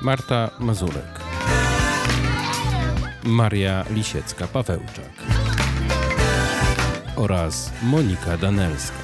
Marta 0.00 0.50
Mazurek, 0.58 1.20
Maria 3.24 3.84
Lisiecka-Pawełczak 3.90 5.12
oraz 7.16 7.72
Monika 7.82 8.36
Danelska. 8.36 8.96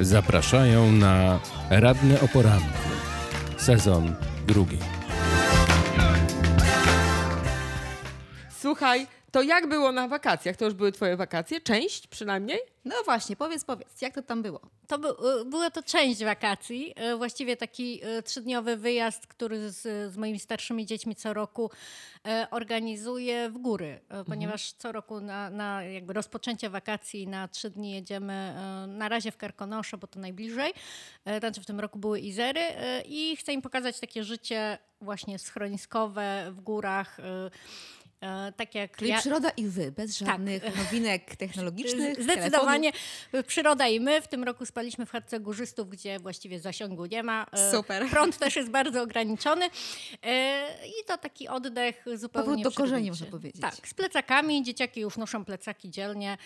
Zapraszają 0.00 0.92
na 0.92 1.40
Radne 1.70 2.20
o 2.20 2.28
poranku. 2.28 2.88
Sezon 3.56 4.14
drugi. 4.46 4.78
Słuchaj, 8.60 9.06
to 9.32 9.42
jak 9.42 9.68
było 9.68 9.92
na 9.92 10.08
wakacjach? 10.08 10.56
To 10.56 10.64
już 10.64 10.74
były 10.74 10.92
twoje 10.92 11.16
wakacje? 11.16 11.60
Część 11.60 12.06
przynajmniej? 12.06 12.58
No 12.84 12.94
właśnie, 13.04 13.36
powiedz, 13.36 13.64
powiedz, 13.64 14.02
jak 14.02 14.14
to 14.14 14.22
tam 14.22 14.42
było? 14.42 14.60
To 14.86 14.98
by, 14.98 15.08
y, 15.08 15.44
była 15.44 15.70
to 15.70 15.82
część 15.82 16.24
wakacji, 16.24 16.94
y, 17.12 17.16
właściwie 17.16 17.56
taki 17.56 18.04
y, 18.18 18.22
trzydniowy 18.22 18.76
wyjazd, 18.76 19.26
który 19.26 19.70
z, 19.70 20.12
z 20.12 20.16
moimi 20.16 20.38
starszymi 20.38 20.86
dziećmi 20.86 21.16
co 21.16 21.34
roku 21.34 21.70
organizuję 22.50 23.50
w 23.50 23.58
góry, 23.58 24.00
ponieważ 24.26 24.72
co 24.72 24.92
roku 24.92 25.20
na, 25.20 25.50
na 25.50 25.84
jakby 25.84 26.12
rozpoczęcie 26.12 26.70
wakacji 26.70 27.26
na 27.26 27.48
trzy 27.48 27.70
dni 27.70 27.92
jedziemy 27.92 28.54
na 28.88 29.08
razie 29.08 29.32
w 29.32 29.36
Karkonosze, 29.36 29.98
bo 29.98 30.06
to 30.06 30.20
najbliżej. 30.20 30.72
Znaczy 31.38 31.60
w 31.60 31.66
tym 31.66 31.80
roku 31.80 31.98
były 31.98 32.20
Izery 32.20 32.60
i 33.06 33.36
chcę 33.36 33.52
im 33.52 33.62
pokazać 33.62 34.00
takie 34.00 34.24
życie 34.24 34.78
właśnie 35.00 35.38
schroniskowe 35.38 36.52
w 36.52 36.60
górach 36.60 37.18
tak 38.56 38.74
jak 38.74 38.96
Czyli 38.96 39.10
ja... 39.10 39.18
przyroda 39.18 39.50
i 39.50 39.66
wy, 39.66 39.92
bez 39.92 40.18
tak. 40.18 40.28
żadnych 40.28 40.64
tak. 40.64 40.76
nowinek 40.84 41.36
technologicznych. 41.36 42.22
Zdecydowanie 42.22 42.92
telefonów. 42.92 43.46
przyroda 43.46 43.88
i 43.88 44.00
my. 44.00 44.22
W 44.22 44.28
tym 44.28 44.44
roku 44.44 44.66
spaliśmy 44.66 45.06
w 45.06 45.10
chatce 45.10 45.40
górzystów, 45.40 45.88
gdzie 45.88 46.18
właściwie 46.18 46.60
zasięgu 46.60 47.06
nie 47.06 47.22
ma. 47.22 47.46
E, 47.52 47.72
Super. 47.72 48.08
Prąd 48.10 48.38
też 48.38 48.56
jest 48.56 48.70
bardzo 48.70 49.02
ograniczony. 49.02 49.70
E, 50.22 50.68
I 50.86 51.04
to 51.06 51.18
taki 51.18 51.48
oddech 51.48 52.04
zupełnie 52.14 52.46
Powrót 52.46 52.62
do 52.62 52.72
korzeni, 52.72 53.08
można 53.10 53.26
powiedzieć. 53.26 53.62
Tak, 53.62 53.74
z 53.88 53.94
plecakami. 53.94 54.62
Dzieciaki 54.62 55.00
już 55.00 55.16
noszą 55.16 55.44
plecaki 55.44 55.90
dzielnie, 55.90 56.38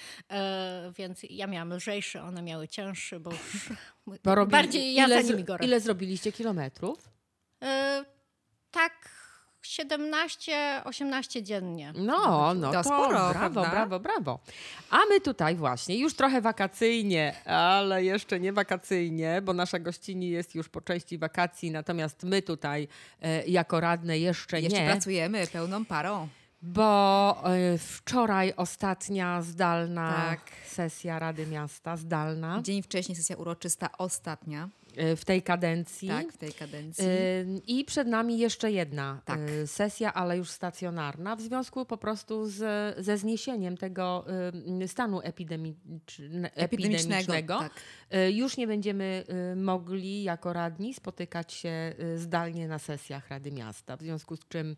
więc 0.98 1.20
ja 1.30 1.46
miałam 1.46 1.72
lżejszy, 1.74 2.20
one 2.20 2.42
miały 2.42 2.68
cięższy, 2.68 3.20
bo 3.20 3.30
już 3.30 3.68
bo 4.24 4.46
bardziej 4.46 4.94
ja 4.94 5.06
ile, 5.06 5.22
za 5.22 5.32
nimi 5.32 5.44
Ile 5.60 5.80
zrobiliście 5.80 6.32
kilometrów? 6.32 7.12
tak 8.70 9.21
17-18 9.62 11.42
dziennie. 11.42 11.92
No, 11.96 12.54
no 12.54 12.72
to, 12.72 12.72
to 12.72 12.84
sporo, 12.84 13.08
brawo, 13.08 13.32
prawda? 13.32 13.70
brawo, 13.70 14.00
brawo. 14.00 14.38
A 14.90 14.98
my 15.10 15.20
tutaj 15.20 15.56
właśnie, 15.56 15.98
już 15.98 16.14
trochę 16.14 16.40
wakacyjnie, 16.40 17.34
ale 17.44 18.04
jeszcze 18.04 18.40
nie 18.40 18.52
wakacyjnie, 18.52 19.42
bo 19.42 19.52
nasza 19.52 19.78
gościni 19.78 20.30
jest 20.30 20.54
już 20.54 20.68
po 20.68 20.80
części 20.80 21.18
wakacji, 21.18 21.70
natomiast 21.70 22.22
my 22.22 22.42
tutaj 22.42 22.88
e, 23.22 23.46
jako 23.46 23.80
radne 23.80 24.18
jeszcze, 24.18 24.60
jeszcze 24.60 24.78
nie. 24.78 24.84
Jeszcze 24.84 24.92
pracujemy 24.92 25.46
pełną 25.46 25.84
parą. 25.84 26.28
Bo 26.62 27.42
e, 27.44 27.78
wczoraj 27.78 28.52
ostatnia 28.56 29.42
zdalna 29.42 30.12
tak. 30.12 30.40
sesja 30.66 31.18
Rady 31.18 31.46
Miasta, 31.46 31.96
zdalna. 31.96 32.62
Dzień 32.62 32.82
wcześniej 32.82 33.16
sesja 33.16 33.36
uroczysta, 33.36 33.88
ostatnia. 33.98 34.68
E, 34.96 35.16
w 35.16 35.24
tej 35.24 35.42
kadencji. 35.42 36.08
Tak, 36.08 36.32
w 36.32 36.36
tej 36.36 36.52
kadencji. 36.52 37.04
I 37.66 37.84
przed 37.84 38.08
nami 38.08 38.38
jeszcze 38.38 38.72
jedna 38.72 39.20
tak. 39.24 39.40
sesja, 39.66 40.14
ale 40.14 40.36
już 40.36 40.50
stacjonarna, 40.50 41.36
w 41.36 41.40
związku 41.40 41.86
po 41.86 41.96
prostu 41.96 42.46
z, 42.48 42.58
ze 43.04 43.18
zniesieniem 43.18 43.76
tego 43.76 44.24
stanu 44.86 45.20
epidemicz- 45.20 46.48
epidemicznego. 46.54 47.58
Tak. 47.58 47.72
E, 48.10 48.30
już 48.30 48.56
nie 48.56 48.66
będziemy 48.66 49.24
mogli 49.56 50.22
jako 50.22 50.52
radni 50.52 50.94
spotykać 50.94 51.52
się 51.52 51.94
zdalnie 52.16 52.68
na 52.68 52.78
sesjach 52.78 53.28
Rady 53.28 53.52
Miasta, 53.52 53.96
w 53.96 54.00
związku 54.02 54.36
z 54.36 54.48
czym 54.48 54.76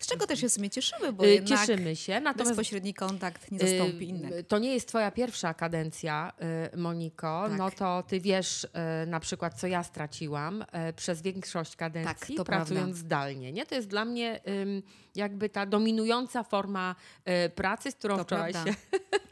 z 0.00 0.06
czego 0.06 0.26
też 0.26 0.40
się 0.40 0.48
w 0.48 0.52
sumie 0.52 0.70
cieszymy, 0.70 1.12
bo 1.12 1.24
cieszymy 1.46 1.96
się. 1.96 2.20
Natomiast 2.20 2.50
bezpośredni 2.50 2.94
kontakt 2.94 3.50
nie 3.50 3.58
zastąpi 3.58 4.08
innego. 4.08 4.36
To 4.48 4.58
nie 4.58 4.74
jest 4.74 4.88
twoja 4.88 5.10
pierwsza 5.10 5.54
kadencja, 5.54 6.32
Moniko. 6.76 7.44
Tak. 7.48 7.58
No 7.58 7.70
to 7.70 8.02
ty 8.08 8.20
wiesz 8.20 8.66
na 9.06 9.20
przykład, 9.20 9.60
co 9.60 9.66
ja 9.66 9.82
straciłam 9.82 10.64
przez 10.96 11.22
większość 11.22 11.76
kadencji, 11.76 12.36
tak, 12.36 12.46
pracując 12.46 12.84
prawda. 12.84 12.94
zdalnie. 12.94 13.52
Nie? 13.52 13.66
To 13.66 13.74
jest 13.74 13.88
dla 13.88 14.04
mnie 14.04 14.40
jakby 15.14 15.48
ta 15.48 15.66
dominująca 15.66 16.42
forma 16.42 16.94
pracy, 17.54 17.90
z 17.90 17.94
którą 17.94 18.16
to 18.16 18.24
wczoraj 18.24 18.52
prawda. 18.52 18.72
się 18.72 18.78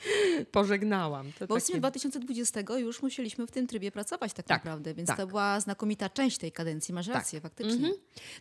pożegnałam. 0.53 1.33
To 1.39 1.47
Bo 1.47 1.61
takie... 1.61 1.75
w 1.75 1.79
2020 1.79 2.61
już 2.79 3.03
musieliśmy 3.03 3.47
w 3.47 3.51
tym 3.51 3.67
trybie 3.67 3.93
pracować 3.93 4.33
tak, 4.33 4.47
tak 4.47 4.59
naprawdę, 4.59 4.95
więc 4.95 5.07
tak. 5.07 5.17
to 5.17 5.27
była 5.27 5.61
znakomita 5.61 6.09
część 6.09 6.39
tej 6.39 6.53
kadencji. 6.53 6.95
Masz 6.95 7.07
tak. 7.07 7.15
rację, 7.15 7.41
faktycznie. 7.41 7.75
Mhm. 7.75 7.95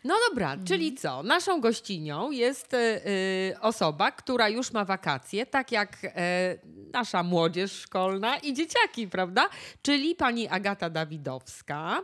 No 0.04 0.16
dobra, 0.30 0.52
mhm. 0.52 0.68
czyli 0.68 0.96
co? 0.96 1.24
Naszą 1.24 1.62
gościnią 1.80 2.32
jest 2.32 2.74
y, 2.74 3.60
osoba, 3.62 4.12
która 4.12 4.50
już 4.50 4.72
ma 4.72 4.86
wakacje, 4.86 5.46
tak 5.46 5.72
jak 5.72 6.04
y, 6.04 6.10
nasza 6.94 7.24
młodzież 7.24 7.72
szkolna 7.72 8.38
i 8.38 8.54
dzieciaki, 8.54 9.08
prawda? 9.08 9.50
Czyli 9.82 10.16
pani 10.16 10.48
Agata 10.48 10.90
Dawidowska, 10.90 12.02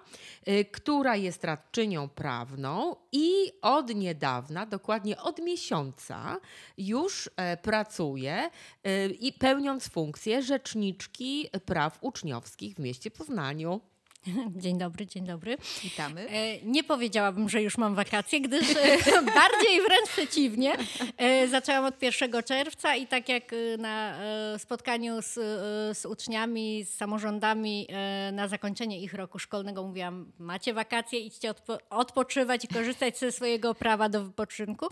która 0.71 1.15
jest 1.15 1.43
radczynią 1.43 2.09
prawną 2.09 2.95
i 3.11 3.51
od 3.61 3.95
niedawna, 3.95 4.65
dokładnie 4.65 5.21
od 5.21 5.39
miesiąca 5.39 6.37
już 6.77 7.29
e, 7.35 7.57
pracuje 7.57 8.49
e, 8.83 9.07
i 9.07 9.33
pełniąc 9.33 9.89
funkcję 9.89 10.41
rzeczniczki 10.41 11.49
praw 11.65 11.97
uczniowskich 12.01 12.75
w 12.75 12.79
mieście 12.79 13.11
Poznaniu. 13.11 13.81
Dzień 14.63 14.77
dobry, 14.77 15.07
dzień 15.07 15.25
dobry. 15.25 15.57
Witamy. 15.83 16.29
E, 16.29 16.61
nie 16.61 16.83
powiedziałabym, 16.83 17.49
że 17.49 17.61
już 17.61 17.77
mam 17.77 17.95
wakacje, 17.95 18.41
gdyż 18.41 18.69
e, 18.69 18.75
bardziej 19.41 19.81
wręcz 19.87 20.09
przeciwnie. 20.09 20.77
E, 21.17 21.47
zaczęłam 21.47 21.85
od 21.85 22.01
1 22.01 22.43
czerwca 22.43 22.95
i 22.95 23.07
tak 23.07 23.29
jak 23.29 23.43
na 23.77 24.15
spotkaniu 24.57 25.21
z, 25.21 25.33
z 25.97 26.05
uczniami, 26.05 26.85
z 26.85 26.93
samorządami 26.93 27.87
na 28.31 28.47
zakończenie 28.47 29.01
ich 29.01 29.13
roku 29.13 29.39
szkolnego 29.39 29.83
mówiłam, 29.83 30.31
macie 30.39 30.73
wakacje, 30.73 31.19
idźcie 31.19 31.49
odpo 31.49 31.77
odpoczywać 31.89 32.65
i 32.65 32.67
korzystać 32.67 33.17
ze 33.17 33.31
swojego 33.31 33.75
prawa 33.75 34.09
do 34.09 34.23
wypoczynku. 34.23 34.87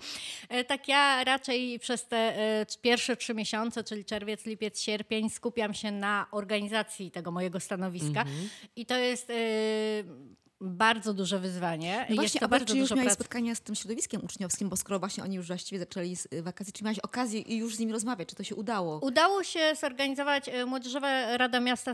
Tak 0.68 0.88
ja 0.88 1.24
raczej 1.24 1.80
przez 1.80 2.08
te 2.08 2.36
pierwsze 2.82 3.18
trzy 3.18 3.34
miesiące, 3.34 3.84
czyli 3.84 4.06
czerwiec, 4.06 4.46
lipiec, 4.46 4.82
sierpień, 4.82 5.30
skupiam 5.30 5.74
się 5.74 5.92
na 5.92 6.28
organizacji 6.32 7.12
tego 7.12 7.32
mojego 7.32 7.60
stanowiska. 7.60 8.22
Mhm. 8.22 8.50
I 8.76 8.86
to 8.86 8.98
jest 8.98 9.23
jest 9.24 9.30
y, 9.30 10.34
bardzo 10.62 11.14
duże 11.14 11.40
wyzwanie. 11.40 12.06
No 12.10 12.16
właśnie, 12.16 12.44
a 12.44 12.48
bardzo 12.48 12.74
czy 12.74 12.80
już 12.80 12.92
miałeś 12.92 13.06
prac... 13.06 13.14
spotkania 13.14 13.56
z 13.56 13.62
tym 13.62 13.76
środowiskiem 13.76 14.24
uczniowskim, 14.24 14.70
bo 14.70 14.76
skoro 14.76 15.00
właśnie 15.00 15.24
oni 15.24 15.36
już 15.36 15.48
właściwie 15.48 15.80
zaczęli 15.80 16.16
z 16.16 16.28
y, 16.34 16.44
wakacji, 16.44 16.74
czy 16.74 16.84
miałeś 16.84 17.00
okazję 17.00 17.40
i 17.40 17.58
już 17.58 17.76
z 17.76 17.80
nimi 17.80 17.92
rozmawiać, 17.92 18.30
czy 18.30 18.36
to 18.36 18.44
się 18.44 18.56
udało? 18.56 19.00
Udało 19.00 19.44
się 19.44 19.60
zorganizować, 19.82 20.48
y, 20.48 20.66
Młodzieżowa 20.66 21.38
Rada 21.38 21.60
Miasta 21.60 21.92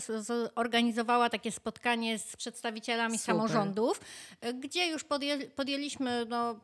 zorganizowała 0.56 1.29
takie 1.29 1.51
spotkanie 1.51 2.19
z 2.19 2.35
przedstawicielami 2.35 3.17
Super. 3.17 3.35
samorządów, 3.35 4.01
gdzie 4.53 4.88
już 4.88 5.03
podję, 5.03 5.38
podjęliśmy 5.50 6.25
no, 6.29 6.56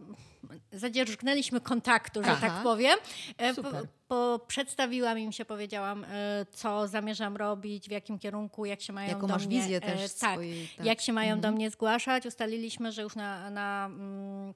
zadzierżgnęliśmy 0.71 1.61
kontaktu, 1.61 2.23
że 2.23 2.31
Aha. 2.31 2.47
tak 2.47 2.63
powiem. 2.63 2.99
E, 3.37 3.53
Super. 3.53 3.87
Po, 4.07 4.39
przedstawiłam 4.47 5.19
im 5.19 5.31
się, 5.31 5.45
powiedziałam, 5.45 6.03
e, 6.03 6.45
co 6.51 6.87
zamierzam 6.87 7.37
robić, 7.37 7.87
w 7.87 7.91
jakim 7.91 8.19
kierunku, 8.19 8.65
jak 8.65 8.81
się 8.81 8.93
mają 8.93 9.09
Jaką 9.09 9.21
do 9.21 9.27
masz 9.27 9.47
mnie... 9.47 9.59
wizję 9.59 9.81
też 9.81 10.01
e, 10.01 10.19
tak, 10.19 10.31
swojej, 10.33 10.67
tak, 10.77 10.85
jak 10.85 11.01
się 11.01 11.13
mają 11.13 11.33
mhm. 11.33 11.41
do 11.41 11.51
mnie 11.51 11.69
zgłaszać. 11.69 12.25
Ustaliliśmy, 12.25 12.91
że 12.91 13.01
już 13.01 13.15
na... 13.15 13.49
na 13.49 13.85
mm, 13.85 14.53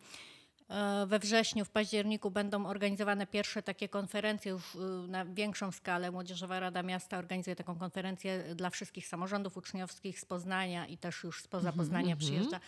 we 1.08 1.20
wrześniu, 1.20 1.66
w 1.66 1.70
październiku 1.70 2.32
będą 2.32 2.66
organizowane 2.66 3.28
pierwsze 3.28 3.64
takie 3.64 3.90
konferencje 3.90 4.52
już 4.52 4.78
na 5.08 5.26
większą 5.26 5.72
skalę. 5.72 6.12
Młodzieżowa 6.12 6.60
Rada 6.60 6.84
Miasta 6.84 7.18
organizuje 7.18 7.56
taką 7.56 7.76
konferencję 7.76 8.56
dla 8.56 8.70
wszystkich 8.70 9.08
samorządów 9.08 9.58
uczniowskich 9.58 10.20
z 10.20 10.26
Poznania 10.26 10.88
i 10.88 10.98
też 10.98 11.24
już 11.24 11.44
spoza 11.44 11.70
mhm, 11.70 11.78
Poznania 11.78 12.16
-hmm. 12.16 12.20
przyjeżdża 12.20 12.60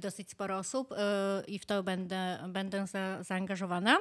dosyć 0.00 0.30
sporo 0.30 0.58
osób 0.58 0.92
y, 0.92 0.96
i 1.46 1.58
w 1.58 1.66
to 1.66 1.82
będę, 1.82 2.38
będę 2.48 2.86
za, 2.86 3.22
zaangażowana. 3.22 3.98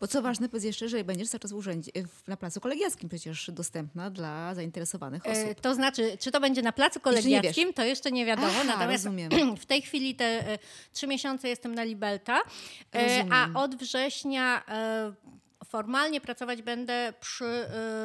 Bo 0.00 0.06
co 0.08 0.22
ważne, 0.22 0.48
powiedz 0.48 0.64
jeszcze, 0.64 0.88
że 0.88 1.04
będziesz 1.04 1.28
cały 1.28 1.40
czas 1.40 1.52
w 1.52 1.54
urzędzie, 1.54 1.90
na 2.26 2.36
placu 2.36 2.60
kolegiackim 2.60 3.08
przecież 3.08 3.50
dostępna 3.52 4.10
dla 4.10 4.54
zainteresowanych 4.54 5.26
e, 5.26 5.30
osób. 5.30 5.50
E, 5.50 5.54
to 5.54 5.74
znaczy, 5.74 6.16
czy 6.20 6.30
to 6.30 6.40
będzie 6.40 6.62
na 6.62 6.72
placu 6.72 7.00
kolegiackim, 7.00 7.72
to 7.72 7.84
jeszcze 7.84 8.12
nie 8.12 8.26
wiadomo. 8.26 8.48
Aha, 8.50 8.64
Natomiast 8.64 9.04
rozumiem. 9.04 9.30
w 9.56 9.66
tej 9.66 9.82
chwili 9.82 10.14
te 10.14 10.24
e, 10.24 10.58
trzy 10.92 11.06
miesiące 11.06 11.48
jestem 11.48 11.74
na 11.74 11.84
Libelta, 11.84 12.40
e, 12.94 13.24
a 13.30 13.48
od 13.60 13.74
września 13.74 14.62
e, 14.68 15.12
formalnie 15.64 16.20
pracować 16.20 16.62
będę 16.62 17.12
przy 17.20 17.44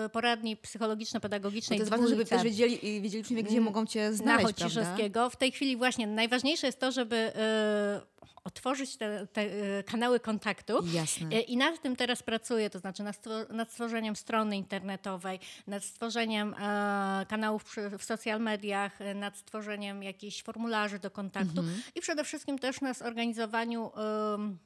y, 0.05 0.09
poradni 0.09 0.57
psychologiczno-pedagogicznej 0.57 1.77
to 1.79 1.81
jest 1.81 1.91
ważne, 1.91 2.07
żeby 2.07 2.25
też 2.25 2.43
wiedzieli, 2.43 2.87
i 2.87 3.01
wiedzieli 3.01 3.43
gdzie 3.43 3.61
mogą 3.61 3.85
cię 3.85 4.09
na 4.09 4.15
znaleźć? 4.15 4.47
Chociszewskiego. 4.47 5.29
W 5.29 5.35
tej 5.35 5.51
chwili 5.51 5.77
właśnie 5.77 6.07
najważniejsze 6.07 6.67
jest 6.67 6.79
to, 6.79 6.91
żeby 6.91 7.15
y, 7.15 8.19
otworzyć 8.43 8.97
te, 8.97 9.27
te 9.27 9.41
y, 9.41 9.83
kanały 9.83 10.19
kontaktu. 10.19 10.73
Jasne. 10.93 11.41
I 11.41 11.57
nad 11.57 11.81
tym 11.81 11.95
teraz 11.95 12.23
pracuję, 12.23 12.69
to 12.69 12.79
znaczy 12.79 13.03
nad, 13.03 13.15
stwo- 13.15 13.53
nad 13.53 13.71
stworzeniem 13.71 14.15
strony 14.15 14.57
internetowej, 14.57 15.39
nad 15.67 15.83
stworzeniem 15.83 16.53
e, 16.53 17.25
kanałów 17.29 17.63
przy, 17.63 17.89
w 17.97 18.03
social 18.03 18.41
mediach, 18.41 19.01
e, 19.01 19.13
nad 19.13 19.37
stworzeniem 19.37 20.03
jakichś 20.03 20.43
formularzy 20.43 20.99
do 20.99 21.11
kontaktu 21.11 21.63
i 21.95 22.01
przede 22.01 22.23
wszystkim 22.23 22.59
też 22.59 22.81
na 22.81 22.93
zorganizowaniu 22.93 23.91
em, 24.35 24.57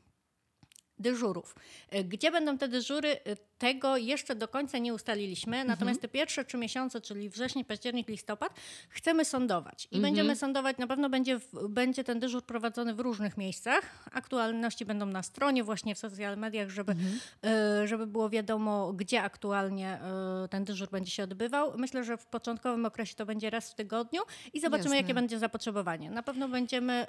dyżurów. 1.03 1.55
E, 1.89 2.03
Gdzie 2.03 2.31
będą 2.31 2.57
te 2.57 2.67
dyżury? 2.67 3.09
E, 3.11 3.35
Tego 3.57 3.97
jeszcze 3.97 4.35
do 4.35 4.47
końca 4.47 4.77
nie 4.77 4.93
ustaliliśmy, 4.93 5.63
natomiast 5.65 6.01
te 6.01 6.07
pierwsze 6.07 6.45
trzy 6.45 6.57
miesiące, 6.57 7.01
czyli 7.01 7.29
wrzesień, 7.29 7.65
październik, 7.65 8.07
listopad, 8.09 8.53
chcemy 8.89 9.25
sądować. 9.25 9.87
I 9.91 9.99
będziemy 10.01 10.35
sądować, 10.35 10.77
na 10.77 10.87
pewno 10.87 11.09
będzie, 11.09 11.39
będzie 11.69 12.03
ten 12.03 12.19
dyżur 12.19 12.41
prowadzony 12.45 12.93
w 12.93 12.99
różnych 12.99 13.37
miejscach. 13.37 14.09
Aktualności 14.11 14.85
będą 14.85 15.05
na 15.05 15.23
stronie, 15.23 15.63
właśnie 15.63 15.95
w 15.95 15.99
social 15.99 16.37
mediach, 16.37 16.69
żeby, 16.69 16.95
e, 17.45 17.87
żeby 17.87 18.07
było 18.07 18.29
wiadomo, 18.29 18.93
gdzie 18.93 19.21
aktualnie 19.21 19.99
ten 20.49 20.63
dyżur 20.63 20.89
będzie 20.89 21.11
się 21.11 21.23
odbywał. 21.23 21.73
Myślę, 21.77 22.03
że 22.03 22.17
w 22.17 22.25
początkowym 22.25 22.85
okresie 22.85 23.15
to 23.15 23.25
będzie 23.25 23.49
raz 23.49 23.71
w 23.71 23.75
tygodniu 23.75 24.21
i 24.53 24.59
zobaczymy, 24.59 24.95
Jasne. 24.95 25.01
jakie 25.01 25.13
będzie 25.13 25.39
zapotrzebowanie. 25.39 26.09
Na 26.11 26.23
pewno 26.23 26.49
będziemy 26.49 27.07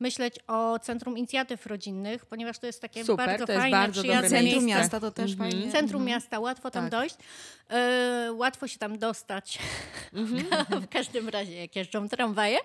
myśleć 0.00 0.34
o 0.46 0.78
Centrum 0.78 1.18
Inicjatyw 1.18 1.66
Rodzinnych, 1.66 2.26
ponieważ 2.26 2.58
to 2.58 2.66
jest 2.66 2.80
takie 2.82 3.04
Super, 3.10 3.26
bardzo 3.26 3.46
to 3.46 3.52
jest 3.52 3.62
fajne, 3.62 3.76
bardzo 3.78 4.02
dobre 4.02 4.20
Centrum 4.30 4.44
miejsce. 4.44 4.66
miasta 4.66 5.00
to 5.00 5.10
też 5.10 5.36
fajnie. 5.36 5.72
Centrum 5.72 6.04
miasta, 6.04 6.40
łatwo 6.40 6.70
tam 6.70 6.82
Tak. 6.84 6.90
dojść. 6.90 7.16
E, 7.70 8.32
łatwo 8.32 8.68
się 8.68 8.78
tam 8.78 8.98
dostać. 8.98 9.58
Mhm. 10.12 10.46
w 10.82 10.88
każdym 10.88 11.28
razie, 11.28 11.54
jak 11.56 11.76
jeżdżą 11.76 12.08
tramwaje. 12.08 12.58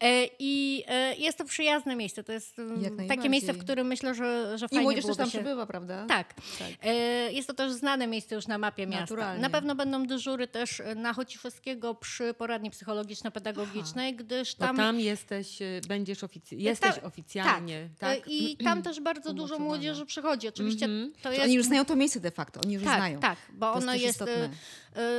E, 0.00 0.26
I 0.38 0.84
e, 0.88 1.14
jest 1.16 1.38
to 1.38 1.44
przyjazne 1.44 1.96
miejsce. 1.96 2.24
To 2.24 2.32
jest 2.32 2.58
mm, 2.58 3.08
takie 3.08 3.28
miejsce, 3.28 3.52
w 3.52 3.58
którym 3.58 3.86
myślę, 3.86 4.14
że, 4.14 4.58
że 4.58 4.66
I 4.66 4.68
fajnie 4.68 4.82
młodzież 4.82 5.06
też 5.06 5.16
tam 5.16 5.26
się... 5.30 5.38
przybywa, 5.38 5.66
prawda? 5.66 6.06
Tak. 6.08 6.34
Tak. 6.34 6.68
E, 6.82 7.32
Jest 7.32 7.48
to 7.48 7.54
też 7.54 7.72
znane 7.72 8.06
miejsce 8.06 8.34
już 8.34 8.46
na 8.46 8.58
mapie 8.58 8.86
miasta. 8.86 9.00
Naturalnie. 9.00 9.42
Na 9.42 9.50
pewno 9.50 9.74
będą 9.74 10.06
dyżury 10.06 10.48
też 10.48 10.82
na 10.96 11.12
Chociszewskiego 11.12 11.94
przy 11.94 12.34
poradni 12.34 12.70
psychologiczno-pedagogicznej, 12.70 14.16
gdyż 14.16 14.56
Bo 14.56 14.66
tam... 14.66 14.76
tam 14.76 15.00
jesteś, 15.00 15.58
będziesz 15.88 16.22
ofic- 16.22 16.58
jesteś 16.58 16.94
Ta- 16.94 17.02
oficjalnie, 17.02 17.88
tak. 17.98 18.18
tak? 18.18 18.28
I 18.28 18.56
tam 18.56 18.82
też 18.82 19.00
bardzo 19.00 19.32
dużo 19.32 19.58
młodzieży 19.58 20.06
przychodzi. 20.06 20.48
Oczywiście 20.48 20.86
to 20.86 21.22
To 21.22 21.32
jest... 21.32 21.44
Oni 21.44 21.54
już 21.54 21.66
znają 21.66 21.84
to 21.84 21.96
miejsce 21.96 22.20
de 22.20 22.30
facto, 22.30 22.60
oni 22.64 22.74
już 22.74 22.84
tak, 22.84 22.96
znają. 22.96 23.20
Tak, 23.20 23.38
bo 23.52 23.66
To 23.72 23.74
jest 23.78 23.88
ono 23.88 23.94
jest, 23.94 24.10
istotne. 24.14 24.34
e, 24.34 24.50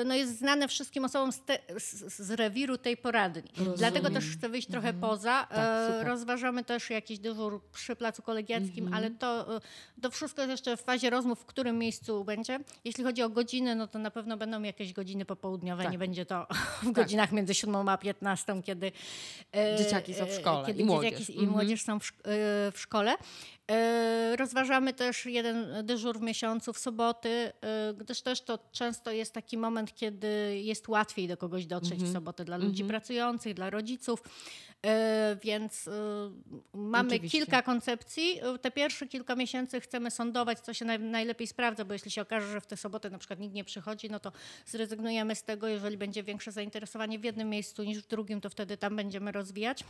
no 0.06 0.16
jest 0.16 0.38
znane 0.38 0.68
wszystkim 0.68 1.06
osobom 1.06 1.32
z, 1.32 1.42
te, 1.42 1.58
z, 1.80 2.16
z 2.16 2.32
rewiru 2.32 2.78
tej 2.78 2.98
poradni. 2.98 3.44
Dlatego 3.78 4.10
też 4.10 4.26
chcę 4.26 4.50
wyjść 4.50 4.68
trochę 4.68 4.94
poza. 4.94 5.44
E, 5.44 5.48
Tak, 5.56 6.08
rozważamy 6.08 6.64
też 6.64 6.90
jakiś 6.90 7.20
dyżur 7.20 7.62
przy 7.74 7.96
placu 7.96 8.22
kolegiackim, 8.22 8.94
ale 8.94 9.12
to, 9.12 9.56
e, 9.58 9.62
to 10.02 10.12
wszystko 10.12 10.42
jest 10.42 10.52
jeszcze 10.52 10.78
w 10.78 10.82
fazie 10.82 11.10
rozmów, 11.10 11.40
w 11.40 11.46
którym 11.46 11.78
miejscu 11.78 12.24
będzie. 12.24 12.60
Jeśli 12.86 13.04
chodzi 13.04 13.24
o 13.24 13.30
godziny, 13.30 13.76
no 13.76 13.88
to 13.88 14.00
na 14.00 14.12
pewno 14.12 14.38
będą 14.38 14.62
jakieś 14.62 14.94
godziny 14.94 15.26
popołudniowe. 15.26 15.84
Tak. 15.84 15.92
Nie 15.92 15.98
będzie 16.00 16.26
to 16.26 16.48
w 16.84 16.92
godzinach 16.92 17.32
między 17.32 17.54
7 17.54 17.90
a 17.90 17.98
15, 17.98 18.62
kiedy 18.66 18.92
e, 19.56 19.78
Dzieciaki 19.78 20.14
są 20.14 20.26
w 20.26 20.34
szkole 20.34 20.72
i 20.72 20.84
młodzież. 20.84 21.30
Mhm. 21.30 21.40
i 21.40 21.48
młodzież 21.48 21.82
są 21.82 21.98
szk- 21.98 22.14
e, 22.24 22.72
w 22.72 22.80
szkole. 22.80 23.16
E, 23.72 24.36
Rozważamy 24.36 24.94
też 24.94 25.26
jeden 25.26 25.86
dyżur 25.86 26.20
w 26.20 26.22
miesiącu 26.22 26.74
w 26.74 26.80
soboty, 26.80 27.30
e, 27.30 27.94
gdyż 27.98 28.22
też 28.22 28.42
to 28.42 28.60
często 28.72 29.12
jest 29.12 29.34
taki 29.34 29.58
moment, 29.58 29.96
kiedy 29.96 30.60
jest 30.64 30.88
łatwiej 30.90 31.28
do 31.28 31.38
kogoś 31.38 31.66
dotrzeć 31.66 31.94
Mhm. 31.94 32.10
w 32.12 32.14
sobotę 32.14 32.46
dla 32.46 32.58
ludzi 32.58 32.84
pracujących, 32.86 33.54
dla 33.54 33.70
rodziców. 33.70 34.24
E, 34.86 35.38
Więc 35.44 35.90
mamy 36.74 37.10
Oczywiście. 37.10 37.38
kilka 37.38 37.62
koncepcji. 37.62 38.40
Te 38.62 38.72
pierwsze 38.72 39.08
kilka 39.08 39.36
miesięcy 39.36 39.82
chcemy 39.82 40.12
sądować, 40.12 40.60
co 40.60 40.74
się 40.74 40.86
naj, 40.86 41.00
najlepiej 41.00 41.48
sprawdza, 41.48 41.86
bo 41.86 41.94
jeśli 41.94 42.12
się 42.12 42.22
okaże, 42.22 42.52
że 42.52 42.62
w 42.62 42.68
tę 42.68 42.78
sobotę 42.78 43.10
na 43.10 43.18
przykład 43.18 43.40
nikt 43.40 43.56
nie 43.56 43.64
przychodzi, 43.64 44.10
no 44.10 44.20
to 44.20 44.32
zrezygnujemy 44.66 45.36
z 45.36 45.44
tego. 45.44 45.68
Jeżeli 45.68 45.98
będzie 45.98 46.24
większe 46.24 46.52
zainteresowanie 46.52 47.20
w 47.20 47.24
jednym 47.24 47.50
miejscu 47.50 47.84
niż 47.84 48.00
w 48.00 48.08
drugim, 48.08 48.42
to 48.42 48.50
wtedy 48.50 48.78
tam 48.78 48.96
będziemy 48.96 49.32
rozwijać. 49.32 49.84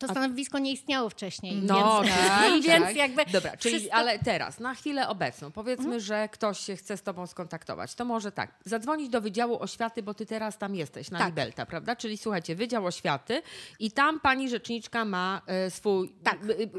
To 0.00 0.08
stanowisko 0.08 0.58
nie 0.58 0.72
istniało 0.72 1.10
wcześniej, 1.10 1.56
No, 1.62 2.02
więc, 2.04 2.16
tak, 2.16 2.62
więc 2.62 2.84
tak. 2.86 2.96
jakby 2.96 3.24
Dobra, 3.32 3.56
czyli, 3.56 3.74
wszystko- 3.78 3.96
ale 3.96 4.18
teraz, 4.18 4.60
na 4.60 4.74
chwilę 4.74 5.08
obecną, 5.08 5.50
powiedzmy, 5.52 5.84
Mhm. 5.84 6.00
że 6.00 6.28
ktoś 6.32 6.58
się 6.60 6.76
chce 6.76 6.96
z 6.96 7.02
tobą 7.02 7.26
skontaktować. 7.26 7.94
To 7.94 8.04
może 8.04 8.32
tak, 8.32 8.50
zadzwonić 8.64 9.08
do 9.08 9.20
Wydziału 9.20 9.62
Oświaty, 9.62 10.02
bo 10.02 10.14
ty 10.14 10.26
teraz 10.26 10.58
tam 10.58 10.74
jesteś, 10.74 11.10
na 11.10 11.18
Tak. 11.18 11.28
Libelta, 11.28 11.66
prawda? 11.66 11.96
Czyli 11.96 12.18
słuchajcie, 12.18 12.54
Wydział 12.54 12.86
Oświaty 12.86 13.42
i 13.78 13.90
tam 13.90 14.20
pani 14.20 14.48
rzeczniczka 14.48 15.04
ma 15.04 15.42
e, 15.46 15.70
swój 15.70 16.12
Tak, 16.24 16.38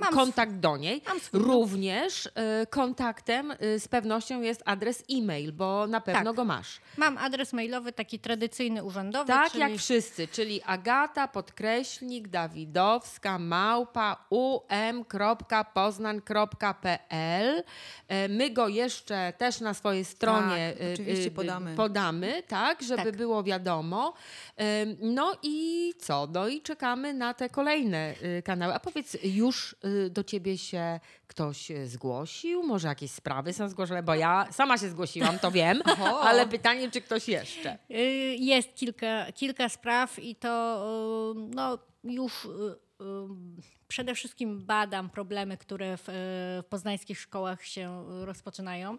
e, 0.10 0.12
kontakt 0.14 0.54
do 0.56 0.78
niej. 0.78 1.02
Również 1.34 2.30
e, 2.36 2.66
kontaktem 2.68 3.52
e, 3.52 3.80
z 3.80 3.88
pewnością 3.88 4.42
jest 4.42 4.62
adres 4.66 5.04
e-mail, 5.12 5.52
bo 5.54 5.88
na 5.88 6.02
pewno 6.02 6.24
Tak. 6.30 6.36
go 6.36 6.46
masz. 6.46 6.82
Mam 6.98 7.18
adres 7.18 7.54
mailowy, 7.54 7.92
taki 7.92 8.20
tradycyjny, 8.20 8.84
urzędowy. 8.84 9.28
Tak 9.28 9.52
czyli... 9.52 9.60
jak 9.60 9.74
wszyscy, 9.78 10.28
czyli 10.28 10.62
Agata, 10.66 11.28
podkreślnik, 11.28 12.28
Dawidowska, 13.12 13.40
małpa, 13.40 14.26
um.poznań.pl. 16.30 17.64
E, 18.08 18.28
My 18.30 18.50
go 18.50 18.68
jeszcze 18.68 19.34
też 19.38 19.60
na 19.62 19.74
swojej 19.74 20.06
stronie 20.06 20.74
Tak, 20.80 20.88
oczywiście 20.94 21.28
e, 21.28 21.32
podamy. 21.32 21.76
podamy, 21.76 22.44
tak, 22.48 22.82
żeby 22.84 23.04
Tak. 23.04 23.18
było 23.18 23.44
wiadomo. 23.44 24.14
E, 24.58 24.86
No 25.02 25.34
i 25.44 25.94
co? 26.00 26.28
No 26.34 26.48
i 26.48 26.62
czekamy 26.62 27.14
na 27.14 27.34
te 27.34 27.50
kolejne 27.50 28.14
kanały. 28.44 28.74
A 28.74 28.80
powiedz, 28.80 29.18
już 29.24 29.76
do 30.10 30.24
ciebie 30.24 30.58
się 30.58 31.00
ktoś 31.28 31.72
zgłosił? 31.86 32.64
Może 32.64 32.88
jakieś 32.88 33.12
sprawy 33.12 33.54
są 33.54 33.70
zgłoszone? 33.70 34.04
Bo 34.04 34.16
ja 34.16 34.48
sama 34.52 34.78
się 34.78 34.90
zgłosiłam, 34.90 35.40
to 35.40 35.52
wiem, 35.52 35.82
ale 36.28 36.48
pytanie, 36.48 36.92
czy 36.92 37.02
ktoś 37.02 37.28
jeszcze? 37.28 37.78
Y, 37.92 37.96
Jest 38.40 38.76
kilka, 38.76 39.32
kilka 39.32 39.70
spraw 39.70 40.20
i 40.20 40.36
to 40.36 40.84
y, 41.38 41.56
no, 41.56 41.78
już 42.04 42.46
y, 42.46 42.50
y, 42.50 42.76
przede 43.88 44.16
wszystkim 44.16 44.66
badam 44.66 45.10
problemy, 45.10 45.58
które 45.58 45.98
w, 45.98 46.10
y, 46.10 46.14
w 46.62 46.66
poznańskich 46.70 47.20
szkołach 47.20 47.66
się 47.66 48.06
rozpoczynają. 48.26 48.98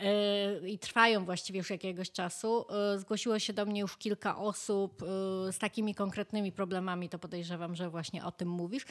Y, 0.00 0.68
I 0.70 0.78
trwają 0.78 1.24
właściwie 1.24 1.58
już 1.58 1.70
jakiegoś 1.70 2.10
czasu. 2.10 2.66
Y, 2.94 2.98
Zgłosiło 2.98 3.38
się 3.38 3.52
do 3.52 3.66
mnie 3.66 3.80
już 3.80 3.96
kilka 3.96 4.38
osób 4.38 5.02
y, 5.02 5.06
z 5.52 5.58
takimi 5.58 5.94
konkretnymi 5.94 6.52
problemami, 6.52 7.08
to 7.08 7.18
podejrzewam, 7.18 7.74
że 7.74 7.90
właśnie 7.90 8.24
o 8.24 8.32
tym 8.32 8.48
mówisz. 8.48 8.86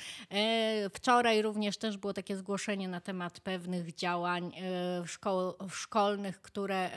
Wczoraj 0.94 1.42
również 1.42 1.78
też 1.78 1.98
było 1.98 2.14
takie 2.14 2.38
zgłoszenie 2.38 2.88
na 2.88 3.02
temat 3.02 3.40
pewnych 3.40 3.96
działań 3.96 4.52
szkolnych, 5.70 6.42
które, 6.42 6.90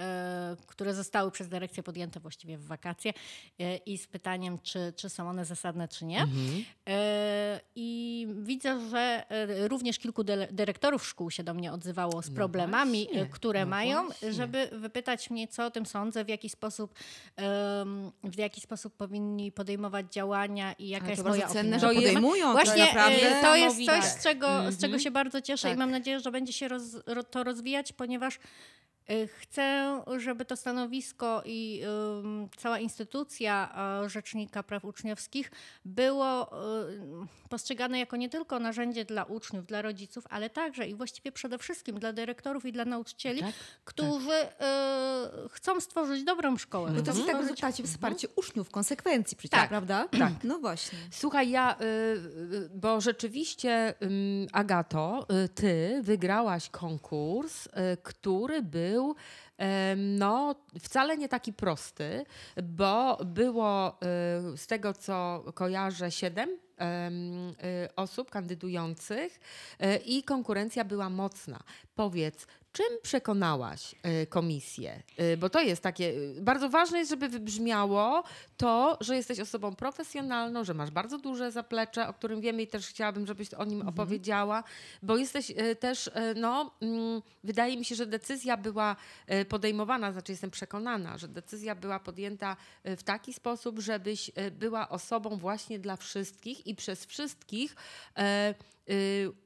które 0.66 0.94
zostały 0.94 1.31
przez 1.31 1.49
dyrekcję 1.49 1.82
podjęte 1.82 2.20
właściwie 2.20 2.58
w 2.58 2.66
wakacje 2.66 3.12
i 3.87 3.99
z 3.99 4.06
pytaniem, 4.06 4.58
czy, 4.62 4.93
czy 4.96 5.08
są 5.08 5.28
one 5.28 5.44
zasadne, 5.44 5.88
czy 5.88 6.04
nie. 6.04 6.22
Mhm. 6.22 6.64
I 7.75 8.26
widzę, 8.43 8.88
że 8.90 9.25
również 9.68 9.99
kilku 9.99 10.25
dyrektorów 10.50 11.06
szkół 11.06 11.30
się 11.30 11.44
do 11.44 11.54
mnie 11.54 11.73
odzywało 11.73 12.23
z 12.23 12.30
problemami, 12.30 13.04
właśnie, 13.04 13.23
e, 13.23 13.26
które 13.26 13.61
no 13.61 13.71
mają, 13.71 13.98
właśnie. 14.07 14.33
żeby 14.33 14.69
wypytać 14.73 15.31
mnie, 15.31 15.49
co 15.49 15.67
o 15.67 15.71
tym 15.71 15.87
sądzę, 15.87 16.25
w 16.25 16.28
jaki 16.28 16.49
sposób, 16.49 16.95
em, 17.37 18.12
w 18.25 18.38
jaki 18.38 18.61
sposób 18.61 18.97
powinni 18.97 19.52
podejmować 19.52 20.12
działania 20.12 20.73
i 20.73 20.88
jaka 20.88 21.11
jest 21.11 21.25
moja 21.25 21.49
cenne, 21.49 21.61
opinia. 21.61 21.78
że 21.78 21.87
To 21.87 21.93
jest- 21.93 22.07
podejmują. 22.07 22.52
Właśnie 22.52 22.73
to 22.75 22.78
naprawdę... 22.95 23.38
e, 23.38 23.43
to 23.43 23.57
jest 23.57 23.85
coś, 23.87 24.05
z 24.05 24.23
czego, 24.23 24.73
z 24.73 24.81
czego 24.81 24.99
się 24.99 25.11
bardzo 25.11 25.40
cieszę 25.43 25.69
Tak. 25.69 25.76
i 25.76 25.78
mam 25.78 25.90
nadzieję, 25.90 26.21
że 26.21 26.31
będzie 26.31 26.52
się 26.52 26.69
roz, 26.69 26.83
ro, 27.07 27.23
to 27.25 27.45
rozwijać, 27.45 27.93
ponieważ 27.93 28.38
chcę, 29.41 30.00
żeby 30.17 30.45
to 30.45 30.57
stanowisko 30.57 31.43
i 31.45 31.83
cała 32.57 32.79
instytucja 32.79 33.75
Rzecznika 34.07 34.62
Praw 34.62 34.85
Uczniowskich 34.85 35.50
było 35.85 36.53
e, 36.53 36.87
postrzegane 37.49 37.99
jako 37.99 38.17
nie 38.17 38.29
tylko 38.29 38.59
narzędzie 38.59 39.05
dla 39.05 39.25
uczniów, 39.25 39.67
dla 39.67 39.83
rodziców, 39.83 40.25
ale 40.31 40.50
także 40.50 40.88
i 40.88 40.95
właściwie 40.95 41.33
przede 41.33 41.59
wszystkim 41.59 41.99
dla 41.99 42.12
dyrektorów 42.12 42.65
i 42.65 42.73
dla 42.73 42.85
nauczycieli, 42.85 43.41
Tak, 43.41 43.55
którzy 43.85 44.31
e, 44.61 45.31
chcą 45.50 45.81
stworzyć 45.81 46.25
dobrą 46.25 46.57
szkołę. 46.57 46.91
Bo 46.91 47.03
to 47.03 47.11
jest 47.11 47.11
Chcą 47.11 47.27
tak 47.27 47.37
w 47.37 47.38
stworzyć- 47.38 47.41
rezultacie 47.43 47.83
wsparcie 47.85 48.29
uczniów 48.37 48.69
w 48.69 48.71
konsekwencji 48.71 49.37
przecież, 49.37 49.61
Tak. 49.61 49.69
prawda? 49.69 50.09
Tak. 50.19 50.33
No 50.45 50.59
właśnie. 50.59 50.99
Słuchaj, 51.11 51.50
ja, 51.50 51.77
y, 51.81 51.85
y, 51.85 52.71
bo 52.75 53.00
rzeczywiście, 53.00 53.95
Agato, 54.53 55.27
y, 55.45 55.49
ty 55.49 56.00
wygrałaś 56.03 56.69
konkurs, 56.71 57.67
y, 57.67 57.71
który 58.03 58.62
był 58.62 58.98
em, 59.59 60.19
no, 60.19 60.55
wcale 60.81 61.17
nie 61.17 61.28
taki 61.28 61.52
prosty, 61.52 62.25
bo 62.62 63.17
było 63.25 63.99
y, 64.52 64.57
z 64.57 64.67
tego, 64.67 64.93
co 64.93 65.45
kojarzę, 65.55 66.11
siedem 66.11 66.49
em, 66.49 66.67
osób 67.97 68.30
kandydujących 68.30 69.40
y, 69.82 69.97
i 69.97 70.23
konkurencja 70.23 70.85
była 70.85 71.11
mocna. 71.11 71.58
Powiedz, 71.94 72.47
czym 72.73 72.87
przekonałaś 73.02 73.94
y, 74.23 74.26
komisję? 74.26 75.02
Y, 75.20 75.37
bo 75.37 75.50
to 75.50 75.61
jest 75.61 75.82
takie, 75.82 76.04
y, 76.04 76.42
bardzo 76.42 76.70
ważne 76.70 76.99
jest, 76.99 77.11
żeby 77.11 77.28
wybrzmiało 77.28 78.23
to, 78.56 78.99
że 79.00 79.16
jesteś 79.16 79.40
osobą 79.40 79.75
profesjonalną, 79.75 80.64
że 80.64 80.75
masz 80.75 80.90
bardzo 80.90 81.18
duże 81.18 81.50
zaplecze, 81.50 82.08
o 82.08 82.12
którym 82.12 82.40
wiemy 82.40 82.62
i 82.62 82.66
też 82.66 82.87
chciałabym, 82.87 83.26
żebyś 83.26 83.54
o 83.54 83.64
nim 83.64 83.88
opowiedziała, 83.88 84.64
bo 85.02 85.16
jesteś 85.16 85.50
y, 85.50 85.76
też, 85.76 86.06
y, 86.06 86.11
no, 86.37 86.70
mm, 86.82 87.23
wydaje 87.44 87.76
mi 87.76 87.85
się, 87.85 87.94
że 87.94 88.06
decyzja 88.06 88.56
była 88.56 88.97
y, 89.32 89.44
podejmowana, 89.44 90.12
znaczy 90.12 90.32
jestem 90.32 90.50
przekonana, 90.50 91.18
że 91.18 91.28
decyzja 91.28 91.75
była 91.75 92.00
podjęta 92.00 92.56
y, 92.87 92.97
w 92.97 93.02
taki 93.02 93.32
sposób, 93.32 93.78
żebyś 93.78 94.28
y, 94.28 94.50
była 94.50 94.88
osobą 94.88 95.37
właśnie 95.37 95.78
dla 95.78 95.97
wszystkich 95.97 96.66
i 96.68 96.75
przez 96.75 97.06
wszystkich 97.06 97.76
e, 98.16 98.54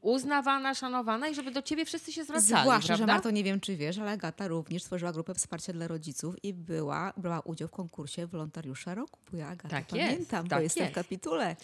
uznawana, 0.00 0.74
szanowana 0.74 1.28
i 1.28 1.34
żeby 1.34 1.50
do 1.50 1.62
ciebie 1.62 1.84
wszyscy 1.84 2.12
się 2.12 2.24
zwracali, 2.24 2.62
Zwłaszcza, 2.62 2.94
że 2.96 2.98
prawda? 2.98 3.12
Marto, 3.12 3.30
nie 3.30 3.44
wiem 3.44 3.60
czy 3.60 3.76
wiesz, 3.76 3.98
ale 3.98 4.10
Agata 4.10 4.48
również 4.48 4.82
stworzyła 4.82 5.12
grupę 5.12 5.34
wsparcia 5.34 5.72
dla 5.72 5.88
rodziców 5.88 6.44
i 6.44 6.52
była, 6.54 7.12
brała 7.16 7.40
udział 7.40 7.68
w 7.68 7.70
konkursie 7.70 8.26
wolontariusza 8.26 8.94
roku. 8.94 9.18
Bo 9.32 9.38
ja 9.38 9.48
Agata 9.48 9.68
Tak 9.68 9.92
jest, 9.92 10.08
pamiętam, 10.10 10.48
tak 10.48 10.58
bo 10.58 10.62
jestem 10.62 10.82
jest. 10.82 10.92
w 10.92 10.94
kapitule. 10.94 11.56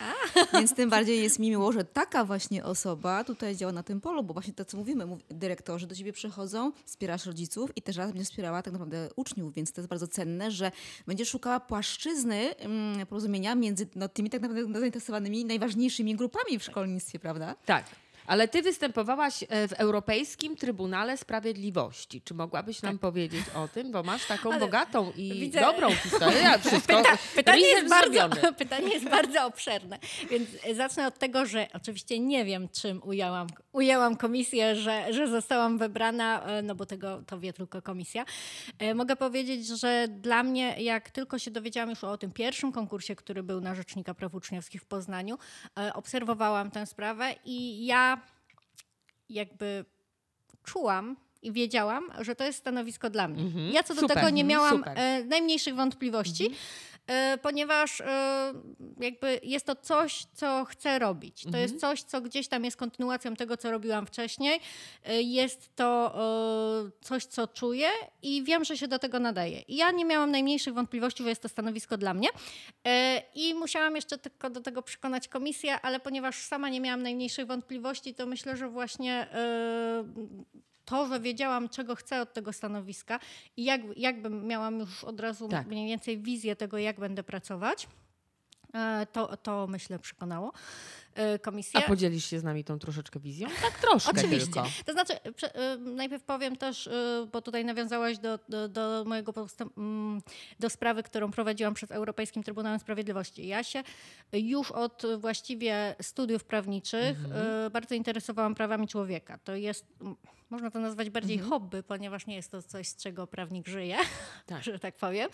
Więc 0.53 0.75
tym 0.75 0.91
bardziej 0.91 1.23
jest 1.23 1.39
mi 1.39 1.49
miło, 1.51 1.73
że 1.73 1.85
taka 1.85 2.25
właśnie 2.25 2.65
osoba 2.65 3.25
tutaj 3.25 3.57
działa 3.57 3.73
na 3.73 3.83
tym 3.83 4.01
polu, 4.01 4.23
bo 4.23 4.35
właśnie 4.35 4.55
to, 4.55 4.65
co 4.65 4.77
mówimy, 4.77 5.07
mów- 5.07 5.21
dyrektorzy 5.31 5.87
do 5.87 5.95
ciebie 5.95 6.13
przychodzą, 6.13 6.73
wspierasz 6.85 7.27
rodziców 7.27 7.71
i 7.77 7.83
też 7.83 7.97
raz 7.97 8.11
będziesz 8.11 8.29
wspierała 8.29 8.63
tak 8.63 8.73
naprawdę 8.73 9.09
uczniów, 9.17 9.55
więc 9.55 9.73
to 9.73 9.81
jest 9.81 9.89
bardzo 9.89 10.09
cenne, 10.09 10.51
że 10.51 10.73
będziesz 11.07 11.29
szukała 11.29 11.61
płaszczyzny 11.61 12.57
mm, 12.57 13.07
porozumienia 13.07 13.55
między 13.55 13.89
no, 13.95 14.09
tymi 14.09 14.31
tak 14.31 14.41
naprawdę 14.43 14.81
zainteresowanymi 14.81 15.45
najważniejszymi 15.45 16.17
grupami 16.17 16.59
w 16.59 16.63
szkolnictwie, 16.65 17.19
prawda? 17.19 17.55
Tak. 17.69 17.85
Ale 18.29 18.49
ty 18.49 18.63
występowałaś 18.63 19.45
e, 19.49 19.69
w 19.69 19.73
Europejskim 19.73 20.57
Trybunale 20.57 21.17
Sprawiedliwości. 21.17 22.23
Czy 22.23 22.35
mogłabyś 22.35 22.83
nam 22.83 22.99
powiedzieć 22.99 23.45
o 23.55 23.69
tym? 23.69 23.93
Bo 23.93 24.03
masz 24.03 24.27
taką 24.27 24.51
Ale 24.51 24.61
bogatą 24.61 25.13
i 25.17 25.33
widzę- 25.41 25.61
dobrą 25.61 25.91
historię. 25.91 26.39
Ja 26.39 26.59
wszystko, 26.69 26.97
Pyta, 26.97 27.19
pytanie, 27.35 27.61
jest 27.67 27.89
bardzo, 27.89 28.29
pytanie 28.59 28.89
jest 28.89 29.09
bardzo 29.09 29.47
obszerne, 29.47 29.99
więc 30.31 30.49
zacznę 30.77 31.07
od 31.07 31.19
tego, 31.19 31.47
że 31.47 31.67
oczywiście 31.75 32.19
nie 32.21 32.45
wiem, 32.45 32.69
czym 32.69 33.01
ujęłam, 33.05 33.47
ujęłam 33.73 34.17
komisję, 34.17 34.77
że, 34.77 35.13
że 35.13 35.29
zostałam 35.29 35.79
wybrana, 35.79 36.43
e, 36.47 36.63
no 36.63 36.75
bo 36.75 36.87
tego 36.87 37.23
to 37.27 37.41
wie 37.41 37.53
tylko 37.53 37.83
komisja. 37.83 38.25
E, 38.79 38.95
Mogę 38.95 39.17
powiedzieć, 39.17 39.67
że 39.67 40.09
dla 40.09 40.43
mnie, 40.43 40.75
jak 40.83 41.11
tylko 41.11 41.39
się 41.39 41.51
dowiedziałam 41.51 41.91
już 41.91 42.05
o 42.05 42.19
tym 42.19 42.33
pierwszym 42.33 42.73
konkursie, 42.73 43.17
który 43.17 43.43
był 43.43 43.61
na 43.61 43.75
Rzecznika 43.75 44.15
Praw 44.15 44.35
Uczniowskich 44.35 44.83
w 44.83 44.87
Poznaniu, 44.87 45.39
e, 45.79 45.95
obserwowałam 45.95 46.71
tę 46.71 46.87
sprawę 46.87 47.35
i 47.45 47.87
ja 47.87 48.18
jakby 49.29 49.85
czułam 50.65 51.17
i 51.43 51.53
wiedziałam, 51.53 52.11
że 52.21 52.35
to 52.35 52.45
jest 52.45 52.59
stanowisko 52.59 53.11
dla 53.11 53.29
mnie. 53.29 53.43
Mhm. 53.43 53.73
Ja 53.73 53.83
co 53.83 53.95
do 53.95 54.01
Super, 54.01 54.17
tego 54.17 54.31
nie 54.31 54.43
mhm, 54.43 54.49
miałam 54.49 54.85
e, 54.87 55.25
najmniejszych 55.25 55.75
wątpliwości, 55.75 56.47
e, 56.47 56.51
ponieważ 57.43 58.01
e, 58.01 58.53
jakby 59.01 59.41
jest 59.43 59.67
to 59.67 59.77
coś, 59.77 60.27
co 60.35 60.65
chcę 60.65 60.99
robić. 60.99 61.45
To 61.53 61.59
jest 61.59 61.81
coś, 61.81 62.03
co 62.03 62.21
gdzieś 62.21 62.49
tam 62.49 62.65
jest 62.65 62.77
kontynuacją 62.77 63.37
tego, 63.37 63.57
co 63.57 63.71
robiłam 63.71 64.07
wcześniej. 64.07 64.61
E, 65.05 65.23
jest 65.23 65.77
to 65.77 66.15
e, 66.87 66.91
coś, 67.01 67.25
co 67.25 67.47
czuję 67.47 67.89
i 68.23 68.43
wiem, 68.43 68.65
że 68.65 68.77
się 68.77 68.89
do 68.89 68.99
tego 68.99 69.19
nadaje. 69.19 69.61
I 69.61 69.77
ja 69.77 69.91
nie 69.91 70.05
miałam 70.05 70.31
najmniejszych 70.31 70.75
wątpliwości, 70.75 71.23
że 71.23 71.29
jest 71.29 71.43
to 71.43 71.49
stanowisko 71.49 71.97
dla 71.99 72.15
mnie. 72.15 72.29
E, 72.87 73.23
I 73.35 73.55
musiałam 73.55 73.97
jeszcze 73.97 74.19
tylko 74.19 74.51
do 74.51 74.61
tego 74.61 74.83
przekonać 74.83 75.29
komisję, 75.29 75.81
ale 75.81 76.01
ponieważ 76.01 76.47
sama 76.47 76.69
nie 76.69 76.81
miałam 76.81 77.03
najmniejszych 77.03 77.47
wątpliwości, 77.47 78.15
to 78.15 78.27
myślę, 78.27 78.57
że 78.57 78.69
właśnie 78.69 79.27
e, 79.33 80.05
to, 80.89 81.07
że 81.07 81.21
wiedziałam, 81.21 81.69
czego 81.69 81.95
chcę 81.95 82.21
od 82.21 82.33
tego 82.33 82.53
stanowiska 82.53 83.21
i 83.57 83.65
jak, 83.65 83.81
jakby 83.97 84.31
miałam 84.31 84.79
już 84.79 85.05
od 85.05 85.21
razu 85.21 85.49
Tak. 85.49 85.67
mniej 85.67 85.89
więcej 85.89 86.19
wizję 86.19 86.57
tego, 86.57 86.79
jak 86.79 87.01
będę 87.01 87.23
pracować, 87.23 87.89
e, 88.75 89.07
to, 89.13 89.37
to 89.37 89.67
myślę 89.67 89.99
przekonało 89.99 90.53
komisję. 91.43 91.81
A 91.81 91.89
podzielisz 91.89 92.25
się 92.25 92.39
z 92.39 92.45
nami 92.45 92.65
tą 92.65 92.79
troszeczkę 92.79 93.21
wizją? 93.21 93.49
Tak 93.63 93.79
troszkę 93.79 94.11
Oczywiście. 94.11 94.53
tylko. 94.53 94.69
To 94.87 94.93
znaczy, 94.93 95.13
y, 95.15 95.79
najpierw 95.79 96.23
powiem 96.23 96.57
też, 96.57 96.87
y, 96.87 96.91
bo 97.33 97.43
tutaj 97.43 97.65
nawiązałaś 97.65 98.19
do, 98.19 98.39
do, 98.49 98.69
do 98.69 99.05
mojego 99.07 99.35
mm, 99.77 100.23
do 100.61 100.71
sprawy, 100.71 101.03
którą 101.03 101.31
prowadziłam 101.31 101.75
przed 101.75 101.91
Europejskim 101.93 102.43
Trybunałem 102.43 102.79
Sprawiedliwości. 102.79 103.47
Ja 103.47 103.65
się 103.65 103.83
już 104.33 104.71
od 104.71 105.05
y, 105.05 105.17
właściwie 105.19 105.95
studiów 106.03 106.45
prawniczych 106.45 107.17
y, 107.67 107.71
bardzo 107.71 107.95
interesowałam 107.95 108.55
prawami 108.55 108.89
człowieka. 108.89 109.39
To 109.45 109.55
jest, 109.55 109.87
można 110.51 110.71
to 110.71 110.79
nazwać 110.79 111.11
bardziej 111.11 111.39
hobby, 111.39 111.83
ponieważ 111.83 112.27
nie 112.27 112.35
jest 112.37 112.51
to 112.51 112.63
coś, 112.63 112.89
z 112.89 112.97
czego 112.97 113.27
prawnik 113.27 113.69
żyje, 113.69 113.97
Tak. 114.47 114.63
że 114.65 114.79
tak 114.79 114.97
powiem. 114.97 115.29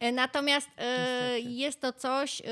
E, 0.00 0.12
Natomiast 0.12 0.68
Niestety. 0.68 1.40
jest 1.50 1.80
to 1.80 1.92
coś, 1.92 2.42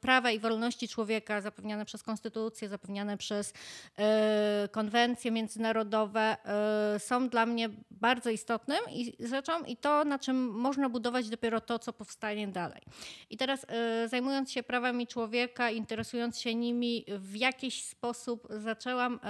prawa 0.00 0.30
i 0.30 0.38
wolności 0.38 0.88
człowieka 0.88 1.07
zapewniane 1.40 1.84
przez 1.84 2.02
konstytucję, 2.02 2.68
zapewniane 2.68 3.16
przez 3.16 3.52
e, 3.98 4.68
konwencje 4.72 5.30
międzynarodowe 5.30 6.36
e, 6.44 6.98
są 6.98 7.28
dla 7.28 7.46
mnie 7.46 7.70
bardzo 7.90 8.30
istotnym 8.30 8.78
i 8.90 9.26
rzeczą 9.26 9.64
i 9.64 9.76
to, 9.76 10.04
na 10.04 10.18
czym 10.18 10.50
można 10.50 10.88
budować 10.88 11.28
dopiero 11.28 11.60
to, 11.60 11.78
co 11.78 11.92
powstanie 11.92 12.48
dalej. 12.48 12.82
I 13.30 13.36
teraz 13.36 13.66
e, 13.68 14.08
zajmując 14.08 14.52
się 14.52 14.62
prawami 14.62 15.06
człowieka, 15.06 15.70
interesując 15.70 16.40
się 16.40 16.54
nimi, 16.54 17.04
w 17.18 17.36
jakiś 17.36 17.84
sposób 17.84 18.48
zaczęłam, 18.50 19.20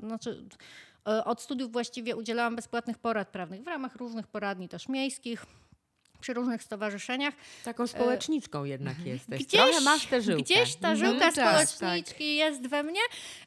znaczy 0.00 0.44
od 1.04 1.40
studiów 1.40 1.72
właściwie 1.72 2.16
udzielałam 2.16 2.56
bezpłatnych 2.56 2.98
porad 2.98 3.28
prawnych 3.28 3.62
w 3.62 3.66
ramach 3.66 3.96
różnych 3.96 4.26
poradni 4.26 4.68
też 4.68 4.88
miejskich, 4.88 5.46
przy 6.20 6.34
różnych 6.34 6.62
stowarzyszeniach. 6.62 7.34
Taką 7.64 7.86
społeczniczką 7.86 8.64
jednak 8.64 9.06
jesteś. 9.06 9.40
E, 9.40 9.44
Gdzieś, 9.44 9.60
Trochę 9.62 9.80
masz 9.80 10.06
tę 10.06 10.22
żyłkę. 10.22 10.42
Gdzieś 10.42 10.74
ta 10.76 10.90
Mhm. 10.90 10.96
żyłka 11.12 11.32
tak, 11.32 11.68
społeczniczki 11.68 12.36
jest 12.36 12.66
we 12.66 12.82
mnie. 12.82 13.00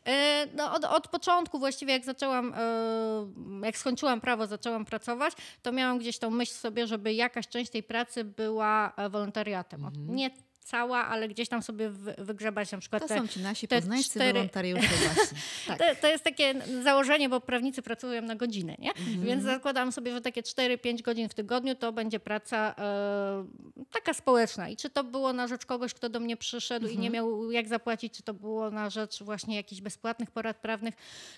E, 0.06 0.48
No, 0.56 0.74
od, 0.74 0.86
od 0.86 1.08
początku 1.08 1.60
właściwie 1.60 1.94
jak 1.94 2.06
zaczęłam, 2.06 2.53
e, 2.53 3.65
jak 3.65 3.77
skończyłam 3.77 4.22
prawo, 4.22 4.48
zaczęłam 4.48 4.86
pracować, 4.86 5.34
to 5.62 5.72
miałam 5.72 5.98
gdzieś 6.00 6.18
tą 6.20 6.30
myśl 6.30 6.53
sobie, 6.53 6.88
żeby 6.88 7.13
jakaś 7.13 7.48
część 7.48 7.72
tej 7.72 7.84
pracy 7.84 8.24
była 8.24 8.94
e, 8.98 9.10
wolontariatem. 9.10 9.86
Mhm. 9.86 10.15
Nie 10.15 10.30
cała, 10.63 11.05
ale 11.05 11.27
gdzieś 11.27 11.50
tam 11.50 11.62
sobie 11.63 11.89
wy- 11.89 12.15
wygrzebać 12.17 12.72
na 12.72 12.77
przykład 12.77 13.01
To 13.01 13.08
te, 13.08 13.17
są 13.17 13.27
ci 13.27 13.39
nasi 13.39 13.67
te 13.67 13.75
poznańscy 13.75 14.20
cztery- 14.20 14.34
wolontariusze 14.34 14.88
właśnie. 15.13 15.38
Tak. 15.67 15.77
to, 15.79 15.86
to 16.01 16.08
jest 16.08 16.24
takie 16.24 16.53
założenie, 16.84 17.29
bo 17.29 17.41
prawnicy 17.41 17.82
pracują 17.82 18.22
na 18.22 18.36
godzinę, 18.36 18.75
nie? 18.79 18.89
Mhm. 18.89 19.22
Więc 19.25 19.43
zakładam 19.43 19.91
sobie, 19.91 20.12
że 20.12 20.22
takie 20.22 20.41
4-5 20.41 21.01
godzin 21.01 21.29
w 21.29 21.34
tygodniu 21.34 21.75
to 21.75 21.91
będzie 21.91 22.20
praca 22.20 22.75
e, 22.77 23.46
taka 23.91 24.13
społeczna. 24.13 24.70
I 24.70 24.75
czy 24.77 24.89
to 24.89 25.03
było 25.03 25.34
na 25.34 25.48
rzecz 25.48 25.65
kogoś, 25.65 25.93
kto 25.93 26.10
do 26.10 26.20
mnie 26.20 26.38
przyszedł 26.38 26.88
i 26.88 26.98
nie 26.98 27.08
Mhm. 27.08 27.13
miał 27.13 27.51
jak 27.51 27.67
zapłacić, 27.67 28.13
czy 28.13 28.24
to 28.24 28.34
było 28.34 28.72
na 28.72 28.89
rzecz 28.89 29.24
właśnie 29.24 29.55
jakichś 29.55 29.82
bezpłatnych 29.82 30.32
porad 30.32 30.58
prawnych, 30.58 30.93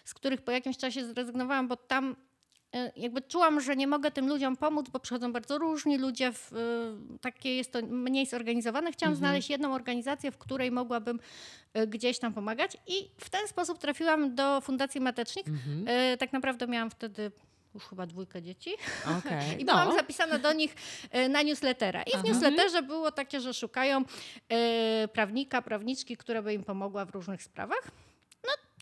z 0.06 0.14
których 0.14 0.42
po 0.42 0.52
jakimś 0.52 0.78
czasie 0.78 1.06
zrezygnowałam, 1.06 1.68
bo 1.68 1.76
tam 1.76 2.16
jakby 2.96 3.22
czułam, 3.22 3.62
że 3.62 3.76
nie 3.76 3.88
mogę 3.88 4.12
tym 4.12 4.28
ludziom 4.28 4.58
pomóc, 4.58 4.90
bo 4.90 5.00
przychodzą 5.00 5.34
bardzo 5.34 5.58
różni 5.58 5.98
ludzie, 5.98 6.32
w, 6.34 6.54
e, 6.54 6.58
takie 7.22 7.56
jest 7.56 7.72
to 7.72 7.80
mniej 7.82 8.26
zorganizowane. 8.26 8.92
Chciałam 8.92 9.14
Mhm. 9.14 9.30
znaleźć 9.30 9.50
jedną 9.50 9.74
organizację, 9.74 10.32
w 10.32 10.38
której 10.38 10.72
mogłabym 10.72 11.20
e, 11.74 11.88
gdzieś 11.88 12.20
tam 12.20 12.34
pomagać 12.34 12.78
i 12.88 13.10
w 13.18 13.30
ten 13.30 13.48
sposób 13.48 13.78
trafiłam 13.80 14.36
do 14.36 14.62
Fundacji 14.62 15.02
Matecznik. 15.02 15.48
Mhm. 15.48 15.86
E, 15.88 16.18
Tak 16.18 16.34
naprawdę 16.34 16.68
miałam 16.68 16.90
wtedy 16.90 17.32
już 17.76 17.84
chyba 17.84 18.06
dwójkę 18.06 18.42
dzieci 18.42 18.70
Okej. 19.20 19.42
i 19.62 19.66
No. 19.66 19.74
byłam 19.74 19.96
zapisana 19.98 20.40
do 20.40 20.54
nich 20.54 20.76
e, 21.12 21.30
na 21.30 21.42
newslettera. 21.42 22.04
I 22.04 22.18
w 22.18 22.24
newsletterze 22.24 22.82
było 22.84 23.12
takie, 23.12 23.40
że 23.42 23.54
szukają 23.54 24.04
e, 24.50 25.08
prawnika, 25.08 25.62
prawniczki, 25.62 26.18
która 26.18 26.42
by 26.42 26.54
im 26.54 26.64
pomogła 26.64 27.06
w 27.06 27.10
różnych 27.10 27.44
sprawach. 27.44 27.92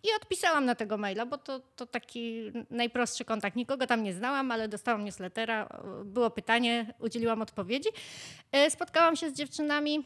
I 0.04 0.08
odpisałam 0.22 0.66
na 0.66 0.76
tego 0.76 0.98
maila, 0.98 1.26
bo 1.26 1.38
to, 1.38 1.60
to 1.76 1.86
taki 1.86 2.52
najprostszy 2.70 3.26
kontakt. 3.26 3.56
Nikogo 3.56 3.88
tam 3.88 4.04
nie 4.04 4.14
znałam, 4.14 4.52
ale 4.52 4.68
dostałam 4.68 5.06
newslettera, 5.06 5.70
było 6.06 6.30
pytanie, 6.30 6.94
udzieliłam 7.00 7.42
odpowiedzi. 7.42 7.90
E, 8.52 8.70
Spotkałam 8.72 9.16
się 9.16 9.30
z 9.30 9.34
dziewczynami. 9.34 10.06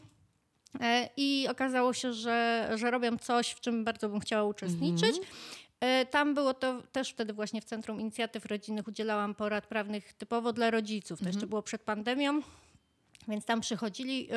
E, 0.81 1.09
I 1.17 1.47
okazało 1.49 1.93
się, 1.93 2.13
że, 2.13 2.69
że 2.75 2.91
robią 2.91 3.17
coś, 3.17 3.49
w 3.51 3.59
czym 3.59 3.83
bardzo 3.83 4.09
bym 4.09 4.19
chciała 4.19 4.43
uczestniczyć. 4.43 5.15
E, 5.79 6.05
Tam 6.05 6.33
było 6.33 6.53
to 6.53 6.81
też 6.91 7.09
wtedy 7.09 7.33
właśnie 7.33 7.61
w 7.61 7.65
Centrum 7.65 8.01
Inicjatyw 8.01 8.45
Rodzinnych 8.45 8.87
udzielałam 8.87 9.35
porad 9.35 9.67
prawnych 9.67 10.13
typowo 10.13 10.53
dla 10.53 10.71
rodziców. 10.71 11.19
To 11.19 11.27
jeszcze 11.27 11.47
było 11.47 11.61
przed 11.61 11.81
pandemią. 11.81 12.41
Więc 13.27 13.45
tam 13.45 13.61
przychodzili 13.61 14.29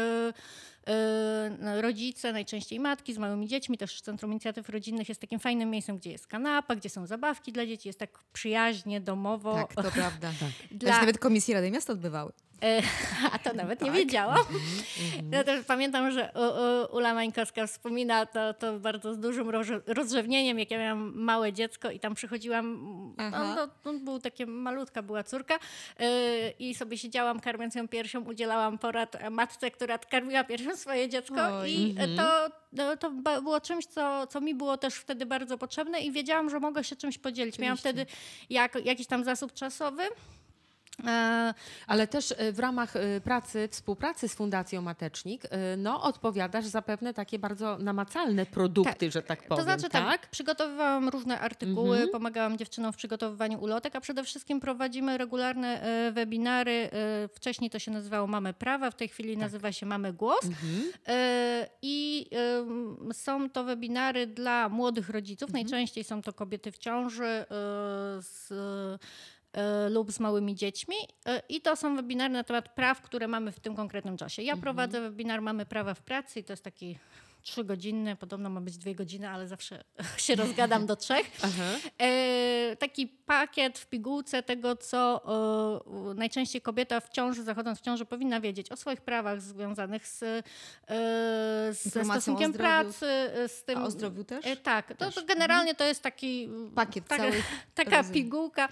rodzice, 1.80 2.32
najczęściej 2.32 2.80
matki 2.80 3.14
z 3.14 3.18
małymi 3.18 3.48
dziećmi, 3.48 3.78
też 3.78 3.96
w 3.98 4.00
Centrum 4.00 4.30
Inicjatyw 4.32 4.68
Rodzinnych 4.68 5.08
jest 5.08 5.20
takim 5.20 5.40
fajnym 5.40 5.70
miejscem, 5.70 5.98
gdzie 5.98 6.10
jest 6.12 6.26
kanapa, 6.26 6.76
gdzie 6.76 6.88
są 6.88 7.06
zabawki 7.06 7.52
dla 7.52 7.66
dzieci, 7.66 7.88
jest 7.88 7.98
tak 7.98 8.10
przyjaźnie, 8.32 9.00
domowo. 9.00 9.54
Tak, 9.54 9.74
to 9.74 9.90
prawda. 9.90 10.30
Dla- 10.70 10.78
Dla... 10.90 11.00
Nawet 11.00 11.18
komisje 11.18 11.54
Rady 11.54 11.70
Miasta 11.70 11.92
odbywały. 11.92 12.32
E, 12.62 12.82
A 13.32 13.38
to 13.38 13.52
nawet 13.52 13.80
nie 13.82 13.90
wiedziałam. 13.90 14.38
Ja 15.32 15.44
też 15.44 15.64
pamiętam, 15.64 16.10
że 16.10 16.32
U- 16.34 16.38
U- 16.92 16.96
Ula 16.96 17.14
Mańkowska 17.14 17.66
wspomina 17.66 18.26
to, 18.26 18.54
to 18.54 18.78
bardzo 18.80 19.14
z 19.14 19.18
dużym 19.18 19.50
roz- 19.50 19.82
rozrzewnieniem, 19.86 20.58
jak 20.58 20.70
ja 20.70 20.78
miałam 20.78 21.12
małe 21.14 21.52
dziecko 21.52 21.90
i 21.90 22.00
tam 22.00 22.14
przychodziłam, 22.14 22.80
Aha. 23.18 23.54
no, 23.56 23.66
no, 23.84 23.92
no, 23.92 23.98
był 24.04 24.18
takie 24.20 24.46
malutka 24.46 25.02
była 25.02 25.24
córka 25.24 25.58
e, 25.98 26.50
i 26.50 26.74
sobie 26.74 26.98
siedziałam 26.98 27.40
karmiąc 27.40 27.74
ją 27.74 27.88
piersią, 27.88 28.20
udzielałam 28.24 28.78
porad 28.78 29.16
matce, 29.30 29.70
która 29.70 29.98
karmiła 29.98 30.44
piersią 30.44 30.69
swoje 30.82 31.08
dziecko 31.08 31.34
Oj. 31.60 31.72
i 31.72 31.94
e, 31.98 32.16
to, 32.16 32.48
no, 32.72 32.96
to 32.96 33.10
było 33.42 33.60
czymś, 33.60 33.86
co, 33.86 34.26
co 34.26 34.40
mi 34.40 34.54
było 34.54 34.76
też 34.76 34.94
wtedy 34.94 35.26
bardzo 35.26 35.58
potrzebne 35.58 36.00
i 36.00 36.12
wiedziałam, 36.12 36.50
że 36.50 36.60
mogę 36.60 36.84
się 36.84 36.96
czymś 36.96 37.18
podzielić. 37.18 37.58
Miałam 37.58 37.76
wtedy 37.76 38.06
jak, 38.50 38.84
jakiś 38.84 39.06
tam 39.06 39.24
zasób 39.24 39.52
czasowy. 39.52 40.02
E, 41.06 41.54
Ale 41.86 42.06
też 42.06 42.30
y, 42.30 42.52
w 42.52 42.58
ramach 42.58 42.96
y, 42.96 43.20
pracy, 43.24 43.68
współpracy 43.70 44.28
z 44.28 44.34
Fundacją 44.34 44.82
Matecznik, 44.82 45.42
no 45.76 46.02
odpowiadasz 46.02 46.66
za 46.66 46.82
pewne 46.82 47.14
takie 47.14 47.38
bardzo 47.38 47.78
namacalne 47.78 48.46
produkty, 48.46 49.10
że 49.10 49.22
tak 49.22 49.42
powiem, 49.42 49.56
To 49.56 49.62
znaczy 49.62 49.88
tak, 49.88 50.20
tak? 50.20 50.30
przygotowywałam 50.30 51.08
różne 51.08 51.40
artykuły, 51.40 52.08
pomagałam 52.08 52.58
dziewczynom 52.58 52.92
w 52.92 52.96
przygotowywaniu 52.96 53.60
ulotek, 53.60 53.96
a 53.96 54.00
przede 54.00 54.24
wszystkim 54.24 54.60
prowadzimy 54.60 55.18
regularne 55.18 55.82
e, 55.82 56.12
webinary. 56.12 56.90
E, 56.92 57.28
wcześniej 57.28 57.70
to 57.70 57.78
się 57.78 57.90
nazywało 57.90 58.26
Mamy 58.26 58.54
Prawa, 58.54 58.90
w 58.90 58.94
tej 58.96 59.08
chwili 59.08 59.36
nazywa 59.36 59.72
się 59.72 59.86
Mamy 59.86 60.12
Głos. 60.12 60.40
E, 61.08 61.68
I 61.82 62.26
są 63.12 63.50
to 63.50 63.64
webinary 63.64 64.26
dla 64.26 64.68
młodych 64.68 65.10
rodziców. 65.10 65.52
Najczęściej 65.52 66.04
są 66.04 66.22
to 66.22 66.32
kobiety 66.32 66.72
w 66.72 66.78
ciąży 66.78 67.24
e, 67.24 67.46
z, 68.22 68.52
e, 68.52 68.98
lub 69.90 70.12
z 70.12 70.20
małymi 70.20 70.54
dziećmi. 70.54 70.96
E, 71.26 71.42
I 71.48 71.60
to 71.60 71.76
są 71.76 71.96
webinary 71.96 72.34
na 72.34 72.44
temat 72.44 72.74
praw, 72.74 73.00
które 73.00 73.28
mamy 73.28 73.52
w 73.52 73.60
tym 73.60 73.76
konkretnym 73.76 74.16
czasie. 74.16 74.42
Ja 74.42 74.56
prowadzę 74.56 75.00
webinar 75.00 75.42
Mamy 75.42 75.66
Prawa 75.66 75.94
w 75.94 76.02
pracy 76.02 76.40
i 76.40 76.44
to 76.44 76.52
jest 76.52 76.64
taki 76.64 76.98
trzygodzinny, 77.42 78.16
podobno 78.16 78.50
ma 78.50 78.60
być 78.60 78.78
dwie 78.78 78.94
godziny, 78.94 79.28
ale 79.28 79.48
zawsze 79.48 79.84
się 80.16 80.34
rozgadam 80.34 80.86
do 80.86 80.96
trzech. 80.96 81.30
E, 82.00 82.76
taki 82.76 83.06
pakiet 83.08 83.78
w 83.78 83.86
pigułce 83.86 84.42
tego, 84.42 84.76
co 84.76 85.22
e, 86.10 86.14
najczęściej 86.14 86.62
kobieta 86.62 87.00
w 87.00 87.08
ciąży, 87.08 87.42
zachodząc 87.42 87.78
w 87.78 87.82
ciąży, 87.82 88.04
powinna 88.04 88.40
wiedzieć 88.40 88.72
o 88.72 88.76
swoich 88.76 89.00
prawach 89.00 89.40
związanych 89.42 90.06
z, 90.08 90.22
e, 90.22 90.42
o 92.00 92.04
stosunkiem 92.04 92.52
pracy, 92.52 93.06
z 93.48 93.64
tym. 93.64 93.78
A 93.78 93.84
o 93.84 93.90
zdrowiu 93.90 94.24
też? 94.24 94.46
E, 94.46 94.56
tak, 94.56 94.88
to, 94.88 94.94
Też. 94.94 95.14
to 95.14 95.22
generalnie 95.24 95.74
to 95.74 95.84
jest 95.84 96.02
taki 96.02 96.48
Pakiet 96.74 97.08
taka, 97.08 97.22
cały. 97.22 97.42
taka 97.74 97.96
rozumiem. 97.96 98.12
pigułka 98.24 98.68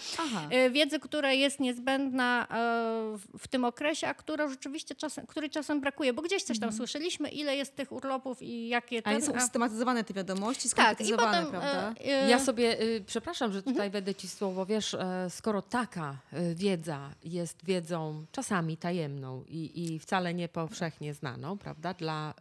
e, 0.50 0.70
wiedzy, 0.70 0.98
która 1.00 1.32
jest 1.32 1.60
niezbędna 1.60 2.46
e, 2.50 3.16
w- 3.18 3.38
w 3.38 3.48
tym 3.48 3.64
okresie, 3.64 4.08
a 4.08 4.14
która 4.14 4.48
rzeczywiście 4.48 4.94
czasem, 4.94 5.26
której 5.26 5.50
czasem 5.50 5.80
brakuje, 5.80 6.12
bo 6.12 6.22
gdzieś 6.22 6.42
coś 6.42 6.58
tam 6.60 6.72
słyszeliśmy, 6.72 7.28
ile 7.28 7.56
jest 7.56 7.76
tych 7.76 7.92
urlopów 7.92 8.38
i 8.42 8.57
jakie 8.68 9.06
Ale 9.06 9.22
są 9.22 9.32
usystematyzowane 9.32 10.04
te 10.04 10.14
wiadomości, 10.14 10.70
tak, 10.70 10.70
skonkretyzowane, 10.70 11.38
potem 11.46 11.50
prawda? 11.50 11.94
e, 12.00 12.04
e, 12.24 12.28
Ja 12.30 12.38
sobie, 12.38 12.82
y, 12.82 13.04
przepraszam, 13.06 13.52
że 13.52 13.62
tutaj 13.62 13.90
wejdę 13.90 14.14
ci 14.14 14.28
w 14.28 14.32
słowo, 14.32 14.66
wiesz, 14.66 14.94
e, 14.94 15.26
skoro 15.30 15.62
taka 15.62 16.16
wiedza 16.54 17.10
jest 17.24 17.64
wiedzą 17.64 18.24
czasami 18.32 18.76
tajemną 18.76 19.44
i, 19.48 19.84
i 19.84 19.98
wcale 19.98 20.34
nie 20.34 20.48
powszechnie 20.48 21.14
znaną, 21.14 21.58
prawda, 21.58 21.94
dla 21.94 22.34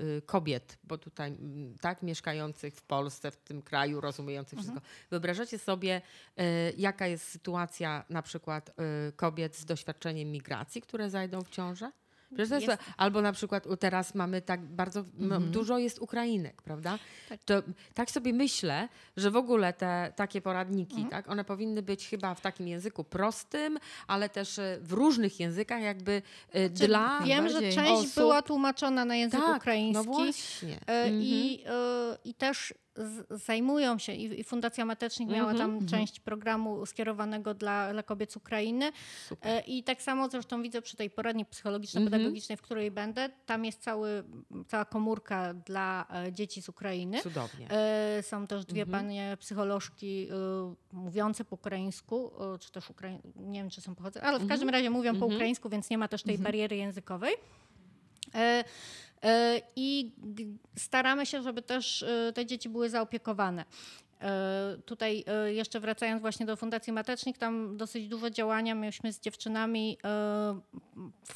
y, 0.00 0.02
y, 0.02 0.22
kobiet, 0.26 0.78
bo 0.84 0.98
tutaj 0.98 1.36
tak 1.80 2.02
mieszkających 2.02 2.74
w 2.74 2.82
Polsce, 2.82 3.30
w 3.30 3.36
tym 3.36 3.62
kraju, 3.62 4.00
rozumiejących 4.00 4.58
wszystko. 4.58 4.80
Wyobrażacie 5.10 5.58
sobie, 5.58 6.02
y, 6.40 6.42
jaka 6.76 7.06
jest 7.06 7.28
sytuacja 7.28 8.04
na 8.10 8.22
przykład 8.22 8.68
y, 9.08 9.12
kobiet 9.12 9.56
z 9.56 9.64
doświadczeniem 9.64 10.32
migracji, 10.32 10.82
które 10.82 11.10
zajdą 11.10 11.42
w 11.42 11.50
ciążę? 11.50 11.90
Jest, 12.38 12.82
albo 12.96 13.22
na 13.22 13.32
przykład 13.32 13.64
teraz 13.80 14.14
mamy 14.14 14.42
tak 14.42 14.60
bardzo, 14.64 15.00
Mhm. 15.20 15.50
dużo 15.50 15.78
jest 15.78 15.98
Ukrainek, 15.98 16.62
prawda? 16.62 16.98
To, 17.44 17.54
tak 17.94 18.10
sobie 18.10 18.32
myślę, 18.32 18.88
że 19.16 19.30
w 19.30 19.36
ogóle 19.36 19.72
te 19.72 20.12
takie 20.16 20.40
poradniki, 20.40 20.94
Mhm. 20.94 21.10
tak, 21.10 21.28
one 21.28 21.44
powinny 21.44 21.82
być 21.82 22.08
chyba 22.08 22.34
w 22.34 22.40
takim 22.40 22.68
języku 22.68 23.04
prostym, 23.04 23.78
ale 24.06 24.28
też 24.28 24.58
e, 24.58 24.78
w 24.82 24.92
różnych 24.92 25.40
językach 25.40 25.82
jakby 25.82 26.22
e, 26.52 26.68
dla 26.68 27.20
Wiem, 27.24 27.48
że 27.48 27.60
część 27.60 27.92
osób- 27.92 28.14
była 28.14 28.42
tłumaczona 28.42 29.04
na 29.04 29.16
język 29.16 29.40
tak, 29.40 29.56
ukraiński. 29.56 30.06
no 30.06 30.12
właśnie. 30.14 30.78
E, 30.86 31.10
I, 31.10 31.62
e, 31.66 32.16
I 32.24 32.34
też 32.34 32.74
zajmują 33.30 33.98
się, 33.98 34.12
i, 34.12 34.40
i 34.40 34.44
Fundacja 34.44 34.84
Matecznik 34.84 35.28
miała 35.30 35.54
tam 35.54 35.86
część 35.86 36.20
programu 36.20 36.86
skierowanego 36.86 37.54
dla, 37.54 37.92
dla 37.92 38.02
kobiet 38.02 38.32
z 38.32 38.36
Ukrainy. 38.36 38.92
E, 39.42 39.60
I 39.60 39.82
tak 39.82 40.02
samo 40.02 40.28
zresztą 40.28 40.62
widzę 40.62 40.82
przy 40.82 40.96
tej 40.96 41.10
poradni 41.10 41.44
psychologiczno-pedagogicznej, 41.44 42.56
w 42.56 42.62
której 42.62 42.90
będę, 42.90 43.30
tam 43.46 43.64
jest 43.64 43.82
cały, 43.82 44.24
cała 44.68 44.84
komórka 44.84 45.54
dla 45.54 46.06
e, 46.26 46.32
dzieci 46.32 46.62
z 46.62 46.68
Ukrainy. 46.68 47.22
Cudownie. 47.22 47.70
E, 47.70 48.22
Są 48.22 48.46
też 48.46 48.64
dwie 48.64 48.86
panie 48.86 49.36
psycholożki 49.40 50.28
e, 50.30 50.74
mówiące 50.92 51.44
po 51.44 51.54
ukraińsku, 51.54 52.30
e, 52.54 52.58
czy 52.58 52.72
też 52.72 52.90
ukraiń... 52.90 53.18
nie 53.36 53.60
wiem, 53.60 53.70
czy 53.70 53.80
są 53.80 53.94
pochodzące, 53.94 54.26
ale 54.26 54.38
w 54.38 54.48
każdym 54.48 54.68
razie 54.68 54.90
mówią 54.90 55.18
po 55.18 55.26
ukraińsku, 55.26 55.68
więc 55.68 55.90
nie 55.90 55.98
ma 55.98 56.08
też 56.08 56.22
tej 56.22 56.38
bariery 56.38 56.76
językowej. 56.76 57.34
E, 58.34 58.64
I 59.76 60.12
g- 60.18 60.46
staramy 60.76 61.26
się, 61.26 61.42
żeby 61.42 61.62
też 61.62 62.02
e, 62.02 62.32
te 62.34 62.46
dzieci 62.46 62.68
były 62.68 62.90
zaopiekowane. 62.90 63.64
E, 64.20 64.76
Tutaj 64.86 65.24
e, 65.26 65.52
jeszcze 65.54 65.80
wracając 65.80 66.20
właśnie 66.20 66.46
do 66.46 66.56
Fundacji 66.56 66.92
Matecznik, 66.92 67.38
tam 67.38 67.76
dosyć 67.76 68.08
dużo 68.08 68.30
działania 68.30 68.74
mieliśmy 68.74 69.12
z 69.12 69.20
dziewczynami 69.20 69.98
e, 70.04 70.60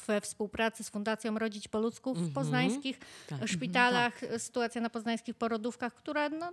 we 0.07 0.21
współpracy 0.21 0.83
z 0.83 0.89
Fundacją 0.89 1.39
Rodzić 1.39 1.67
po 1.67 1.79
ludzku 1.79 2.13
w 2.13 2.33
poznańskich 2.33 2.99
szpitalach. 3.45 4.21
Sytuacja 4.37 4.81
na 4.81 4.89
poznańskich 4.89 5.35
porodówkach, 5.35 5.93
która 5.95 6.29
no, 6.29 6.51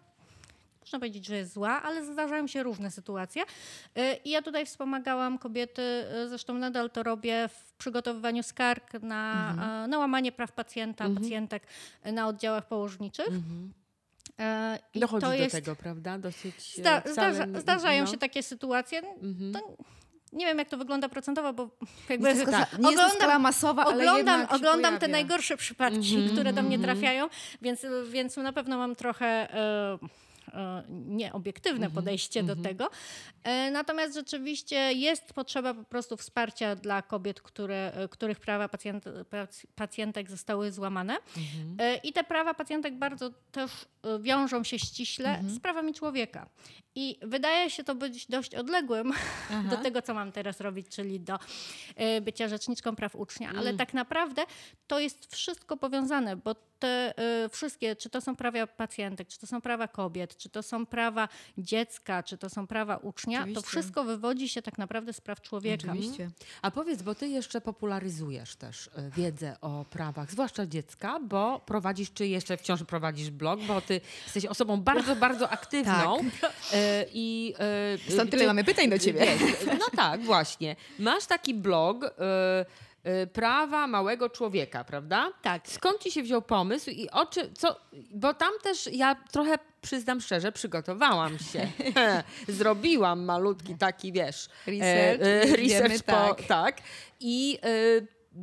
można 0.87 0.99
powiedzieć, 0.99 1.27
że 1.27 1.37
jest 1.37 1.53
zła, 1.53 1.83
ale 1.83 2.05
zdarzają 2.05 2.47
się 2.47 2.63
różne 2.63 2.91
sytuacje. 2.91 3.43
Y, 3.43 3.47
I 4.25 4.31
ja 4.31 4.43
tutaj 4.43 4.67
wspomagałam 4.67 5.39
kobiety, 5.39 5.83
y, 6.25 6.29
zresztą 6.29 6.55
nadal 6.55 6.91
to 6.91 7.03
robię 7.03 7.49
w 7.49 7.73
przygotowywaniu 7.73 8.43
skarg 8.43 8.93
na, 9.03 9.55
y, 9.85 9.89
na 9.89 9.99
łamanie 9.99 10.33
praw 10.33 10.53
pacjenta, 10.53 11.05
pacjentek 11.21 11.63
y, 12.07 12.13
na 12.13 12.27
oddziałach 12.29 12.69
położniczych. 12.69 13.29
Y, 13.29 14.43
I 14.95 15.01
Dochodzi 15.01 15.27
do 15.27 15.33
jest, 15.33 15.55
tego, 15.55 15.77
prawda? 15.77 16.19
Dosyć 16.19 16.55
e, 16.79 16.81
Zda, 16.81 17.03
zdarza, 17.13 17.47
zdarzają 17.61 18.05
no. 18.05 18.11
się 18.11 18.19
takie 18.19 18.43
sytuacje. 18.43 19.03
To, 19.53 19.77
nie 20.33 20.47
wiem, 20.47 20.59
jak 20.59 20.69
to 20.69 20.77
wygląda 20.77 21.09
procentowo, 21.09 21.53
bo 21.53 21.71
jakby 22.09 22.35
Nie 22.35 22.47
skala- 22.47 22.67
nie 22.79 23.11
skala 23.11 23.39
masowa, 23.39 23.87
oglądam, 23.87 24.47
oglądam 24.51 24.99
te 24.99 25.09
najgorsze 25.09 25.57
przypadki, 25.57 26.29
które 26.33 26.53
do 26.53 26.63
mnie 26.63 26.79
trafiają, 26.79 27.29
więc, 27.63 27.87
więc 28.11 28.37
na 28.37 28.53
pewno 28.53 28.79
mam 28.79 28.97
trochę 28.97 29.27
e, 29.55 29.99
nieobiektywne 30.89 31.91
podejście 31.91 32.43
do 32.43 32.57
tego. 32.57 32.91
E, 33.43 33.71
natomiast 33.71 34.15
rzeczywiście 34.15 34.77
jest 34.93 35.33
potrzeba 35.33 35.75
po 35.75 35.85
prostu 35.85 36.17
wsparcia 36.17 36.77
dla 36.77 37.03
kobiet, 37.03 37.41
które, 37.41 37.93
e, 37.95 38.09
których 38.09 38.41
prawa 38.41 38.69
pacjent, 38.69 39.05
pac- 39.05 39.67
pacjentek 39.75 40.31
zostały 40.31 40.73
złamane. 40.73 41.17
E, 41.79 41.97
I 41.97 42.13
te 42.13 42.25
prawa 42.25 42.55
pacjentek 42.55 42.95
bardzo 42.95 43.31
też 43.53 43.71
e, 44.03 44.19
wiążą 44.19 44.65
się 44.65 44.79
ściśle 44.79 45.41
z 45.49 45.61
prawami 45.61 45.95
człowieka. 45.95 46.49
I 46.95 47.19
wydaje 47.23 47.71
się 47.71 47.85
to 47.85 47.95
być 47.95 48.27
dość 48.27 48.55
odległym 48.55 49.13
do 49.71 49.77
tego, 49.77 50.03
co 50.03 50.15
mam 50.15 50.33
teraz 50.33 50.61
robić, 50.61 50.89
czyli 50.89 51.21
do 51.21 51.39
e, 51.97 52.21
bycia 52.21 52.49
rzeczniczką 52.49 52.97
praw 52.97 53.17
ucznia. 53.17 53.53
Ale 53.59 53.75
tak 53.75 53.95
naprawdę 53.95 54.43
to 54.87 55.01
jest 55.01 55.35
wszystko 55.35 55.77
powiązane, 55.77 56.37
bo 56.37 56.55
te 56.79 57.15
e, 57.19 57.49
wszystkie, 57.49 57.97
czy 57.97 58.11
to 58.11 58.21
są 58.21 58.37
prawa 58.37 58.67
pacjentek, 58.67 59.29
czy 59.29 59.39
to 59.39 59.47
są 59.47 59.61
prawa 59.61 59.89
kobiet, 59.89 60.37
czy 60.37 60.46
to 60.49 60.63
są 60.63 60.87
prawa 60.87 61.29
dziecka, 61.59 62.23
czy 62.23 62.39
to 62.39 62.51
są 62.51 62.67
prawa 62.67 62.97
ucznia, 62.97 63.39
to 63.39 63.43
Oczywiście. 63.45 63.69
wszystko 63.69 64.05
wywodzi 64.05 64.49
się 64.49 64.63
tak 64.63 64.79
naprawdę 64.79 65.13
z 65.13 65.21
praw 65.21 65.41
człowieka. 65.41 65.89
Oczywiście. 65.93 66.31
A 66.63 66.71
powiedz, 66.71 67.03
bo 67.03 67.15
ty 67.15 67.29
jeszcze 67.29 67.61
popularyzujesz 67.61 68.57
też 68.57 68.91
e, 68.97 69.11
wiedzę 69.11 69.57
o 69.61 69.85
prawach, 69.91 70.31
zwłaszcza 70.31 70.67
dziecka, 70.67 71.21
bo 71.21 71.61
prowadzisz, 71.67 72.13
czy 72.13 72.27
jeszcze 72.27 72.57
wciąż 72.57 72.83
prowadzisz 72.85 73.31
blog, 73.31 73.61
bo 73.61 73.81
ty 73.81 74.01
jesteś 74.25 74.47
osobą 74.47 74.81
bardzo, 74.81 75.17
bardzo 75.17 75.49
aktywną. 75.51 76.19
E, 76.73 77.05
I, 77.13 77.55
e, 77.59 78.13
Stąd 78.13 78.31
tyle 78.31 78.43
ty- 78.43 78.47
mamy 78.47 78.65
pytań 78.65 78.91
do 78.91 78.99
ciebie. 78.99 79.21
Wiesz, 79.21 79.79
no 79.79 79.87
tak, 79.97 80.23
właśnie. 80.23 80.77
Masz 80.99 81.27
taki 81.27 81.55
blog 81.55 82.05
e, 82.05 82.09
e, 82.09 82.67
prawa 83.33 83.87
małego 83.87 84.31
człowieka, 84.31 84.85
prawda? 84.85 85.33
Tak. 85.43 85.69
Skąd 85.69 85.99
ci 85.99 86.13
się 86.13 86.23
wziął 86.23 86.43
pomysł 86.43 86.91
i 86.91 87.11
o 87.11 87.27
czym, 87.27 87.55
co, 87.55 87.81
bo 88.11 88.35
tam 88.35 88.53
też 88.63 88.89
ja 88.93 89.15
trochę 89.33 89.59
przyznam 89.83 90.21
szczerze, 90.21 90.53
przygotowałam 90.53 91.39
się. 91.39 91.69
Zrobiłam 92.49 93.25
malutki 93.25 93.75
taki, 93.75 94.13
wiesz, 94.13 94.49
Research, 94.67 95.23
e, 95.23 95.49
już 95.49 95.59
research 95.59 95.89
wiemy, 95.89 96.01
po, 96.01 96.13
tak. 96.13 96.43
tak. 96.43 96.77
I 97.21 97.59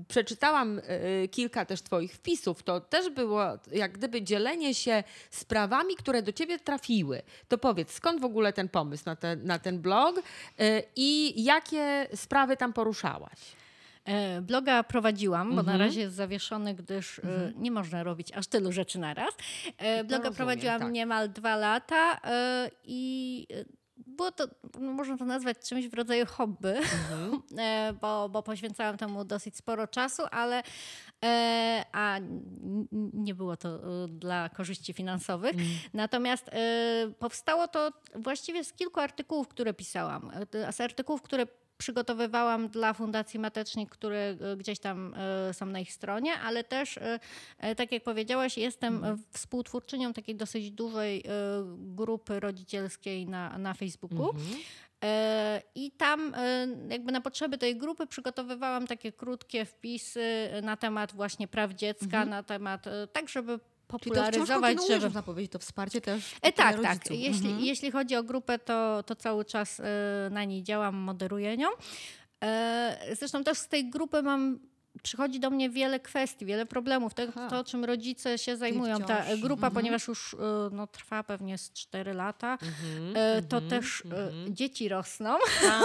przeczytałam 0.08 0.82
e, 0.88 1.28
kilka 1.28 1.65
też 1.65 1.82
twoich 1.82 2.13
wpisów, 2.13 2.63
to 2.63 2.80
też 2.80 3.10
było 3.10 3.43
jak 3.71 3.91
gdyby 3.91 4.21
dzielenie 4.21 4.73
się 4.76 5.04
sprawami, 5.30 5.95
które 5.95 6.21
do 6.21 6.32
ciebie 6.32 6.60
trafiły. 6.60 7.21
To 7.47 7.58
powiedz, 7.58 7.91
skąd 7.91 8.21
w 8.21 8.26
ogóle 8.26 8.54
ten 8.54 8.69
pomysł 8.69 9.04
na, 9.06 9.17
na 9.43 9.60
ten 9.60 9.80
blog 9.80 10.15
e, 10.60 10.84
i 10.95 11.43
jakie 11.43 12.08
sprawy 12.15 12.58
tam 12.58 12.73
poruszałaś? 12.73 13.39
E, 14.06 14.42
Bloga 14.42 14.84
prowadziłam, 14.84 15.56
bo 15.56 15.63
na 15.63 15.78
razie 15.78 16.02
jest 16.02 16.16
zawieszony, 16.16 16.74
gdyż 16.74 17.20
e, 17.20 17.54
nie 17.56 17.72
można 17.72 18.04
robić 18.04 18.32
aż 18.32 18.48
tylu 18.48 18.72
rzeczy 18.72 19.00
naraz. 19.00 19.34
E, 19.78 20.04
Bloga 20.04 20.18
rozumiem, 20.18 20.36
prowadziłam 20.36 20.80
tak. 20.80 20.92
niemal 20.92 21.30
dwa 21.30 21.56
lata 21.56 22.20
i 22.84 23.48
było 23.98 24.32
to, 24.32 24.48
no 24.80 24.94
można 24.94 25.18
to 25.18 25.26
nazwać 25.26 25.70
czymś 25.70 25.88
w 25.88 25.94
rodzaju 25.94 26.26
hobby, 26.26 26.74
e, 27.58 27.94
bo, 28.02 28.30
bo 28.30 28.44
poświęcałam 28.44 28.98
temu 28.98 29.26
dosyć 29.26 29.58
sporo 29.58 29.88
czasu, 29.88 30.24
ale 30.32 30.63
a 31.92 32.20
nie 33.13 33.36
było 33.36 33.58
to 33.58 33.80
dla 34.08 34.50
korzyści 34.50 34.94
finansowych. 34.94 35.56
Natomiast 35.94 36.50
e, 36.50 37.13
powstało 37.20 37.68
to 37.68 37.92
właściwie 38.16 38.63
z 38.63 38.74
kilku 38.74 39.00
artykułów, 39.00 39.48
które 39.48 39.74
pisałam. 39.74 40.32
Z 40.72 40.82
artykułów, 40.82 41.22
które 41.22 41.48
przygotowywałam 41.78 42.68
dla 42.70 42.94
Fundacji 42.94 43.40
Matecznik, 43.40 43.90
które 43.90 44.18
e, 44.20 44.58
gdzieś 44.58 44.80
tam 44.80 45.14
e, 45.14 45.54
są 45.54 45.66
na 45.66 45.80
ich 45.80 45.94
stronie, 45.94 46.34
ale 46.34 46.64
też, 46.64 47.00
e, 47.58 47.76
tak 47.76 47.92
jak 47.92 48.04
powiedziałaś, 48.04 48.58
jestem 48.58 49.04
e, 49.04 49.18
współtwórczynią 49.32 50.14
takiej 50.14 50.36
dosyć 50.36 50.72
dużej 50.72 51.24
grupy 51.78 52.40
rodzicielskiej 52.40 53.28
na, 53.28 53.58
na 53.58 53.74
Facebooku. 53.74 54.36
E, 55.04 55.62
I 55.76 55.92
tam 55.92 56.34
jakby 56.90 57.12
na 57.12 57.22
potrzeby 57.22 57.58
tej 57.58 57.78
grupy 57.78 58.08
przygotowywałam 58.08 58.88
takie 58.88 59.12
krótkie 59.12 59.66
wpisy 59.66 60.50
na 60.64 60.78
temat 60.78 61.14
właśnie 61.14 61.48
praw 61.48 61.72
dziecka, 61.72 62.26
na 62.26 62.44
temat 62.44 62.86
tak, 63.14 63.30
żeby 63.30 63.60
Czyli 64.00 64.12
to 64.16 64.22
popularyzować, 64.22 64.78
żeby... 64.88 65.06
można 65.06 65.24
powiedzieć, 65.24 65.52
to 65.52 65.60
wsparcie 65.60 66.02
też 66.02 66.24
E, 66.42 66.52
tak, 66.52 66.82
tak. 66.82 67.12
Jeśli, 67.12 67.48
Mhm. 67.48 67.60
jeśli 67.66 67.92
chodzi 67.92 68.16
o 68.16 68.24
grupę, 68.24 68.60
to, 68.60 69.04
to 69.04 69.16
cały 69.16 69.46
czas 69.46 69.80
e, 69.80 69.84
na 70.32 70.44
niej 70.44 70.64
działam, 70.64 70.96
moderuję 70.96 71.58
nią. 71.58 71.68
E, 72.44 73.16
Zresztą 73.20 73.44
też 73.44 73.58
z 73.58 73.68
tej 73.68 73.90
grupy 73.90 74.22
mam. 74.24 74.60
Przychodzi 75.04 75.40
do 75.40 75.50
mnie 75.50 75.70
wiele 75.70 76.00
kwestii, 76.00 76.46
wiele 76.46 76.66
problemów, 76.66 77.14
to, 77.14 77.24
Aha. 77.30 77.48
to 77.50 77.64
czym 77.64 77.86
rodzice 77.86 78.38
się 78.38 78.58
zajmują. 78.58 79.00
Ta 79.00 79.24
grupa, 79.38 79.68
Mhm. 79.68 79.74
ponieważ 79.74 80.08
już 80.08 80.34
e, 80.34 80.38
no, 80.72 80.88
trwa 80.88 81.24
pewnie 81.24 81.58
z 81.58 81.72
4 81.74 82.14
lata, 82.14 82.58
Mhm, 82.62 83.48
to 83.48 83.62
też 83.62 84.04
e, 84.06 84.32
dzieci 84.54 84.90
rosną. 84.90 85.38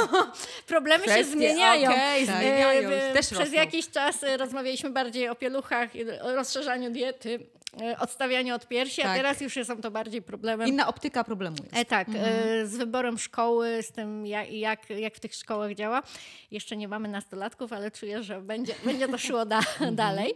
Problemy 0.67 1.05
się 1.05 1.11
Kwestie, 1.11 1.33
zmieniają. 1.33 1.91
okej, 1.91 2.27
Tak. 2.27 2.37
zmieniają, 2.41 2.89
też 2.91 3.27
Przez 3.27 3.39
rosną. 3.39 3.55
jakiś 3.55 3.91
czas 3.91 4.17
rozmawialiśmy 4.39 4.91
bardziej 4.91 5.29
o 5.29 5.35
pieluchach, 5.35 5.95
i 5.97 6.05
rozszerzaniu 6.23 6.91
diety, 6.91 7.47
e, 7.81 7.99
odstawianiu 7.99 8.55
od 8.55 8.69
piersi, 8.69 9.03
a 9.03 9.05
Tak. 9.05 9.17
teraz 9.17 9.41
już 9.41 9.55
są 9.65 9.81
to 9.81 9.91
bardziej 9.91 10.23
problemem. 10.23 10.69
Inna 10.69 10.87
optyka 10.89 11.25
problemu 11.25 11.57
jest. 11.63 11.77
E, 11.77 11.85
tak, 11.85 12.09
e, 12.09 12.67
z 12.67 12.77
wyborem 12.77 13.19
szkoły, 13.19 13.83
z 13.83 13.93
tym 13.93 14.27
jak, 14.27 14.53
jak, 14.53 14.91
jak 14.91 15.15
w 15.15 15.21
tych 15.21 15.35
szkołach 15.35 15.75
działa. 15.75 16.03
Jeszcze 16.51 16.77
nie 16.77 16.89
mamy 16.89 17.09
nastolatków, 17.09 17.73
ale 17.73 17.91
czuję, 17.91 18.23
że 18.23 18.41
będzie, 18.41 18.75
będzie 18.85 19.09
to 19.09 19.19
szło 19.19 19.47
da, 19.47 19.61
dalej. 19.93 20.35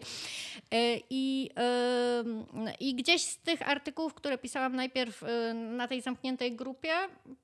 E, 0.71 0.97
I, 1.11 1.51
em, 1.55 2.45
I 2.81 2.95
gdzieś 2.95 3.23
z 3.23 3.38
tych 3.38 3.68
artykułów, 3.68 4.14
które 4.14 4.38
pisałam 4.38 4.77
najpierw 4.77 5.23
e, 5.23 5.55
na 5.55 5.88
tej 5.88 6.01
zamkniętej 6.01 6.57
grupie, 6.57 6.92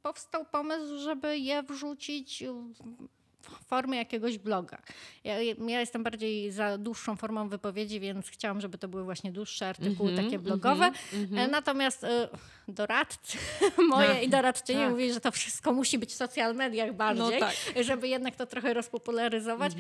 powstał 0.02 0.44
pomysł, 0.44 0.98
żeby 0.98 1.38
je 1.38 1.62
wrzucić 1.62 2.44
w 2.46 3.17
formę 3.42 3.96
jakiegoś 3.96 4.38
bloga. 4.38 4.78
Ja, 5.24 5.42
ja 5.42 5.80
jestem 5.80 6.02
bardziej 6.02 6.50
za 6.52 6.78
dłuższą 6.78 7.16
formą 7.16 7.48
wypowiedzi, 7.48 8.00
więc 8.00 8.28
chciałam, 8.28 8.60
żeby 8.60 8.78
to 8.78 8.88
były 8.88 9.04
właśnie 9.04 9.32
dłuższe 9.32 9.68
artykuły, 9.68 10.10
Mhm, 10.10 10.26
takie 10.26 10.38
blogowe. 10.38 10.90
E, 11.36 11.48
Natomiast 11.48 12.04
e, 12.04 12.28
doradcy 12.72 13.38
moje 13.90 14.22
i 14.22 14.28
doradczynie 14.28 14.80
tak. 14.80 14.90
mówili, 14.90 15.12
że 15.12 15.20
to 15.20 15.32
wszystko 15.32 15.72
musi 15.72 15.98
być 15.98 16.10
w 16.10 16.14
social 16.16 16.54
mediach 16.54 16.92
bardziej, 16.92 17.40
tak. 17.40 17.54
żeby 17.80 18.08
jednak 18.08 18.36
to 18.36 18.46
trochę 18.46 18.74
rozpopularyzować. 18.74 19.72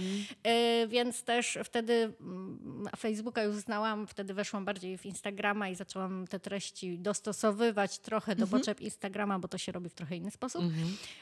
E, 0.42 0.86
Więc 0.86 1.22
też 1.22 1.58
wtedy 1.64 2.12
mm, 2.20 2.88
Facebooka 2.98 3.42
już 3.42 3.56
znałam, 3.56 4.06
wtedy 4.06 4.34
weszłam 4.34 4.64
bardziej 4.64 4.98
w 4.98 5.06
Instagrama 5.06 5.68
i 5.68 5.74
zaczęłam 5.74 6.26
te 6.26 6.40
treści 6.40 6.98
dostosowywać 6.98 7.98
trochę 7.98 8.36
do 8.36 8.46
potrzeb 8.46 8.80
Instagrama, 8.80 9.38
bo 9.38 9.48
to 9.48 9.58
się 9.58 9.72
robi 9.72 9.88
w 9.88 9.94
trochę 9.94 10.16
inny 10.16 10.30
sposób. 10.30 10.62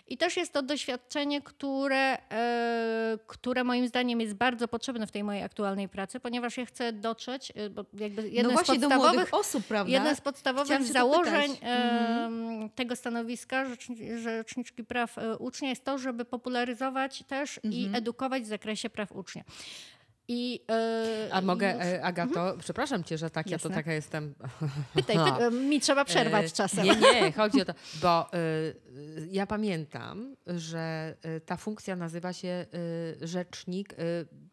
I 0.06 0.16
też 0.16 0.36
jest 0.36 0.52
to 0.52 0.62
doświadczenie, 0.62 1.42
które, 1.42 2.18
e, 2.30 3.18
które 3.26 3.64
moim 3.64 3.88
zdaniem 3.88 4.20
jest 4.20 4.34
bardzo 4.34 4.68
potrzebne 4.68 5.06
w 5.06 5.10
tej 5.10 5.24
mojej 5.24 5.42
aktualnej 5.42 5.88
pracy, 5.88 6.20
ponieważ 6.20 6.56
ja 6.56 6.66
chcę 6.66 6.92
dotrzeć, 6.92 7.52
e, 7.54 7.70
bo 7.70 7.84
jakby 7.94 8.22
No 8.22 8.28
jednym 8.28 8.56
z 8.58 8.66
podstawowych 8.66 9.34
osób, 9.34 9.64
prawda? 9.64 9.92
Jedno 9.92 10.14
z 10.14 10.20
podstawowych 10.20 10.82
założeń. 10.84 11.55
Mhm. 11.62 12.70
tego 12.70 12.96
stanowiska 12.96 13.64
rzeczni- 13.64 14.18
Rzeczniczki 14.18 14.84
Praw 14.84 15.18
e, 15.18 15.36
Ucznia 15.38 15.68
jest 15.68 15.84
to, 15.84 15.98
żeby 15.98 16.24
popularyzować 16.24 17.22
też 17.28 17.60
i 17.62 17.76
Mhm. 17.84 17.94
edukować 17.94 18.42
w 18.42 18.46
zakresie 18.46 18.90
praw 18.90 19.12
ucznia. 19.12 19.44
I, 20.28 20.60
e, 20.70 21.28
A 21.32 21.40
mogę, 21.40 21.66
e, 21.66 22.02
Agato, 22.04 22.54
przepraszam 22.60 23.04
cię, 23.04 23.18
że 23.18 23.30
tak, 23.30 23.46
ja 23.50 23.58
to 23.58 23.68
Jasne. 23.68 23.76
taka 23.76 23.92
jestem. 23.92 24.34
Pytaj, 24.94 25.16
pytaj, 25.16 25.52
mi 25.70 25.80
trzeba 25.80 26.04
przerwać 26.04 26.52
czasem. 26.52 26.84
Nie, 26.84 26.96
nie, 26.96 27.32
chodzi 27.42 27.62
o 27.62 27.64
to, 27.64 27.72
bo 28.02 28.30
ja 29.30 29.46
pamiętam, 29.46 30.36
że 30.46 31.14
ta 31.46 31.56
funkcja 31.56 31.96
nazywa 31.96 32.32
się 32.32 32.66
rzecznik, 33.20 33.94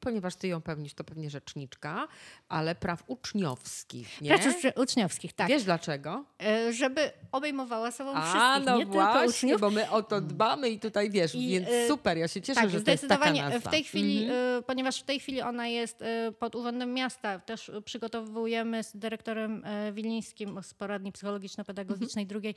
ponieważ 0.04 0.36
ty 0.36 0.48
ją 0.48 0.62
pełnisz, 0.62 0.94
to 0.94 1.04
pewnie 1.04 1.30
rzeczniczka, 1.30 2.08
ale 2.50 2.76
praw 2.76 3.04
uczniowskich, 3.08 4.22
nie? 4.22 4.38
Praw 4.40 4.56
uczniowskich, 4.78 5.34
tak. 5.34 5.48
Wiesz 5.48 5.64
dlaczego? 5.64 6.26
E, 6.44 6.74
żeby 6.74 7.12
obejmowała 7.32 7.92
sobą 7.92 8.12
A, 8.16 8.22
wszystkich, 8.22 8.66
no 8.66 8.78
nie 8.78 8.86
właśnie, 8.86 9.20
tylko 9.22 9.30
uczniów. 9.30 9.62
bo 9.62 9.70
my 9.70 9.90
o 9.92 10.04
to 10.04 10.22
dbamy 10.22 10.70
i 10.70 10.80
tutaj 10.80 11.10
wiesz, 11.12 11.36
I, 11.36 11.48
więc 11.50 11.68
y, 11.70 11.88
super, 11.88 12.18
ja 12.18 12.28
się 12.28 12.42
cieszę, 12.42 12.62
tak, 12.62 12.70
że 12.70 12.82
to 12.82 12.92
jest 12.92 13.08
taka 13.08 13.16
zdecydowanie 13.26 13.54
nazwa. 13.54 13.70
w 13.70 13.72
tej 13.74 13.84
chwili, 13.84 14.24
Mhm. 14.24 14.60
y, 14.60 14.64
ponieważ 14.64 15.00
w 15.02 15.04
tej 15.04 15.20
chwili 15.20 15.42
ona 15.42 15.68
jest 15.68 16.04
pod 16.40 16.56
Urzędem 16.56 16.94
Miasta, 16.94 17.40
też 17.40 17.72
przygotowujemy 17.86 18.84
z 18.84 18.98
dyrektorem 18.98 19.64
Wilińskim 19.94 20.60
z 20.64 20.74
poradni 20.74 21.12
psychologiczno-pedagogicznej 21.12 22.26
drugiej 22.28 22.56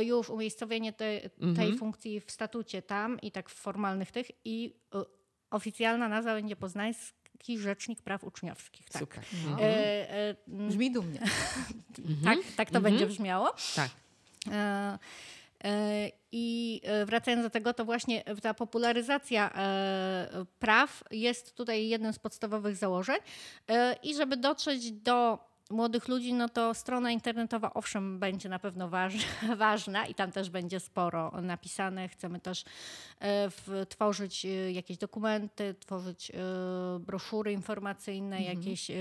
y, 0.00 0.04
już 0.04 0.30
umiejscowienie 0.30 0.92
te, 0.92 1.20
tej 1.20 1.30
Mhm. 1.42 1.78
funkcji 1.78 2.20
w 2.20 2.30
statucie 2.30 2.82
tam 2.82 3.20
i 3.20 3.32
tak 3.32 3.48
w 3.50 3.54
formalnych 3.54 4.10
tych 4.12 4.26
i 4.44 4.74
oficjalna 5.56 6.08
nazwa 6.08 6.34
będzie 6.34 6.56
Poznański 6.56 7.58
Rzecznik 7.58 8.02
Praw 8.02 8.24
Uczniowskich. 8.24 8.88
Tak. 8.88 9.00
Super. 9.02 9.22
No. 9.44 9.50
Mhm. 9.50 9.70
E, 9.70 10.10
e, 10.10 10.34
Brzmi 10.46 10.92
dumnie. 10.92 11.20
tak, 12.24 12.38
tak 12.56 12.70
to 12.70 12.76
Mhm. 12.76 12.82
będzie 12.82 13.06
brzmiało. 13.06 13.54
Tak. 13.76 13.90
E, 14.52 14.98
e, 15.64 16.10
I 16.32 16.80
wracając 17.06 17.42
do 17.42 17.50
tego, 17.50 17.74
to 17.74 17.84
właśnie 17.84 18.22
ta 18.42 18.54
popularyzacja 18.54 19.52
e, 19.54 20.44
praw 20.58 21.04
jest 21.10 21.54
tutaj 21.56 21.88
jednym 21.88 22.12
z 22.12 22.18
podstawowych 22.18 22.76
założeń. 22.76 23.16
E, 23.70 23.96
I 24.02 24.14
żeby 24.14 24.36
dotrzeć 24.36 24.92
do 24.92 25.38
młodych 25.70 26.08
ludzi, 26.08 26.34
no 26.34 26.48
to 26.48 26.74
strona 26.74 27.10
internetowa 27.10 27.74
owszem 27.74 28.18
będzie 28.18 28.48
na 28.48 28.58
pewno 28.58 28.88
waż, 28.88 29.14
ważna 29.56 30.06
i 30.06 30.14
tam 30.14 30.32
też 30.32 30.50
będzie 30.50 30.80
sporo 30.80 31.32
napisane. 31.42 32.08
Chcemy 32.08 32.40
też 32.40 32.60
e, 33.20 33.50
w, 33.50 33.86
tworzyć 33.88 34.44
e, 34.46 34.72
jakieś 34.72 34.98
dokumenty, 34.98 35.74
tworzyć 35.80 36.30
e, 36.30 36.34
broszury 37.00 37.52
informacyjne, 37.52 38.42
jakieś 38.42 38.90
e, 38.90 38.94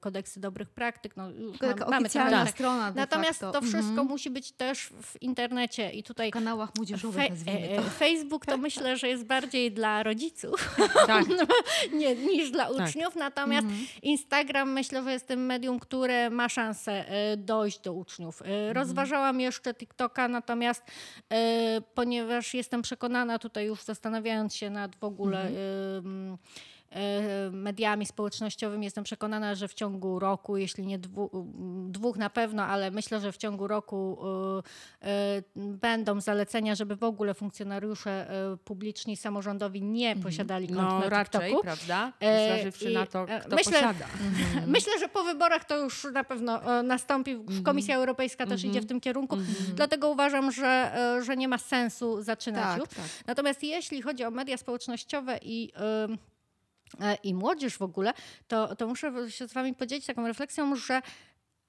kodeksy 0.00 0.40
dobrych 0.40 0.68
praktyk. 0.70 1.16
No, 1.16 1.30
już 1.30 1.58
Tylko 1.58 1.74
taka 1.74 1.84
ma- 1.84 1.90
mamy 1.90 2.06
oficjalna 2.06 2.44
tak. 2.44 2.54
strona 2.54 2.92
de 2.92 3.00
Natomiast 3.00 3.40
facto. 3.40 3.60
to 3.60 3.66
wszystko 3.66 3.88
Mhm. 3.90 4.08
musi 4.08 4.30
być 4.30 4.52
też 4.52 4.88
w 5.02 5.22
internecie 5.22 5.90
i 5.90 6.02
tutaj 6.02 6.30
W 6.30 6.32
kanałach 6.32 6.70
młodzieżowych, 6.76 7.32
Fe- 7.32 7.76
to. 7.76 7.82
Facebook 7.82 8.46
to 8.46 8.56
myślę, 8.58 8.96
że 8.96 9.08
jest 9.08 9.24
bardziej 9.24 9.72
dla 9.72 10.02
rodziców 10.02 10.76
Tak. 11.06 11.24
nie, 11.98 12.14
niż 12.14 12.50
dla 12.50 12.68
Tak. 12.74 12.88
uczniów, 12.88 13.16
natomiast 13.16 13.66
Instagram 14.02 14.72
myślę, 14.72 15.02
że 15.04 15.12
jest 15.12 15.26
tym 15.28 15.46
medium, 15.46 15.78
które 15.80 15.95
ma 16.30 16.48
szansę 16.48 17.08
e, 17.08 17.36
dojść 17.36 17.80
do 17.80 17.92
uczniów. 17.92 18.42
E, 18.42 18.72
Rozważałam 18.72 19.40
jeszcze 19.40 19.74
TikToka, 19.74 20.28
natomiast 20.28 20.82
e, 21.32 21.80
ponieważ 21.94 22.54
jestem 22.54 22.82
przekonana 22.82 23.38
tutaj 23.38 23.66
już 23.66 23.82
zastanawiając 23.82 24.54
się 24.54 24.70
nad 24.70 24.96
w 24.96 25.04
ogóle 25.04 25.48
e, 25.48 25.52
mediami 27.52 28.06
społecznościowymi, 28.06 28.84
jestem 28.84 29.04
przekonana, 29.04 29.54
że 29.54 29.68
w 29.68 29.74
ciągu 29.74 30.18
roku, 30.18 30.56
jeśli 30.56 30.86
nie 30.86 30.98
dwu, 30.98 31.30
dwóch 31.88 32.16
na 32.16 32.30
pewno, 32.30 32.62
ale 32.64 32.90
myślę, 32.90 33.20
że 33.20 33.32
w 33.32 33.36
ciągu 33.36 33.66
roku 33.66 34.18
e, 35.02 35.08
e, 35.08 35.42
będą 35.56 36.20
zalecenia, 36.20 36.74
żeby 36.74 36.96
w 36.96 37.04
ogóle 37.04 37.34
funkcjonariusze 37.34 38.30
e, 38.30 38.56
publiczni, 38.56 39.16
samorządowi 39.16 39.82
nie 39.82 40.16
posiadali 40.16 40.66
kont 40.68 40.78
No 40.78 40.98
na 40.98 41.08
raczej, 41.08 41.40
TikToku. 41.40 41.62
prawda? 41.62 42.12
E, 42.20 42.54
Zważywszy 42.54 42.90
na 42.90 43.06
to, 43.06 43.22
e, 43.28 43.40
kto 43.40 43.56
myślę- 43.56 43.72
posiada. 43.72 44.06
Myślę, 44.66 44.92
że 45.00 45.08
po 45.08 45.24
wyborach 45.24 45.64
to 45.64 45.76
już 45.78 46.06
na 46.12 46.24
pewno 46.24 46.78
e, 46.78 46.82
nastąpi. 46.82 47.30
Mhm. 47.30 47.62
Komisja 47.62 47.96
Europejska 47.96 48.46
też 48.46 48.64
idzie 48.64 48.80
w 48.80 48.86
tym 48.86 49.00
kierunku. 49.00 49.36
Dlatego 49.74 50.10
uważam, 50.10 50.52
że, 50.52 50.92
e, 51.18 51.22
że 51.24 51.36
nie 51.36 51.48
ma 51.48 51.58
sensu 51.58 52.22
zaczynać 52.22 52.62
Tak, 52.62 52.78
już. 52.78 52.88
tak. 52.88 53.04
Natomiast 53.26 53.62
jeśli 53.62 54.02
chodzi 54.02 54.24
o 54.24 54.30
media 54.30 54.56
społecznościowe 54.56 55.38
i 55.42 55.72
e, 55.76 56.08
i 57.22 57.34
młodzież 57.34 57.78
w 57.78 57.82
ogóle, 57.82 58.12
to, 58.48 58.76
to 58.76 58.86
muszę 58.86 59.30
się 59.30 59.48
z 59.48 59.52
wami 59.52 59.74
podzielić 59.74 60.06
taką 60.06 60.26
refleksją, 60.26 60.76
że 60.76 61.02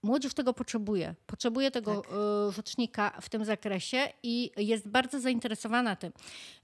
Młodzież 0.03 0.33
tego 0.33 0.53
potrzebuje. 0.53 1.15
Potrzebuje 1.27 1.71
tego 1.71 2.01
Tak. 2.01 2.11
e, 2.11 2.51
rzecznika 2.51 3.17
w 3.21 3.29
tym 3.29 3.45
zakresie 3.45 3.97
i 4.23 4.51
jest 4.57 4.87
bardzo 4.89 5.19
zainteresowana 5.19 5.95
tym. 5.95 6.11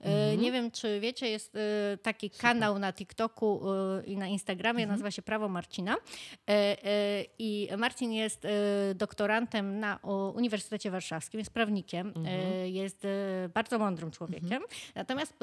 E, 0.01 0.05
Mhm. 0.05 0.41
Nie 0.41 0.51
wiem, 0.51 0.71
czy 0.71 0.99
wiecie, 0.99 1.29
jest 1.29 1.55
e, 1.55 1.59
taki 1.97 2.29
kanał 2.29 2.79
na 2.79 2.93
TikToku 2.93 3.61
e, 3.71 4.03
i 4.05 4.17
na 4.17 4.27
Instagramie, 4.27 4.79
Mhm. 4.83 4.89
nazywa 4.89 5.11
się 5.11 5.21
Prawo 5.21 5.49
Marcina. 5.49 5.95
E, 5.95 6.49
e, 6.49 7.25
I 7.39 7.69
Marcin 7.77 8.11
jest 8.11 8.45
e, 8.45 8.49
doktorantem 8.95 9.79
na 9.79 9.99
Uniwersytecie 10.35 10.91
Warszawskim, 10.91 11.39
jest 11.39 11.51
prawnikiem, 11.51 12.07
Mhm. 12.07 12.27
e, 12.27 12.69
jest 12.69 13.05
e, 13.05 13.49
bardzo 13.53 13.79
mądrym 13.79 14.11
człowiekiem. 14.11 14.63
Natomiast 14.95 15.33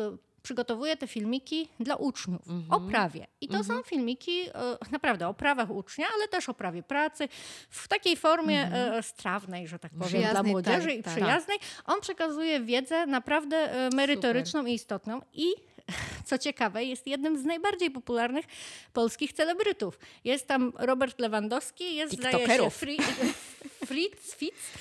e, 0.40 0.42
przygotowuje 0.42 0.96
te 0.96 1.06
filmiki 1.06 1.68
dla 1.80 1.96
uczniów 1.96 2.48
Mhm. 2.48 2.82
o 2.82 2.90
prawie. 2.90 3.26
I 3.40 3.48
to 3.48 3.64
są 3.64 3.82
filmiki 3.82 4.40
e, 4.40 4.52
naprawdę 4.90 5.28
o 5.28 5.34
prawach 5.34 5.70
ucznia, 5.70 6.06
ale 6.14 6.28
też 6.28 6.48
o 6.48 6.54
prawie 6.54 6.82
pracy 6.82 7.28
w 7.70 7.88
takiej 7.88 8.16
formie 8.16 8.62
e, 8.72 9.02
strawnej, 9.02 9.68
że 9.68 9.78
tak 9.78 9.92
powiem, 9.92 10.08
dla 10.08 10.20
Przyjaznej, 10.20 10.52
młodzieży 10.52 10.88
tak, 10.88 10.96
i 10.96 11.02
tak. 11.02 11.14
przyjaznej. 11.14 11.58
On 11.86 12.00
przekazuje 12.00 12.60
wiedzę 12.60 13.06
naprawdę 13.06 13.56
e, 13.56 13.90
merytoryczną 13.90 14.66
i 14.66 14.72
istotną 14.74 15.20
i 15.32 15.46
co 16.28 16.38
ciekawe, 16.38 16.84
jest 16.84 17.06
jednym 17.06 17.38
z 17.38 17.44
najbardziej 17.44 17.90
popularnych 17.90 18.44
polskich 18.92 19.32
celebrytów. 19.32 19.98
Jest 20.24 20.46
tam 20.46 20.72
Robert 20.78 21.18
Lewandowski, 21.20 21.94
jest 21.94 22.12
zdaje. 22.12 22.70
Fri, 22.70 22.98
Fritz, 23.86 24.34
Fitz 24.34 24.72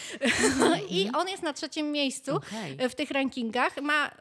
i 0.90 1.10
on 1.16 1.28
jest 1.28 1.44
na 1.44 1.54
trzecim 1.54 1.92
miejscu 1.92 2.36
Okej. 2.36 2.90
w 2.90 2.96
tych 2.96 3.12
rankingach. 3.12 3.82
Ma, 3.82 4.12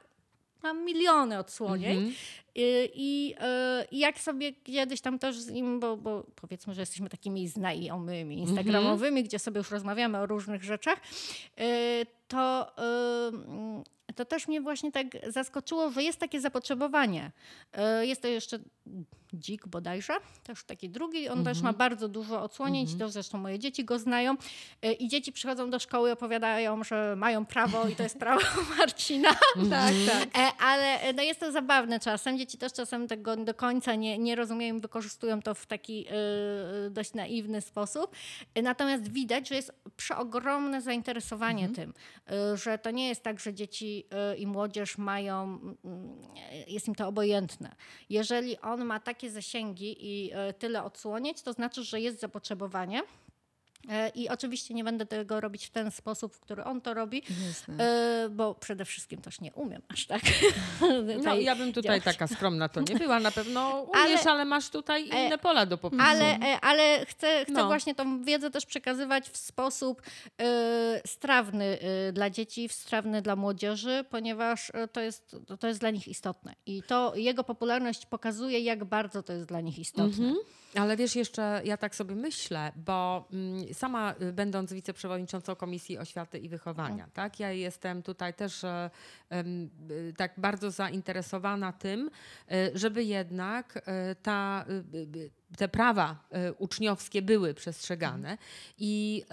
ma 0.62 0.73
miliony 0.73 1.38
odsłonień. 1.38 1.99
Mhm. 1.99 2.14
I, 2.55 2.90
i, 2.94 3.35
e, 3.40 3.87
I 3.90 3.99
jak 3.99 4.18
sobie 4.18 4.53
kiedyś 4.53 5.01
tam 5.01 5.18
też 5.18 5.38
z 5.38 5.51
nim, 5.51 5.81
bo, 5.81 5.97
bo 5.97 6.27
powiedzmy, 6.35 6.75
że 6.75 6.83
jesteśmy 6.83 7.09
takimi 7.09 7.49
znajomymi 7.49 8.38
instagramowymi, 8.38 9.25
gdzie 9.25 9.38
sobie 9.38 9.59
już 9.59 9.71
rozmawiamy 9.71 10.18
o 10.18 10.27
różnych 10.27 10.64
rzeczach, 10.64 10.99
e, 11.59 11.66
to, 12.29 12.77
e, 12.79 14.12
to 14.14 14.25
też 14.25 14.49
mnie 14.49 14.61
właśnie 14.61 14.92
tak 14.92 15.07
zaskoczyło, 15.27 15.90
że 15.90 16.03
jest 16.03 16.18
takie 16.18 16.40
zapotrzebowanie. 16.40 17.33
Jest 18.03 18.23
to 18.23 18.29
jeszcze 18.29 18.59
Dzik 19.35 19.66
bodajże, 19.66 20.12
też 20.42 20.64
taki 20.64 20.90
drugi. 20.90 21.29
On 21.29 21.44
też 21.44 21.61
ma 21.61 21.72
bardzo 21.72 22.09
dużo 22.09 22.42
odsłonięć, 22.42 22.94
to 22.98 23.09
zresztą 23.09 23.38
moje 23.38 23.59
dzieci 23.59 23.85
go 23.85 23.98
znają. 23.98 24.37
E, 24.83 24.92
I 24.92 25.09
dzieci 25.09 25.33
przychodzą 25.33 25.70
do 25.70 25.79
szkoły 25.79 26.09
i 26.09 26.12
opowiadają, 26.12 26.85
że 26.85 27.14
mają 27.16 27.46
prawo 27.46 27.88
i 27.88 27.96
to 27.96 28.03
jest 28.03 28.18
prawo 28.18 28.40
Marcina. 28.79 29.31
Tak, 29.70 29.94
tak. 30.07 30.38
E, 30.38 30.53
Ale 30.61 31.01
e, 31.01 31.12
no 31.12 31.22
jest 31.22 31.40
to 31.40 31.53
zabawne 31.53 32.01
czasem. 32.01 32.38
Dzieci 32.38 32.59
też 32.59 32.72
czasem 32.72 33.09
tego 33.09 33.37
do 33.37 33.55
końca 33.55 33.94
nie, 33.94 34.18
nie 34.18 34.37
rozumieją 34.37 34.77
i 34.77 34.81
wykorzystują 34.81 35.42
to 35.42 35.55
w 35.55 35.66
taki 35.66 36.07
e, 36.07 36.90
dość 36.90 37.14
naiwny 37.14 37.61
sposób. 37.61 38.16
Natomiast 38.62 39.12
widać, 39.12 39.48
że 39.48 39.55
jest 39.55 39.72
przeogromne 39.96 40.83
zainteresowanie 40.83 41.68
tym, 41.68 41.94
e, 42.31 42.57
że 42.57 42.79
to 42.79 42.90
nie 42.90 43.09
jest 43.09 43.22
tak, 43.22 43.40
że 43.40 43.55
dzieci 43.55 44.05
e, 44.11 44.37
i 44.37 44.46
młodzież 44.46 44.98
mają, 44.98 45.42
mm, 45.42 46.18
e, 46.53 46.70
jest 46.70 46.88
im 46.88 46.94
to 46.94 47.09
obojętne. 47.09 47.74
Jeżeli 48.11 48.59
on 48.61 48.77
ma 48.84 49.00
takie 49.00 49.30
zasięgi 49.30 49.96
i 50.00 50.30
e, 50.32 50.52
tyle 50.52 50.84
odsłonięć, 50.84 51.42
to 51.42 51.52
znaczy, 51.52 51.84
że 51.84 52.00
jest 52.00 52.20
zapotrzebowanie. 52.20 53.02
E, 53.88 54.09
I 54.09 54.29
oczywiście 54.29 54.74
nie 54.74 54.85
będę 54.85 55.07
tego 55.07 55.40
robić 55.40 55.66
w 55.66 55.70
ten 55.70 55.90
sposób, 55.90 56.35
w 56.35 56.40
który 56.40 56.64
on 56.64 56.81
to 56.81 56.94
robi, 56.94 57.22
Jasne. 57.48 57.85
E, 57.85 58.29
bo 58.29 58.55
przede 58.55 58.85
wszystkim 58.85 59.20
też 59.20 59.40
nie 59.40 59.53
umiem 59.53 59.83
aż 59.88 60.07
tak. 60.07 60.22
No, 61.24 61.35
ja 61.35 61.57
bym 61.57 61.72
tutaj 61.72 62.01
działać. 62.01 62.05
taka 62.18 62.27
skromna 62.27 62.68
to 62.68 62.81
nie 62.81 62.94
była. 62.96 63.20
Na 63.20 63.31
pewno 63.31 63.61
Ale- 63.94 64.09
umiesz, 64.09 64.27
ale, 64.27 64.44
masz 64.44 64.70
tutaj 64.70 65.09
inne 65.09 65.38
pola 65.38 65.66
do 65.66 65.79
popisu. 65.79 66.03
Ale, 66.07 66.24
e, 66.24 66.61
ale 66.61 67.07
chcę, 67.07 67.44
chcę 67.44 67.53
No. 67.53 67.66
właśnie 67.66 67.94
tą 67.94 68.22
wiedzę 68.22 68.51
też 68.51 68.66
przekazywać 68.66 69.31
w 69.31 69.37
sposób 69.37 70.03
e, 70.40 71.01
strawny 71.07 71.79
e, 71.81 72.12
dla 72.12 72.31
dzieci, 72.31 72.68
strawny 72.68 73.22
dla 73.22 73.37
młodzieży, 73.37 74.05
ponieważ 74.11 74.70
e, 74.74 74.88
to 74.88 75.01
jest, 75.01 75.37
to 75.61 75.66
jest 75.68 75.81
dla 75.81 75.90
nich 75.90 76.09
istotne. 76.09 76.55
I 76.66 76.83
to 76.83 77.12
jego 77.16 77.44
popularność 77.44 78.07
pokazuje, 78.07 78.61
jak 78.61 78.85
bardzo 78.85 79.22
to 79.22 79.33
jest 79.33 79.46
dla 79.46 79.61
nich 79.61 79.79
istotne. 79.79 80.27
Mhm. 80.27 80.37
Ale 80.74 80.96
wiesz, 80.96 81.16
jeszcze 81.16 81.61
ja 81.64 81.76
tak 81.76 81.94
sobie 81.94 82.14
myślę, 82.14 82.72
bo 82.76 83.28
mm, 83.33 83.74
sama 83.74 84.14
y, 84.22 84.33
będąc 84.33 84.72
wiceprzewodniczącą 84.72 85.57
Komisji 85.57 85.98
Oświaty 85.98 86.38
i 86.38 86.48
Wychowania, 86.48 87.09
tak, 87.14 87.40
ja 87.40 87.52
jestem 87.52 88.02
tutaj 88.02 88.35
też 88.35 88.64
y, 88.64 88.68
tak 90.16 90.33
bardzo 90.37 90.70
zainteresowana 90.70 91.72
tym, 91.72 92.11
e, 92.50 92.70
żeby 92.74 93.04
jednak 93.04 93.85
ta, 94.22 94.64
y, 94.94 94.96
y, 95.18 95.31
te 95.57 95.68
prawa 95.68 96.24
uczniowskie 96.59 97.22
były 97.22 97.54
przestrzegane. 97.54 98.38
I 98.78 99.24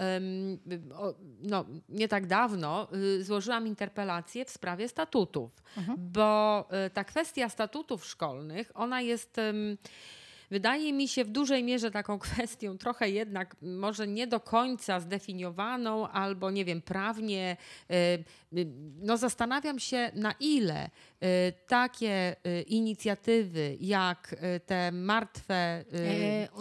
y, 0.72 0.94
o, 0.94 1.14
no, 1.40 1.64
nie 1.88 2.08
tak 2.08 2.26
dawno 2.26 2.88
y, 2.94 3.24
złożyłam 3.24 3.66
interpelację 3.66 4.44
w 4.44 4.50
sprawie 4.50 4.88
statutów, 4.88 5.62
bo 5.98 6.64
e, 6.70 6.90
ta 6.90 7.04
kwestia 7.04 7.48
statutów 7.48 8.04
szkolnych, 8.04 8.72
ona 8.74 9.00
jest... 9.00 9.40
wydaje 10.50 10.92
mi 10.92 11.08
się 11.08 11.24
w 11.24 11.28
dużej 11.28 11.64
mierze 11.64 11.90
taką 11.90 12.18
kwestią 12.26 12.78
trochę 12.78 13.10
jednak 13.10 13.56
może 13.62 14.06
nie 14.06 14.26
do 14.26 14.40
końca 14.40 15.00
zdefiniowaną 15.00 16.08
albo 16.08 16.50
nie 16.50 16.64
wiem, 16.64 16.82
prawnie. 16.82 17.56
No 19.02 19.16
zastanawiam 19.16 19.78
się 19.78 20.10
na 20.14 20.34
ile 20.40 20.86
y, 20.86 20.88
takie 21.66 22.36
y, 22.46 22.62
inicjatywy 22.62 23.76
jak 23.80 24.32
y, 24.56 24.60
te 24.60 24.92
martwe 24.92 25.84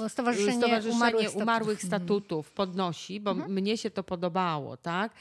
E, 0.04 0.10
Stowarzyszenie, 0.10 0.58
Stowarzyszenie 0.58 0.96
Umarłych 0.96 1.36
Umarłych, 1.36 1.80
Statutów. 1.80 2.48
Statutów 2.48 2.52
podnosi, 2.52 3.20
bo 3.20 3.34
mnie 3.34 3.78
się 3.78 3.90
to 3.90 4.04
podobało, 4.04 4.78
tak? 4.78 5.14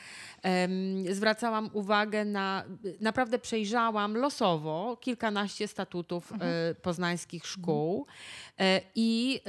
Zwracałam 1.11 1.71
uwagę 1.73 2.25
na, 2.25 2.65
naprawdę 3.01 3.39
przejrzałam 3.39 4.17
losowo 4.17 4.97
kilkanaście 5.01 5.69
statutów 5.69 6.33
e, 6.33 6.75
poznańskich 6.75 7.47
szkół 7.47 8.07
e, 8.59 8.81
i 8.95 9.41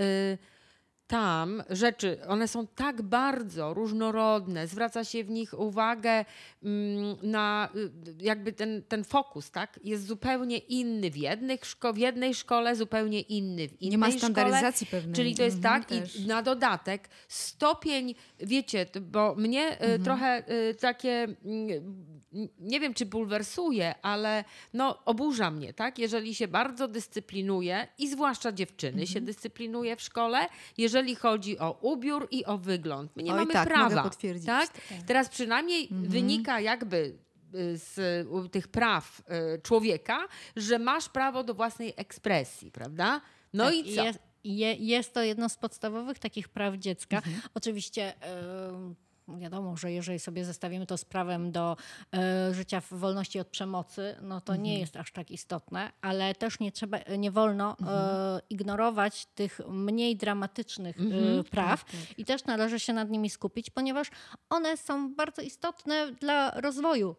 tam 1.07 1.63
rzeczy, 1.69 2.17
one 2.27 2.47
są 2.47 2.67
tak 2.67 3.01
bardzo 3.01 3.73
różnorodne, 3.73 4.67
zwraca 4.67 5.03
się 5.03 5.23
w 5.23 5.29
nich 5.29 5.59
uwagę 5.59 6.25
mm, 6.63 7.15
na 7.23 7.69
y, 7.75 7.91
jakby 8.19 8.53
ten, 8.53 8.83
ten 8.87 9.03
fokus, 9.03 9.51
tak? 9.51 9.79
Jest 9.83 10.05
zupełnie 10.05 10.57
inny 10.57 11.11
w, 11.11 11.17
jednych 11.17 11.61
szko- 11.61 11.93
w 11.93 11.97
jednej 11.97 12.33
szkole, 12.33 12.75
zupełnie 12.75 13.21
inny 13.21 13.67
w 13.67 13.81
innej 13.81 13.91
Nie 13.91 13.97
ma 13.97 14.05
szkole. 14.07 14.19
standaryzacji 14.19 14.87
pewnej. 14.87 15.15
Czyli 15.15 15.35
to 15.35 15.43
jest 15.43 15.57
Mhm, 15.57 15.81
tak 15.81 15.89
też. 15.89 16.15
i 16.15 16.27
na 16.27 16.41
dodatek 16.41 17.09
stopień, 17.27 18.15
wiecie, 18.39 18.85
bo 19.01 19.35
mnie 19.35 19.67
Mhm. 19.67 20.01
y, 20.01 20.03
trochę 20.03 20.43
y, 20.69 20.75
takie, 20.75 21.27
mm, 21.45 22.15
nie 22.59 22.79
wiem 22.79 22.93
czy 22.93 23.05
bulwersuje, 23.05 23.95
ale 24.01 24.43
no 24.73 25.05
oburza 25.05 25.51
mnie, 25.51 25.73
tak? 25.73 25.99
Jeżeli 25.99 26.35
się 26.35 26.47
bardzo 26.47 26.87
dyscyplinuje 26.87 27.87
i 27.97 28.07
zwłaszcza 28.09 28.51
dziewczyny 28.51 29.07
się 29.07 29.11
Mhm. 29.19 29.25
dyscyplinuje 29.25 29.95
w 29.95 30.01
szkole, 30.01 30.47
jeżeli 30.77 31.15
chodzi 31.15 31.59
o 31.59 31.77
ubiór 31.81 32.27
i 32.31 32.45
o 32.45 32.57
wygląd. 32.57 33.11
My 33.15 33.23
nie 33.23 33.31
Oj, 33.33 33.39
mamy 33.39 33.53
tak, 33.53 33.67
prawa. 33.67 34.03
potwierdzić. 34.03 34.45
Tak? 34.45 34.69
Teraz 35.07 35.29
przynajmniej 35.29 35.87
wynika 35.91 36.59
jakby 36.59 37.17
y, 37.55 37.77
z 37.77 38.27
tych 38.51 38.67
praw 38.67 39.21
y, 39.57 39.61
człowieka, 39.61 40.27
że 40.55 40.79
masz 40.79 41.09
prawo 41.09 41.43
do 41.43 41.53
własnej 41.53 41.93
ekspresji, 41.97 42.71
prawda? 42.71 43.21
No 43.53 43.65
Tak, 43.65 43.75
i 43.75 43.95
co? 43.95 44.03
Jest, 44.03 44.19
je, 44.43 44.73
jest 44.73 45.13
to 45.13 45.23
jedno 45.23 45.49
z 45.49 45.57
podstawowych 45.57 46.19
takich 46.19 46.49
praw 46.49 46.75
dziecka. 46.75 47.17
Mhm. 47.17 47.35
Oczywiście 47.53 48.13
em, 48.21 48.95
wiadomo, 49.27 49.77
że 49.77 49.91
jeżeli 49.91 50.19
sobie 50.19 50.45
zestawimy 50.45 50.85
to 50.85 50.97
z 50.97 51.05
prawem 51.05 51.51
do 51.51 51.77
e, 52.13 52.53
życia 52.53 52.81
w 52.81 52.93
wolności 52.93 53.39
od 53.39 53.47
przemocy, 53.47 54.15
no 54.21 54.41
to 54.41 54.53
Mhm. 54.53 54.63
nie 54.63 54.79
jest 54.79 54.95
aż 54.95 55.11
tak 55.11 55.31
istotne, 55.31 55.91
ale 56.01 56.35
też 56.35 56.59
nie 56.59 56.71
trzeba, 56.71 56.97
nie 57.17 57.31
wolno 57.31 57.75
Mhm. 57.81 57.97
e, 57.99 58.39
ignorować 58.49 59.25
tych 59.25 59.59
mniej 59.69 60.15
dramatycznych 60.15 60.99
Mhm. 60.99 61.39
e, 61.39 61.43
praw 61.43 61.85
i 62.17 62.25
też 62.25 62.45
należy 62.45 62.79
się 62.79 62.93
nad 62.93 63.09
nimi 63.09 63.29
skupić, 63.29 63.69
ponieważ 63.69 64.07
one 64.49 64.77
są 64.77 65.13
bardzo 65.15 65.41
istotne 65.41 66.11
dla 66.11 66.51
rozwoju 66.51 67.15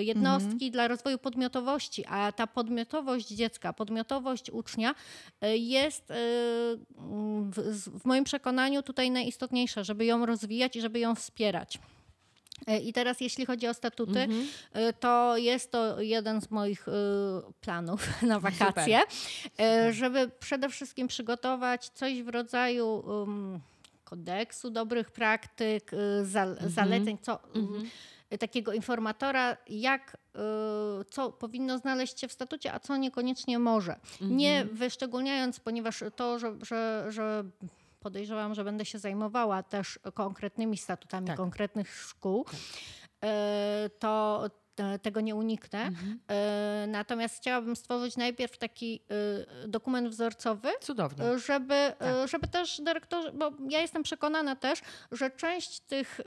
jednostki, 0.00 0.70
dla 0.70 0.88
rozwoju 0.88 1.18
podmiotowości, 1.18 2.04
a 2.08 2.32
ta 2.32 2.46
podmiotowość 2.46 3.28
dziecka, 3.28 3.72
podmiotowość 3.72 4.50
ucznia 4.50 4.94
jest 5.54 6.04
w, 7.52 7.62
w 8.00 8.04
moim 8.04 8.24
przekonaniu 8.24 8.82
tutaj 8.82 9.10
najistotniejsza, 9.10 9.84
żeby 9.84 10.04
ją 10.04 10.26
rozwijać 10.26 10.76
i 10.76 10.80
żeby 10.80 10.98
ją 10.98 11.14
wspierać. 11.14 11.25
E, 12.66 12.78
I 12.78 12.92
teraz 12.92 13.20
jeśli 13.20 13.46
chodzi 13.46 13.68
o 13.68 13.74
statuty, 13.74 14.26
e, 14.72 14.92
to 14.92 15.36
jest 15.36 15.70
to 15.72 16.00
jeden 16.00 16.40
z 16.40 16.50
moich 16.50 16.88
e, 16.88 16.92
planów 17.60 18.08
na 18.22 18.40
wakacje, 18.40 19.00
e, 19.60 19.92
żeby 19.92 20.30
przede 20.40 20.68
wszystkim 20.68 21.08
przygotować 21.08 21.88
coś 21.88 22.22
w 22.22 22.28
rodzaju 22.28 22.88
um, 22.88 23.60
kodeksu 24.04 24.70
dobrych 24.70 25.10
praktyk, 25.10 25.90
zal- 26.22 26.56
zaleceń, 26.70 27.18
co, 27.22 27.38
e, 28.30 28.38
takiego 28.38 28.72
informatora, 28.72 29.56
jak 29.68 30.16
co 31.10 31.32
powinno 31.32 31.78
znaleźć 31.78 32.20
się 32.20 32.28
w 32.28 32.32
statucie, 32.32 32.72
a 32.72 32.80
co 32.80 32.96
niekoniecznie 32.96 33.58
może. 33.58 33.96
Nie 34.20 34.64
wyszczególniając, 34.72 35.60
ponieważ 35.60 36.04
to, 36.16 36.38
że, 36.38 36.56
że, 36.62 37.06
że 37.08 37.44
podejrzewam, 38.06 38.54
że 38.54 38.64
będę 38.64 38.84
się 38.84 38.98
zajmowała 38.98 39.62
też 39.62 39.98
konkretnymi 40.14 40.76
statutami 40.76 41.26
Tak. 41.26 41.36
konkretnych 41.36 41.94
szkół, 41.94 42.46
e, 43.24 43.90
to 43.98 44.44
tego 45.02 45.20
nie 45.20 45.34
uniknę. 45.34 45.90
E, 46.30 46.86
Natomiast 46.88 47.36
chciałabym 47.36 47.76
stworzyć 47.76 48.16
najpierw 48.16 48.58
taki 48.58 49.00
e, 49.64 49.68
dokument 49.68 50.08
wzorcowy, 50.08 50.68
Cudownie. 50.80 51.24
e, 51.24 51.38
żeby, 51.38 51.74
e, 51.74 52.28
żeby 52.28 52.46
też 52.48 52.80
dyrektorzy, 52.80 53.32
bo 53.32 53.50
ja 53.70 53.80
jestem 53.80 54.02
przekonana 54.02 54.56
też, 54.56 54.80
że 55.12 55.30
część 55.30 55.80
tych 55.80 56.20
e, 56.20 56.24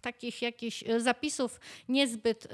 takich 0.00 0.42
jakichś 0.42 0.84
e, 0.88 1.00
zapisów 1.00 1.60
niezbyt 1.88 2.48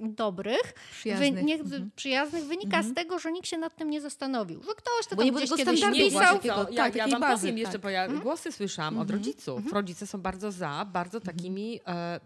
dobrych, 0.00 0.74
Przyjaznych. 0.90 1.42
niezbyt 1.44 1.82
przyjaznych 1.94 2.44
wynika 2.44 2.82
z 2.82 2.94
tego, 2.94 3.18
że 3.18 3.32
nikt 3.32 3.46
się 3.48 3.58
nad 3.58 3.76
tym 3.76 3.90
nie 3.90 4.00
zastanowił. 4.00 4.62
Że 4.62 4.70
ktoś 4.76 5.06
to 5.10 5.16
Bo 5.16 5.22
nie 5.22 5.32
gdzieś 5.32 5.50
tego 5.50 5.64
kiedyś. 5.72 6.12
Co, 6.12 6.38
tylko- 6.38 6.66
ja, 6.70 6.76
tak, 6.76 6.94
ja 6.94 7.08
wam 7.08 7.20
bazy, 7.20 7.40
powiem 7.42 7.58
jeszcze, 7.58 7.72
tak. 7.72 7.80
bo 7.82 7.90
ja 7.90 8.08
głosy 8.08 8.52
słyszałam 8.52 8.98
od 8.98 9.10
rodziców. 9.10 9.72
Rodzice 9.72 10.06
są 10.06 10.20
bardzo 10.20 10.52
za, 10.52 10.86
bardzo 10.92 11.20
takimi 11.20 11.80
e, 11.86 12.20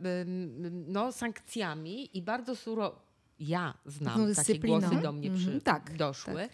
no, 0.86 1.12
sankcjami 1.12 2.10
i 2.16 2.22
bardzo 2.22 2.56
suro... 2.56 3.06
Ja 3.38 3.74
znam 3.86 4.14
Pewną 4.14 4.34
takie 4.34 4.58
głosy 4.58 4.96
do 5.02 5.12
mnie 5.12 5.30
przy, 5.30 5.44
Mhm, 5.44 5.60
tak, 5.60 5.96
doszły, 5.96 6.48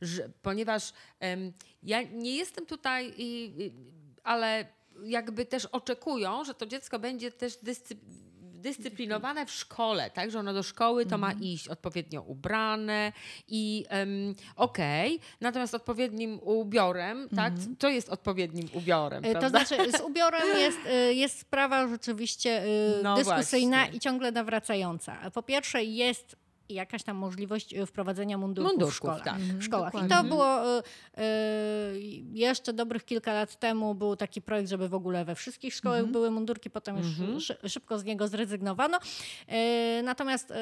Że, 0.00 0.28
ponieważ 0.42 0.92
em, 1.20 1.52
ja 1.82 2.02
nie 2.02 2.36
jestem 2.36 2.66
tutaj, 2.66 3.14
i, 3.16 3.44
i, 3.62 3.72
ale 4.24 4.66
jakby 5.04 5.46
też 5.46 5.66
oczekują, 5.66 6.44
że 6.44 6.54
to 6.54 6.66
dziecko 6.66 6.98
będzie 6.98 7.32
też 7.32 7.56
dyscyplinowane 7.62 8.27
dyscyplinowane 8.58 9.46
w 9.46 9.50
szkole, 9.50 10.10
tak, 10.10 10.30
że 10.30 10.38
ono 10.38 10.52
do 10.52 10.62
szkoły 10.62 11.06
to 11.06 11.14
Mhm. 11.14 11.20
ma 11.38 11.44
iść 11.44 11.68
odpowiednio 11.68 12.22
ubrane 12.22 13.12
i 13.48 13.84
em, 13.88 14.34
okej, 14.56 15.20
natomiast 15.40 15.74
odpowiednim 15.74 16.40
ubiorem, 16.42 17.28
tak, 17.36 17.52
Mhm. 17.52 17.76
co 17.78 17.88
jest 17.88 18.08
odpowiednim 18.08 18.68
ubiorem, 18.72 19.22
To 19.24 19.30
prawda? 19.30 19.48
znaczy 19.48 19.92
z 19.92 20.00
ubiorem 20.00 20.58
jest, 20.58 20.78
e, 20.86 21.12
jest 21.12 21.38
sprawa 21.38 21.88
rzeczywiście 21.88 22.62
e, 22.62 22.66
No 23.02 23.16
dyskusyjna 23.16 23.86
i 23.86 24.00
ciągle 24.00 24.32
nawracająca. 24.32 25.16
Po 25.34 25.42
pierwsze 25.42 25.84
jest 25.84 26.36
jakaś 26.68 27.02
tam 27.02 27.16
możliwość 27.16 27.74
e, 27.74 27.86
wprowadzenia 27.86 28.38
mundurków, 28.38 28.70
w 28.70 28.72
Mundurków, 28.72 28.96
szkołach. 28.96 29.24
tak. 29.24 29.38
w 29.38 29.62
szkołach. 29.64 29.92
I 30.06 30.08
to 30.08 30.24
było 30.24 30.78
e, 30.78 30.82
e, 31.16 31.22
jeszcze 32.32 32.72
dobrych 32.72 33.04
kilka 33.04 33.32
lat 33.32 33.56
temu 33.58 33.94
był 33.94 34.16
taki 34.16 34.42
projekt, 34.42 34.70
żeby 34.70 34.88
w 34.88 34.94
ogóle 34.94 35.24
we 35.24 35.34
wszystkich 35.34 35.74
szkołach 35.74 36.06
były 36.06 36.30
mundurki, 36.30 36.70
potem 36.70 36.96
już 36.96 37.06
szy, 37.44 37.56
szybko 37.68 37.98
z 37.98 38.04
niego 38.04 38.28
zrezygnowano. 38.28 38.98
E, 39.48 40.02
natomiast 40.02 40.52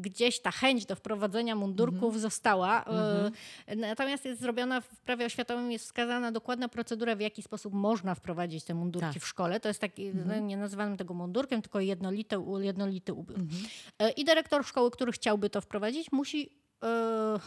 gdzieś 0.00 0.40
ta 0.40 0.50
chęć 0.50 0.86
do 0.86 0.96
wprowadzenia 0.96 1.56
mundurków 1.56 2.20
została. 2.20 2.84
E, 2.84 3.76
Natomiast 3.76 4.24
jest 4.24 4.40
zrobiona 4.40 4.80
w 4.80 4.88
prawie 5.00 5.26
oświatowym, 5.26 5.72
jest 5.72 5.84
wskazana 5.84 6.32
dokładna 6.32 6.68
procedura, 6.68 7.16
w 7.16 7.20
jaki 7.20 7.42
sposób 7.42 7.74
można 7.74 8.14
wprowadzić 8.14 8.64
te 8.64 8.74
mundurki 8.74 9.14
Tak. 9.14 9.22
w 9.22 9.26
szkole. 9.26 9.60
To 9.60 9.68
jest 9.68 9.80
taki, 9.80 10.10
no, 10.26 10.38
nie 10.38 10.56
nazywamy 10.56 10.96
tego 10.96 11.14
mundurkiem, 11.14 11.62
tylko 11.62 11.80
jednolity, 11.80 12.36
jednolity 12.60 13.12
ubiór. 13.12 13.38
I 14.16 14.24
dyrektor 14.24 14.64
szkoły, 14.66 14.90
który 14.90 15.12
chciałby 15.12 15.45
to 15.50 15.60
wprowadzić, 15.60 16.12
musi 16.12 16.50
e, 16.82 17.38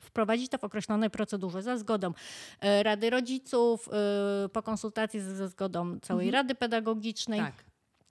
wprowadzić 0.00 0.48
to 0.48 0.58
w 0.58 0.64
określonej 0.64 1.10
procedurze 1.10 1.62
za 1.62 1.78
zgodą 1.78 2.12
e, 2.60 2.82
Rady 2.82 3.10
Rodziców, 3.10 3.88
e, 3.88 4.48
po 4.48 4.62
konsultacji 4.62 5.20
ze 5.20 5.48
zgodą 5.48 6.00
całej 6.00 6.30
Rady 6.30 6.54
Pedagogicznej. 6.54 7.40
Tak. 7.40 7.67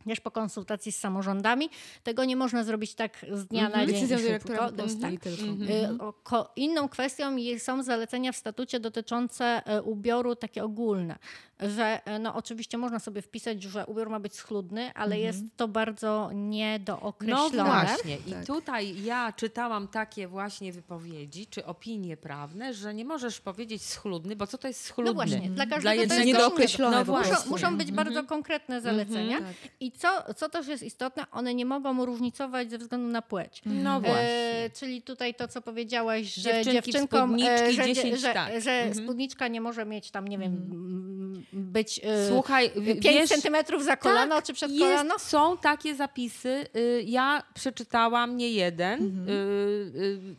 Też 0.08 0.20
po 0.22 0.32
konsultacji 0.32 0.92
z 0.92 1.00
samorządami. 1.00 1.70
Tego 2.04 2.26
nie 2.26 2.36
można 2.36 2.64
zrobić 2.64 2.96
tak 2.96 3.26
z 3.32 3.46
dnia 3.46 3.70
na 3.70 3.86
dzień. 3.86 3.96
Decyzją 3.96 4.18
dyrektora 4.18 4.72
Tak. 5.02 5.12
tylko. 5.22 6.06
O- 6.08 6.14
ko- 6.14 6.52
Inną 6.56 6.90
kwestią 6.90 7.36
są 7.60 7.84
zalecenia 7.84 8.32
w 8.32 8.36
statucie 8.36 8.80
dotyczące 8.80 9.46
e, 9.66 9.82
ubioru 9.82 10.36
takie 10.36 10.64
ogólne, 10.64 11.16
że 11.60 12.02
e, 12.06 12.20
no 12.20 12.36
oczywiście 12.36 12.78
można 12.78 13.00
sobie 13.00 13.22
wpisać, 13.22 13.64
że 13.64 13.86
ubiór 13.86 14.10
ma 14.10 14.20
być 14.20 14.36
schludny, 14.36 14.94
ale 14.94 15.20
jest 15.20 15.40
to 15.58 15.68
bardzo 15.68 16.30
No 16.34 16.34
niedookreślone. 16.34 17.64
właśnie. 17.64 18.18
I 18.28 18.32
Tak. 18.32 18.46
tutaj 18.46 19.04
ja 19.04 19.34
czytałam 19.34 19.88
takie 19.88 20.28
właśnie 20.28 20.74
wypowiedzi, 20.74 21.48
czy 21.48 21.66
opinie 21.66 22.18
prawne, 22.18 22.74
że 22.74 22.94
nie 22.94 23.06
możesz 23.06 23.40
powiedzieć 23.42 23.84
schludny, 23.84 24.36
bo 24.36 24.48
co 24.48 24.58
to 24.58 24.68
jest 24.68 24.82
schludny? 24.86 25.12
No 25.12 25.16
właśnie, 25.16 25.50
dla 25.50 25.66
każdego 25.66 25.96
Dla 25.96 26.08
to 26.08 26.14
jest 26.16 26.26
Niedookreślone 26.28 27.04
No. 27.08 27.18
Muszą, 27.18 27.50
muszą 27.50 27.78
być 27.78 27.92
bardzo 27.92 28.24
konkretne 28.24 28.82
zalecenia. 28.82 29.38
Tak. 29.38 29.48
I 29.80 29.92
co, 29.98 30.34
co 30.34 30.50
też 30.50 30.68
jest 30.68 30.84
istotne, 30.84 31.26
one 31.32 31.54
nie 31.54 31.66
mogą 31.66 32.06
różnicować 32.06 32.70
ze 32.70 32.78
względu 32.78 33.08
na 33.08 33.22
płeć. 33.22 33.62
No 33.66 34.02
właśnie. 34.02 34.22
E, 34.24 34.70
czyli 34.70 35.02
tutaj 35.02 35.36
to, 35.36 35.48
co 35.48 35.62
powiedziałaś, 35.62 36.34
że 36.34 36.42
Dziewczynki 36.42 36.72
dziewczynkom, 36.92 37.36
e, 37.44 37.74
że, 37.74 37.86
10, 37.86 38.20
że, 38.20 38.34
tak. 38.34 38.62
że 38.62 38.94
spódniczka 38.94 39.48
nie 39.48 39.62
może 39.62 39.86
mieć 39.86 40.12
tam, 40.12 40.28
nie 40.28 40.38
wiem, 40.38 40.54
m, 40.54 41.46
być 41.54 42.00
e, 42.04 42.28
Słuchaj, 42.30 42.70
w- 42.76 42.86
5 43.00 43.04
wiesz, 43.04 43.30
centymetrów 43.30 43.84
za 43.84 43.98
kolano 43.98 44.42
czy 44.42 44.54
przed 44.54 44.72
jest, 44.72 44.82
kolano. 44.84 45.20
Są 45.20 45.58
takie 45.58 45.96
zapisy. 45.96 46.66
y, 46.76 47.04
Ja 47.06 47.44
przeczytałam 47.54 48.38
nie 48.38 48.52
jeden 48.52 49.30
y, 49.30 49.32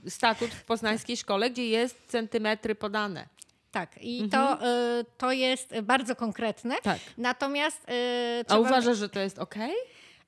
y, 0.07 0.11
statut 0.11 0.51
w 0.51 0.65
poznańskiej 0.65 1.17
szkole, 1.17 1.51
gdzie 1.51 1.69
jest 1.69 1.97
centymetry 2.09 2.75
podane. 2.75 3.27
Tak, 3.71 3.99
i 4.03 4.29
to, 4.29 4.63
e, 4.63 5.05
to 5.19 5.33
jest 5.33 5.81
bardzo 5.81 6.17
konkretne. 6.17 6.77
Tak. 6.83 6.99
Natomiast 7.19 7.87
A 8.41 8.45
trzeba, 8.45 8.61
uważasz, 8.61 8.99
że 8.99 9.09
to 9.09 9.21
jest 9.21 9.39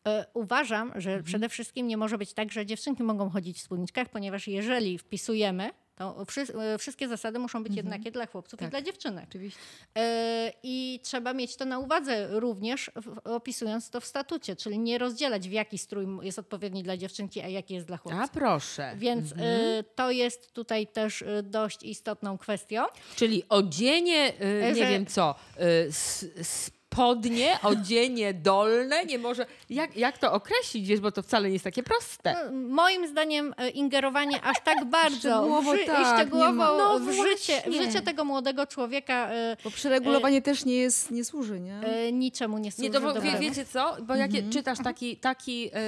e, 0.06 0.26
uważam, 0.34 0.92
że 0.96 1.22
przede 1.22 1.48
wszystkim 1.48 1.86
nie 1.86 1.96
może 1.96 2.18
być 2.18 2.32
tak, 2.32 2.52
że 2.52 2.66
dziewczynki 2.66 3.02
mogą 3.02 3.30
chodzić 3.30 3.58
w 3.58 3.62
spódniczkach, 3.62 4.08
ponieważ 4.08 4.48
jeżeli 4.48 4.98
wpisujemy, 4.98 5.70
to 6.00 6.24
wszy, 6.24 6.40
e, 6.40 6.78
wszystkie 6.78 7.08
zasady 7.08 7.38
muszą 7.38 7.62
być 7.64 7.76
jednakie 7.76 8.10
dla 8.10 8.26
chłopców 8.26 8.60
i 8.60 8.62
Tak. 8.62 8.70
dla 8.70 8.82
dziewczynek. 8.82 9.24
Oczywiście. 9.28 9.60
E, 9.96 10.52
I 10.62 11.00
trzeba 11.02 11.32
mieć 11.34 11.56
to 11.56 11.64
na 11.64 11.78
uwadze 11.78 12.40
również 12.40 12.90
opisując 13.24 13.90
to 13.90 14.00
w 14.00 14.04
statucie, 14.06 14.56
czyli 14.56 14.78
nie 14.78 14.98
rozdzielać 14.98 15.48
w 15.48 15.52
jaki 15.52 15.78
strój 15.78 16.06
jest 16.22 16.38
odpowiedni 16.38 16.82
dla 16.82 16.96
dziewczynki, 16.96 17.40
a 17.40 17.48
jaki 17.48 17.74
jest 17.74 17.86
dla 17.86 17.96
chłopca. 17.96 18.22
A 18.22 18.28
proszę. 18.28 18.92
Więc 18.96 19.32
Mhm. 19.32 19.50
e, 19.60 19.82
to 19.94 20.10
jest 20.10 20.52
tutaj 20.52 20.86
też 20.86 21.24
dość 21.42 21.82
istotną 21.82 22.38
kwestią. 22.38 22.84
Czyli 23.16 23.42
odzienie, 23.48 24.32
nie 24.62 24.74
Że- 24.74 24.90
wiem 24.90 25.06
co, 25.06 25.34
y, 25.60 25.88
s- 25.88 26.70
spodnie, 26.94 27.58
odzienie 27.62 28.34
dolne, 28.34 29.04
nie 29.04 29.18
może... 29.18 29.46
Jak, 29.70 29.96
jak 29.96 30.18
to 30.18 30.32
określić, 30.32 30.86
wiesz, 30.88 31.00
bo 31.00 31.12
to 31.12 31.22
wcale 31.22 31.48
nie 31.48 31.52
jest 31.52 31.64
takie 31.64 31.82
proste. 31.82 32.34
No, 32.52 32.52
Moim 32.74 33.08
zdaniem 33.08 33.54
e, 33.58 33.70
ingerowanie 33.70 34.42
aż 34.42 34.56
tak 34.64 34.84
bardzo 34.90 35.18
Szczegółowo 35.18 35.72
w, 35.72 35.76
ży- 35.76 35.84
tak, 35.86 36.16
szczegółowo 36.16 36.52
No 36.78 36.98
w, 36.98 37.12
życie, 37.12 37.62
w 37.66 37.72
życie 37.72 38.02
tego 38.02 38.24
młodego 38.24 38.66
człowieka 38.66 39.28
e, 39.30 39.56
Bo 39.64 39.70
przeregulowanie 39.70 40.42
też 40.42 40.64
nie, 40.64 40.76
jest, 40.76 41.10
nie 41.10 41.24
służy, 41.24 41.60
nie? 41.60 41.74
e, 41.80 42.12
niczemu 42.12 42.58
nie 42.58 42.72
służy 42.72 42.88
Nie, 42.90 42.94
to 42.94 43.00
bo, 43.00 43.20
wie, 43.20 43.38
wiecie 43.38 43.64
co, 43.66 43.96
bo 44.02 44.14
jak 44.14 44.32
je- 44.34 44.50
czytasz 44.50 44.78
taki, 44.84 45.16
taki 45.16 45.66
y, 45.66 45.78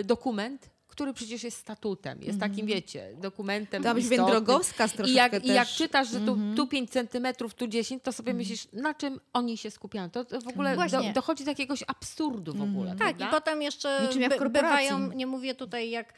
y, 0.00 0.04
dokument, 0.04 0.70
który 0.92 1.12
przecież 1.12 1.44
jest 1.44 1.58
statutem, 1.58 2.22
jest 2.22 2.40
takim, 2.40 2.66
wiecie, 2.66 3.10
dokumentem 3.20 3.82
To 3.82 3.94
być 3.94 4.08
drogowskaz 4.08 4.92
I 5.06 5.14
jak. 5.14 5.44
I 5.44 5.48
jak 5.48 5.68
czytasz, 5.68 6.10
że 6.10 6.20
tu, 6.20 6.38
tu 6.56 6.66
5 6.66 6.90
centymetrów, 6.90 7.54
tu 7.54 7.66
10, 7.66 8.02
to 8.02 8.12
sobie 8.12 8.34
myślisz, 8.34 8.68
na 8.72 8.94
czym 8.94 9.20
oni 9.32 9.58
się 9.58 9.70
skupiają. 9.70 10.10
To, 10.10 10.24
to 10.24 10.40
w 10.40 10.48
ogóle 10.48 10.76
do, 10.76 11.02
dochodzi 11.14 11.44
do 11.44 11.50
jakiegoś 11.50 11.84
absurdu 11.86 12.54
w 12.54 12.62
ogóle, 12.62 12.90
Tak, 12.90 12.98
prawda? 12.98 13.28
i 13.28 13.30
potem 13.30 13.62
jeszcze 13.62 14.08
by, 14.38 14.50
bywają, 14.50 15.12
nie 15.12 15.26
mówię 15.26 15.54
tutaj 15.54 15.90
jak, 15.90 16.14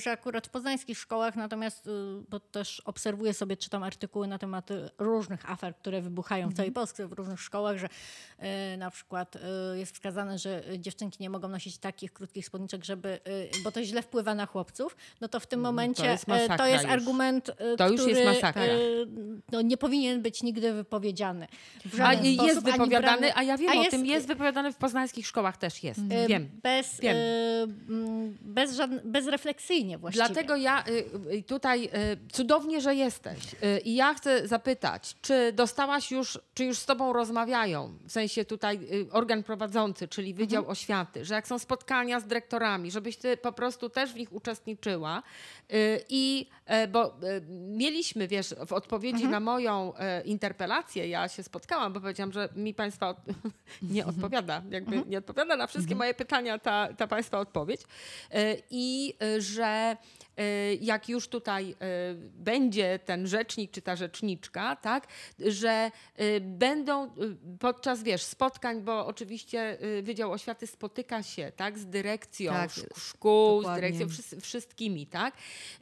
że 0.00 0.10
akurat 0.10 0.46
w 0.46 0.50
poznańskich 0.50 0.98
szkołach, 0.98 1.36
natomiast, 1.36 1.86
e, 1.86 1.90
bo 2.30 2.40
też 2.40 2.80
obserwuję 2.80 3.34
sobie, 3.34 3.56
czytam 3.56 3.82
artykuły 3.82 4.26
na 4.26 4.38
temat 4.38 4.70
e, 4.70 4.90
różnych 4.98 5.50
afer, 5.50 5.76
które 5.76 6.02
wybuchają 6.02 6.48
w 6.48 6.54
całej 6.54 6.72
Polsce, 6.72 7.06
w 7.08 7.12
różnych 7.12 7.40
szkołach, 7.40 7.78
że 7.78 7.88
e, 8.38 8.76
na 8.76 8.90
przykład 8.90 9.36
e, 9.36 9.78
jest 9.78 9.94
wskazane, 9.94 10.38
że 10.38 10.62
dziewczynki 10.78 11.16
nie 11.20 11.30
mogą 11.30 11.48
nosić 11.48 11.78
takich 11.78 12.12
krótkich 12.12 12.46
spódniczek, 12.46 12.84
żeby, 12.84 13.08
e, 13.08 13.62
bo 13.64 13.72
to 13.72 13.84
źle 13.84 14.02
wpływa 14.02 14.34
na 14.34 14.46
chłopców, 14.46 14.96
no 15.20 15.28
to 15.28 15.40
w 15.40 15.46
tym 15.46 15.60
momencie 15.60 16.06
jest 16.06 16.28
e, 16.28 16.32
masakra 16.32 16.56
to 16.58 16.66
jest 16.66 16.84
argument, 16.84 17.50
e, 17.58 17.76
To 17.76 17.88
już 17.88 18.00
który 18.00 18.20
jest 18.20 18.44
e, 18.44 18.54
no, 19.52 19.62
nie 19.62 19.76
powinien 19.76 20.22
być 20.22 20.42
nigdy 20.42 20.72
wypowiedziany. 20.72 21.46
A 22.02 22.12
jest 22.12 22.62
wypowiadany, 22.64 23.26
brany- 23.26 23.32
a 23.34 23.42
ja 23.42 23.58
wiem 23.58 23.70
a 23.78 23.80
o 23.80 23.84
tym, 23.84 24.06
jest 24.06 24.26
wypowiadany 24.26 24.72
w 24.72 24.76
poznańskich 24.76 25.26
szkołach 25.26 25.56
też 25.56 25.82
jest, 25.82 26.00
E, 26.10 26.26
wiem. 26.26 26.48
Bez, 26.62 27.00
Wiem. 27.00 27.16
e, 27.16 27.66
bez, 28.40 28.76
żadn- 28.76 29.00
bez 29.04 29.26
refleksji 29.26 29.53
refleksyjnie 29.54 29.98
właściwie. 29.98 30.26
Dlatego 30.26 30.56
ja 30.56 30.84
y, 30.88 31.04
y, 31.34 31.42
tutaj 31.42 31.84
y, 31.84 32.32
cudownie, 32.32 32.80
że 32.80 32.94
jesteś. 32.94 33.38
I 33.84 33.94
ja 33.94 34.14
chcę 34.14 34.48
zapytać, 34.48 35.16
czy 35.22 35.52
dostałaś 35.52 36.10
już, 36.10 36.38
czy 36.54 36.64
już 36.64 36.78
z 36.78 36.86
tobą 36.86 37.12
rozmawiają, 37.12 37.98
w 38.06 38.12
sensie 38.12 38.44
tutaj 38.44 38.80
organ 39.10 39.42
prowadzący, 39.42 40.08
czyli 40.08 40.34
Wydział 40.34 40.60
Mhm. 40.62 40.72
Oświaty, 40.72 41.24
że 41.24 41.34
jak 41.34 41.48
są 41.48 41.58
spotkania 41.58 42.20
z 42.20 42.26
dyrektorami, 42.26 42.90
żebyś 42.90 43.16
ty 43.16 43.36
po 43.36 43.52
prostu 43.52 43.88
też 43.88 44.12
w 44.12 44.16
nich 44.16 44.32
uczestniczyła. 44.32 45.22
I 46.08 46.48
e, 46.66 46.88
bo 46.88 47.06
e, 47.06 47.12
mieliśmy, 47.68 48.28
wiesz, 48.28 48.54
w 48.66 48.72
odpowiedzi 48.72 49.14
Mhm. 49.24 49.30
na 49.30 49.40
moją 49.40 49.92
e, 49.96 50.22
interpelację, 50.24 51.08
ja 51.08 51.28
się 51.28 51.42
spotkałam, 51.42 51.92
bo 51.92 52.00
powiedziałam, 52.00 52.32
że 52.32 52.48
mi 52.56 52.74
państwa 52.74 53.08
od, 53.08 53.16
nie 53.82 54.02
Mhm. 54.04 54.16
odpowiada, 54.16 54.62
jakby 54.70 55.02
nie 55.06 55.18
odpowiada 55.18 55.56
na 55.56 55.66
wszystkie 55.66 55.94
moje 55.94 56.14
pytania 56.14 56.58
ta, 56.58 56.88
ta 56.92 57.06
państwa 57.06 57.38
odpowiedź. 57.38 57.80
I 58.70 59.14
że 59.44 59.96
e, 60.36 60.74
jak 60.74 61.08
już 61.08 61.28
tutaj 61.28 61.70
e, 61.70 62.14
będzie 62.34 62.98
ten 63.04 63.26
rzecznik 63.26 63.70
czy 63.70 63.82
ta 63.82 63.96
rzeczniczka, 63.96 64.76
tak, 64.76 65.06
że 65.38 65.90
e, 66.16 66.40
będą 66.40 67.10
podczas, 67.60 68.02
wiesz, 68.02 68.22
spotkań, 68.22 68.82
bo 68.82 69.06
oczywiście 69.06 69.78
Wydział 70.02 70.32
Oświaty 70.32 70.66
spotyka 70.66 71.22
się, 71.22 71.52
tak, 71.56 71.78
z 71.78 71.86
dyrekcją 71.86 72.52
Tak, 72.52 72.70
szk- 72.70 72.98
szkół, 72.98 73.60
z 73.60 73.62
dokładnie. 73.62 73.80
dyrekcją 73.80 74.06
wszys- 74.06 74.40
wszystkimi, 74.40 75.06
tak, 75.06 75.34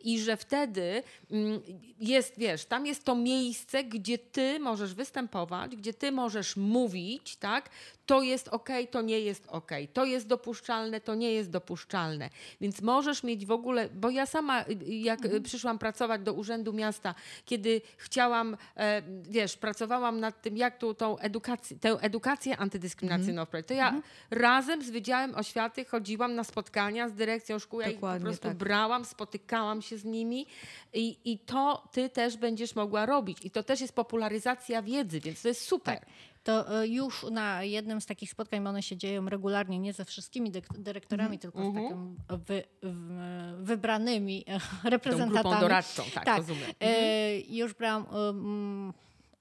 i 0.04 0.20
że 0.20 0.36
wtedy 0.36 1.02
mm, 1.30 1.60
jest, 2.00 2.38
wiesz, 2.38 2.64
tam 2.64 2.86
jest 2.86 3.04
to 3.04 3.14
miejsce, 3.14 3.84
gdzie 3.84 4.18
ty 4.18 4.60
możesz 4.60 4.94
występować, 4.94 5.76
gdzie 5.76 5.94
ty 5.94 6.12
możesz 6.12 6.56
mówić, 6.56 7.36
tak, 7.36 7.70
to 8.06 8.22
jest 8.22 8.48
ok, 8.48 8.68
to 8.90 9.02
nie 9.02 9.20
jest 9.20 9.46
ok, 9.48 9.70
to 9.92 10.04
jest 10.04 10.26
dopuszczalne, 10.26 11.00
to 11.00 11.14
nie 11.14 11.32
jest 11.32 11.50
dopuszczalne. 11.50 12.30
Więc 12.60 12.80
możesz 12.80 13.22
mieć 13.22 13.46
w 13.52 13.54
ogóle, 13.54 13.88
bo 13.94 14.10
ja 14.10 14.26
sama, 14.26 14.62
y, 14.62 14.84
jak 14.84 15.24
y, 15.24 15.40
przyszłam 15.40 15.78
pracować 15.78 16.22
do 16.22 16.32
Urzędu 16.32 16.72
Miasta, 16.72 17.14
kiedy 17.44 17.80
chciałam, 17.96 18.56
e, 18.76 19.02
wiesz, 19.22 19.56
pracowałam 19.56 20.20
nad 20.20 20.42
tym, 20.42 20.56
jak 20.56 20.78
tu 20.78 20.94
tą 20.94 21.18
edukację, 21.18 21.76
tę 21.78 21.90
edukację 22.00 22.56
antydyskryminacyjną 22.56 23.44
wprowadzić, 23.44 23.68
to 23.68 23.74
ja 23.74 24.02
razem 24.30 24.82
z 24.82 24.90
Wydziałem 24.90 25.34
Oświaty 25.34 25.84
chodziłam 25.84 26.34
na 26.34 26.44
spotkania 26.44 27.08
z 27.08 27.12
dyrekcją 27.12 27.58
szkół, 27.58 27.80
ja 27.80 27.86
ich 27.86 27.94
po 27.94 28.00
Dokładnie, 28.00 28.24
prostu 28.24 28.48
tak. 28.48 28.56
brałam, 28.56 29.04
spotykałam 29.04 29.82
się 29.82 29.98
z 29.98 30.04
nimi 30.04 30.46
i, 30.92 31.18
i 31.24 31.38
to 31.38 31.88
ty 31.92 32.08
też 32.08 32.36
będziesz 32.36 32.74
mogła 32.74 33.06
robić. 33.06 33.38
I 33.44 33.50
to 33.50 33.62
też 33.62 33.80
jest 33.80 33.94
popularyzacja 33.94 34.82
wiedzy, 34.82 35.20
więc 35.20 35.42
to 35.42 35.48
jest 35.48 35.66
super. 35.66 35.98
Tak. 35.98 36.08
To 36.42 36.80
e, 36.80 36.88
już 36.88 37.22
na 37.30 37.62
jednym 37.62 38.00
z 38.00 38.06
takich 38.06 38.30
spotkań, 38.30 38.62
bo 38.64 38.70
one 38.70 38.82
się 38.82 38.96
dzieją 38.96 39.28
regularnie, 39.28 39.78
nie 39.78 39.92
ze 39.92 40.04
wszystkimi 40.04 40.52
dyrektorami, 40.78 41.38
tylko 41.38 41.70
z 41.70 41.74
takim 41.74 42.16
wy, 42.28 42.64
w, 42.82 43.54
wybranymi 43.62 44.44
e, 44.48 44.60
Tą 44.82 44.90
reprezentantami. 44.90 45.42
grupą 45.42 45.60
doradczą, 45.60 46.02
tak, 46.14 46.38
rozumiem. 46.38 46.70
E, 46.80 47.40
już 47.40 47.74
brałam, 47.74 48.06
e, 48.12 48.28
mm, 48.28 48.92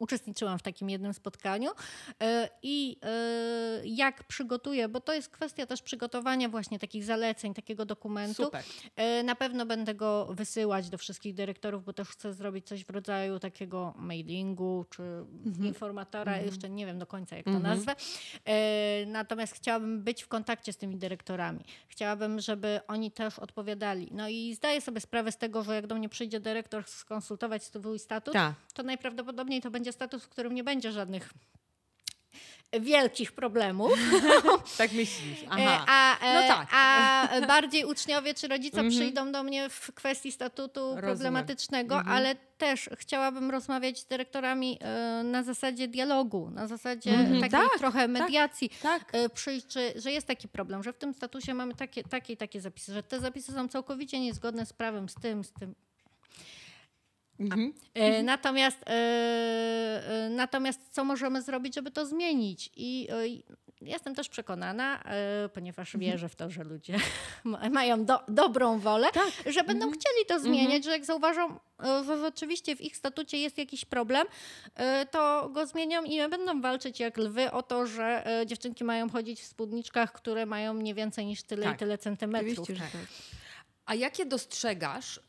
uczestniczyłam 0.02 0.60
w 0.60 0.62
takim 0.62 0.90
jednym 0.90 1.14
spotkaniu 1.14 1.72
e, 2.22 2.50
i 2.64 2.98
e, 3.04 3.82
jak 3.86 4.24
przygotuję, 4.24 4.88
bo 4.90 5.02
to 5.02 5.14
jest 5.14 5.30
kwestia 5.30 5.66
też 5.66 5.82
przygotowania 5.82 6.50
właśnie 6.50 6.80
takich 6.80 7.04
zaleceń, 7.04 7.54
takiego 7.54 7.86
dokumentu. 7.86 8.44
Super. 8.44 8.64
E, 8.96 9.24
Na 9.24 9.36
pewno 9.36 9.66
będę 9.66 9.96
go 9.96 10.28
wysyłać 10.34 10.90
do 10.90 10.98
wszystkich 10.98 11.34
dyrektorów, 11.34 11.84
bo 11.86 11.94
też 11.94 12.08
chcę 12.10 12.34
zrobić 12.34 12.68
coś 12.68 12.86
w 12.86 12.90
rodzaju 12.90 13.40
takiego 13.40 13.94
mailingu 13.98 14.86
czy 14.90 15.04
informatora, 15.64 16.38
jeszcze 16.38 16.70
nie 16.70 16.86
wiem 16.86 17.00
do 17.00 17.06
końca 17.06 17.36
jak 17.36 17.46
to 17.46 17.60
nazwę. 17.60 17.96
E, 18.46 19.06
Natomiast 19.06 19.54
chciałabym 19.54 20.04
być 20.04 20.24
w 20.24 20.28
kontakcie 20.28 20.74
z 20.74 20.78
tymi 20.78 20.98
dyrektorami. 20.98 21.60
Chciałabym, 21.88 22.40
żeby 22.40 22.80
oni 22.88 23.12
też 23.12 23.40
odpowiadali. 23.40 24.08
No 24.12 24.30
i 24.30 24.56
zdaję 24.56 24.82
sobie 24.82 25.02
sprawę 25.02 25.32
z 25.32 25.38
tego, 25.38 25.64
że 25.64 25.76
jak 25.76 25.88
do 25.88 25.96
mnie 25.96 26.10
przyjdzie 26.10 26.40
dyrektor 26.40 26.84
skonsultować 26.88 27.64
swój 27.64 28.00
statut, 28.00 28.34
Tak. 28.34 28.54
to 28.74 28.84
najprawdopodobniej 28.84 29.62
to 29.62 29.72
będzie 29.72 29.91
status, 29.92 30.24
w 30.24 30.30
którym 30.30 30.56
nie 30.56 30.64
będzie 30.64 30.92
żadnych 30.92 31.30
wielkich 32.80 33.32
problemów. 33.32 33.92
Tak 34.78 34.92
myślisz. 34.92 35.44
E, 35.44 35.48
Aha. 35.50 35.86
A, 35.88 36.20
e, 36.26 36.34
No 36.34 36.56
tak. 36.56 36.68
a 36.72 37.28
bardziej 37.48 37.86
uczniowie 37.86 38.34
czy 38.34 38.48
rodzice 38.48 38.90
przyjdą 38.90 39.32
do 39.32 39.44
mnie 39.44 39.70
w 39.70 39.92
kwestii 39.94 40.32
statutu 40.32 40.96
problematycznego, 41.02 42.02
ale 42.02 42.36
też 42.36 42.90
chciałabym 42.98 43.52
rozmawiać 43.52 44.00
z 44.00 44.06
dyrektorami 44.06 44.78
e, 44.82 45.24
na 45.24 45.44
zasadzie 45.44 45.88
dialogu, 45.88 46.50
na 46.50 46.68
zasadzie 46.68 47.12
takiej 47.42 47.50
Tak, 47.50 47.70
trochę 47.78 48.08
mediacji. 48.08 48.70
tak. 48.82 49.06
E, 49.12 49.30
Przyjść, 49.30 49.68
czy, 49.68 49.94
że 49.96 50.12
jest 50.12 50.28
taki 50.28 50.48
problem, 50.48 50.84
że 50.84 50.94
w 50.94 50.98
tym 50.98 51.14
statusie 51.14 51.54
mamy 51.54 51.76
takie, 51.76 52.04
takie 52.04 52.34
i 52.34 52.38
takie 52.38 52.62
zapisy, 52.62 52.94
że 52.94 53.04
te 53.04 53.20
zapisy 53.20 53.52
są 53.52 53.68
całkowicie 53.68 54.20
niezgodne 54.20 54.66
z 54.66 54.74
prawem, 54.74 55.10
z 55.10 55.16
tym, 55.16 55.44
z 55.44 55.52
tym. 55.54 55.76
Mhm. 57.42 57.74
E, 57.94 58.24
Natomiast, 58.24 58.78
e, 58.88 58.92
e, 58.92 60.30
natomiast 60.30 60.80
co 60.94 61.04
możemy 61.04 61.42
zrobić, 61.42 61.76
żeby 61.76 61.92
to 61.92 62.06
zmienić? 62.06 62.72
I 62.76 63.08
jestem 63.82 64.16
też 64.16 64.30
przekonana, 64.30 65.04
ponieważ 65.54 65.98
wierzę 65.98 66.30
w 66.30 66.36
to, 66.36 66.50
że 66.50 66.64
ludzie 66.64 66.96
ma- 67.44 67.70
mają 67.70 68.06
do, 68.06 68.20
dobrą 68.28 68.80
wolę, 68.80 69.08
że 69.46 69.64
będą 69.64 69.92
chcieli 69.92 70.26
to 70.28 70.40
zmieniać, 70.40 70.84
że 70.84 70.92
jak 70.92 71.06
zauważą, 71.06 71.60
że 72.06 72.18
rzeczywiście 72.22 72.76
w 72.76 72.82
ich 72.82 72.98
statucie 72.98 73.38
jest 73.38 73.58
jakiś 73.58 73.86
problem, 73.86 74.28
to 75.12 75.50
go 75.50 75.68
zmienią 75.68 76.04
i 76.04 76.30
będą 76.30 76.62
walczyć 76.62 77.00
jak 77.00 77.18
lwy 77.18 77.52
o 77.52 77.64
to, 77.64 77.86
że 77.88 78.24
dziewczynki 78.46 78.84
mają 78.84 79.10
chodzić 79.10 79.42
w 79.42 79.46
spódniczkach, 79.46 80.12
które 80.12 80.46
mają 80.46 80.74
nie 80.74 80.94
więcej 80.94 81.26
niż 81.26 81.44
tyle 81.44 81.64
Tak. 81.64 81.76
i 81.76 81.80
tyle 81.80 81.98
centymetrów. 81.98 82.60
Oczywiście, 82.60 82.76
że 82.86 82.92
tak. 82.92 83.08
A 83.86 83.96
jakie 83.96 84.26
dostrzegasz, 84.26 85.18
y, 85.18 85.22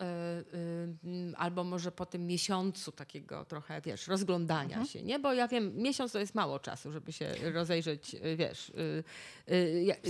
y, 0.55 1.37
albo 1.37 1.65
może 1.65 1.93
po 1.93 2.07
tym 2.07 2.27
miesiącu 2.27 2.93
takiego 2.93 3.45
trochę, 3.45 3.81
wiesz, 3.81 4.09
rozglądania 4.09 4.85
się, 4.85 5.03
nie? 5.03 5.19
Bo 5.19 5.33
ja 5.33 5.49
wiem, 5.49 5.77
miesiąc 5.77 6.13
to 6.13 6.19
jest 6.19 6.35
mało 6.35 6.59
czasu, 6.59 6.93
żeby 6.93 7.13
się 7.13 7.35
rozejrzeć, 7.53 8.15
y, 8.15 8.37
wiesz... 8.37 8.73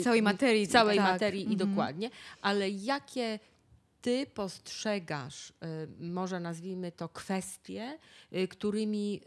całej 0.04 0.22
materii, 0.22 0.68
całej 0.68 0.96
tak. 0.96 1.12
materii 1.12 1.52
i 1.52 1.56
dokładnie. 1.56 2.10
Ale 2.42 2.70
jakie 2.70 3.38
ty 4.02 4.26
postrzegasz, 4.26 5.50
y, 5.50 5.52
może 6.00 6.40
nazwijmy 6.40 6.92
to 6.92 7.08
kwestie, 7.08 7.98
y, 8.32 8.48
którymi 8.48 9.20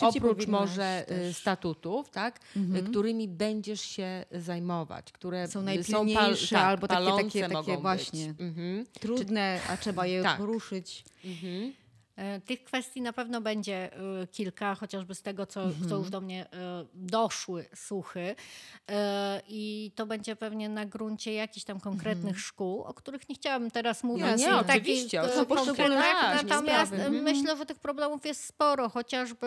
y, 0.00 0.06
oprócz 0.06 0.46
może. 0.46 1.06
Mhm. 1.08 1.32
statutów, 1.32 2.10
tak, 2.10 2.40
y, 2.76 2.82
którymi 2.82 3.28
będziesz 3.28 3.80
się 3.80 4.24
zajmować, 4.32 5.12
które 5.12 5.48
Są 5.48 5.62
najpilniejsze 5.62 6.56
tak, 6.56 6.64
albo 6.64 6.88
takie- 6.88 7.40
takie- 7.40 7.48
takie 7.48 7.78
właśnie. 7.78 8.34
Mhm. 8.38 8.86
Trudne, 9.00 9.60
a 9.68 9.76
trzeba 9.76 10.06
je 10.06 10.22
Tak. 10.22 10.38
poruszyć. 10.38 11.04
Mhm. 11.24 11.72
E, 12.16 12.40
Tych 12.40 12.64
kwestii 12.64 13.02
na 13.02 13.12
pewno 13.12 13.40
będzie 13.40 13.90
e, 13.96 14.26
kilka, 14.26 14.74
chociażby 14.74 15.14
z 15.14 15.22
tego, 15.22 15.46
co, 15.46 15.62
Mhm. 15.62 15.88
co 15.88 15.96
już 15.96 16.10
do 16.10 16.20
mnie 16.20 16.46
e, 16.52 16.84
doszły 16.94 17.66
słuchy. 17.74 18.34
I 19.48 19.92
to 19.94 20.06
będzie 20.06 20.36
pewnie 20.36 20.68
na 20.68 20.86
gruncie 20.86 21.34
jakichś 21.34 21.64
tam 21.64 21.80
konkretnych 21.80 22.40
szkół, 22.40 22.82
o 22.82 22.94
których 22.94 23.28
nie 23.28 23.34
chciałabym 23.34 23.70
teraz 23.70 24.04
mówić. 24.04 24.26
Jasne. 24.26 24.46
Nie, 24.46 24.56
oczywiście, 24.56 25.22
o 25.22 25.28
sprawy. 25.74 26.48
Natomiast 26.48 26.92
Mhm. 26.92 27.22
myślę, 27.22 27.56
że 27.56 27.66
tych 27.66 27.78
problemów 27.78 28.26
jest 28.26 28.44
sporo, 28.44 28.88
chociażby 28.88 29.46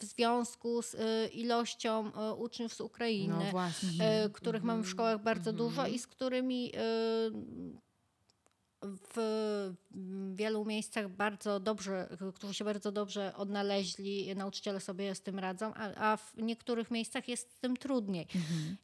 w 0.00 0.04
związku 0.04 0.82
z 0.82 0.96
ilością 1.34 2.10
uczniów 2.38 2.74
z 2.74 2.80
Ukrainy 2.80 3.34
No 3.38 3.50
których 4.32 4.62
mamy 4.62 4.82
w 4.82 4.88
szkołach 4.88 5.22
bardzo 5.22 5.52
dużo 5.52 5.86
i 5.86 5.98
z 5.98 6.06
którymi 6.06 6.72
w 8.82 9.74
wielu 10.34 10.64
miejscach 10.64 11.08
bardzo 11.08 11.60
dobrze, 11.60 12.08
którzy 12.34 12.54
się 12.54 12.64
bardzo 12.64 12.92
dobrze 12.92 13.32
odnaleźli, 13.36 14.36
nauczyciele 14.36 14.80
sobie 14.80 15.14
z 15.14 15.20
tym 15.20 15.38
radzą, 15.38 15.72
a, 15.74 16.12
a 16.12 16.16
w 16.16 16.32
niektórych 16.36 16.90
miejscach 16.90 17.28
jest 17.28 17.52
z 17.52 17.58
tym 17.58 17.76
trudniej. 17.76 18.26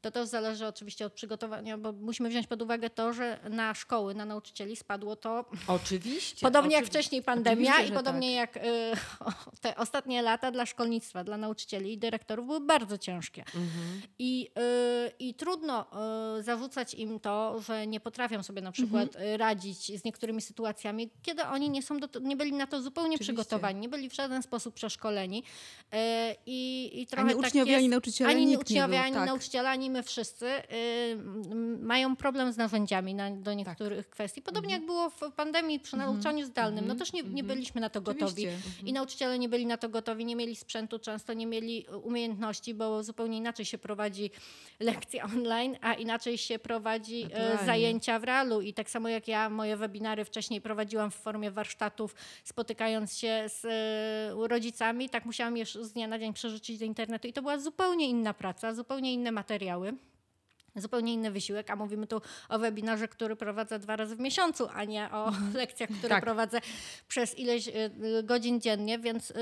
To 0.00 0.11
też 0.11 0.28
zależy 0.28 0.66
oczywiście 0.66 1.06
od 1.06 1.12
przygotowania, 1.12 1.78
bo 1.78 1.92
musimy 1.92 2.28
wziąć 2.28 2.46
pod 2.46 2.62
uwagę 2.62 2.90
to, 2.90 3.12
że 3.12 3.40
na 3.50 3.74
szkoły, 3.74 4.14
na 4.14 4.24
nauczycieli 4.24 4.76
spadło 4.76 5.16
to 5.16 5.44
Oczywiście. 5.66 6.46
Podobnie 6.46 6.76
jak 6.76 6.86
wcześniej 6.86 7.22
pandemia 7.22 7.82
i 7.82 7.92
podobnie 7.92 8.32
jak 8.32 8.56
y, 8.56 8.61
te 9.62 9.76
ostatnie 9.76 10.22
lata 10.22 10.50
dla 10.50 10.66
szkolnictwa, 10.66 11.24
dla 11.24 11.36
nauczycieli 11.36 11.92
i 11.92 11.98
dyrektorów 11.98 12.46
były 12.46 12.61
bardzo 12.61 12.98
ciężkie. 12.98 13.44
I, 14.18 14.50
y, 15.06 15.12
I 15.18 15.34
trudno 15.34 15.86
y, 16.38 16.42
zarzucać 16.42 16.94
im 16.94 17.20
to, 17.20 17.61
że 17.61 17.86
nie 17.86 18.00
potrafią 18.00 18.42
sobie 18.42 18.62
na 18.62 18.72
przykład 18.72 19.16
y, 19.16 19.36
radzić 19.36 20.00
z 20.00 20.04
niektórymi 20.04 20.40
sytuacjami, 20.40 20.99
kiedy 21.22 21.42
oni 21.42 21.70
nie, 21.70 21.82
są 21.82 21.98
do, 21.98 22.20
nie 22.20 22.36
byli 22.36 22.53
na 22.53 22.66
to 22.66 22.82
zupełnie 22.82 23.14
Oczywiście. 23.14 23.32
przygotowani, 23.32 23.80
nie 23.80 23.88
byli 23.88 24.11
w 24.11 24.14
żaden 24.14 24.42
sposób 24.42 24.74
przeszkoleni. 24.74 25.42
Y, 25.94 25.96
I, 26.46 26.90
i 26.94 27.07
trochę 27.07 27.22
Ani 27.22 27.40
tak 27.40 27.46
uczniowie, 27.46 27.70
jest, 27.70 27.78
ani 27.78 27.88
nauczyciele, 27.88 28.30
ani 28.30 28.57
uczniowie, 28.57 28.94
był, 28.94 29.05
ani 29.05 29.14
tak. 29.14 29.26
nauczyciele, 29.26 29.70
ani 29.70 29.90
my 29.90 30.03
wszyscy 30.03 30.46
y, 30.46 30.61
mają 31.82 32.16
problem 32.16 32.53
z 32.53 32.57
narzędziami 32.57 33.14
na, 33.14 33.30
do 33.30 33.55
niektórych 33.55 34.11
kwestii. 34.11 34.42
Podobnie 34.42 34.74
jak 34.74 34.86
było 34.86 35.11
w 35.11 35.20
pandemii 35.36 35.80
przy 35.80 35.96
nauczaniu 35.96 36.46
zdalnym. 36.46 36.86
No 36.86 36.94
też 36.94 37.12
nie, 37.12 37.22
nie 37.22 37.44
byliśmy 37.44 37.80
na 37.80 37.90
to 37.90 38.01
gotowi. 38.01 38.48
Oczywiście. 38.48 38.70
I 38.84 38.92
nauczyciele 38.92 39.38
nie 39.38 39.48
byli 39.48 39.66
na 39.66 39.76
to 39.76 39.88
gotowi, 39.88 40.24
nie 40.24 40.36
mieli 40.36 40.57
sprzętu, 40.57 40.98
często 40.98 41.32
nie 41.32 41.46
mieli 41.46 41.86
e, 41.88 41.96
umiejętności, 41.96 42.74
bo 42.74 43.03
zupełnie 43.03 43.38
inaczej 43.38 43.64
się 43.66 43.78
prowadzi 43.78 44.30
lekcje 44.80 45.24
online, 45.24 45.76
a 45.80 45.94
inaczej 45.94 46.38
się 46.38 46.59
prowadzi 46.59 47.22
e, 47.22 47.24
Naturalnie. 47.24 47.66
zajęcia 47.66 48.18
w 48.18 48.24
realu. 48.24 48.61
I 48.61 48.74
tak 48.74 48.90
samo 48.90 49.09
jak 49.09 49.28
ja, 49.28 49.51
moje 49.51 49.76
webinary 49.76 50.24
wcześniej 50.24 50.61
prowadziłam 50.61 50.89
w 51.11 51.14
formie 51.14 51.51
warsztatów, 51.51 52.14
spotykając 52.45 53.18
się 53.18 53.45
z 53.49 53.64
e, 53.64 54.49
rodzicami, 54.49 55.11
tak 55.11 55.24
musiałam 55.24 55.57
je 55.57 55.66
z 55.66 55.93
dnia 55.93 56.09
na 56.09 56.18
dzień 56.18 56.32
przerzucić 56.32 56.78
do 56.78 56.84
internetu 56.84 57.28
i 57.28 57.32
to 57.32 57.43
była 57.43 57.59
zupełnie 57.59 58.09
inna 58.09 58.34
praca, 58.34 58.74
zupełnie 58.74 59.14
inne 59.14 59.32
materiały. 59.32 59.95
Zupełnie 60.76 61.12
inny 61.12 61.30
wysiłek, 61.30 61.70
a 61.70 61.76
mówimy 61.76 62.07
tu 62.07 62.20
o 62.49 62.59
webinarze, 62.59 63.09
który 63.09 63.36
prowadzę 63.36 63.78
dwa 63.78 63.97
razy 63.97 64.16
w 64.16 64.20
miesiącu, 64.20 64.68
a 64.74 64.84
nie 64.84 65.11
o 65.11 65.32
lekcjach, 65.55 65.91
które 65.91 66.09
Tak. 66.09 66.24
prowadzę 66.24 66.61
przez 67.09 67.38
ileś 67.38 67.68
y, 67.68 67.72
y, 68.18 68.22
godzin 68.22 68.61
dziennie, 68.61 68.99
więc 68.99 69.30
y, 69.30 69.34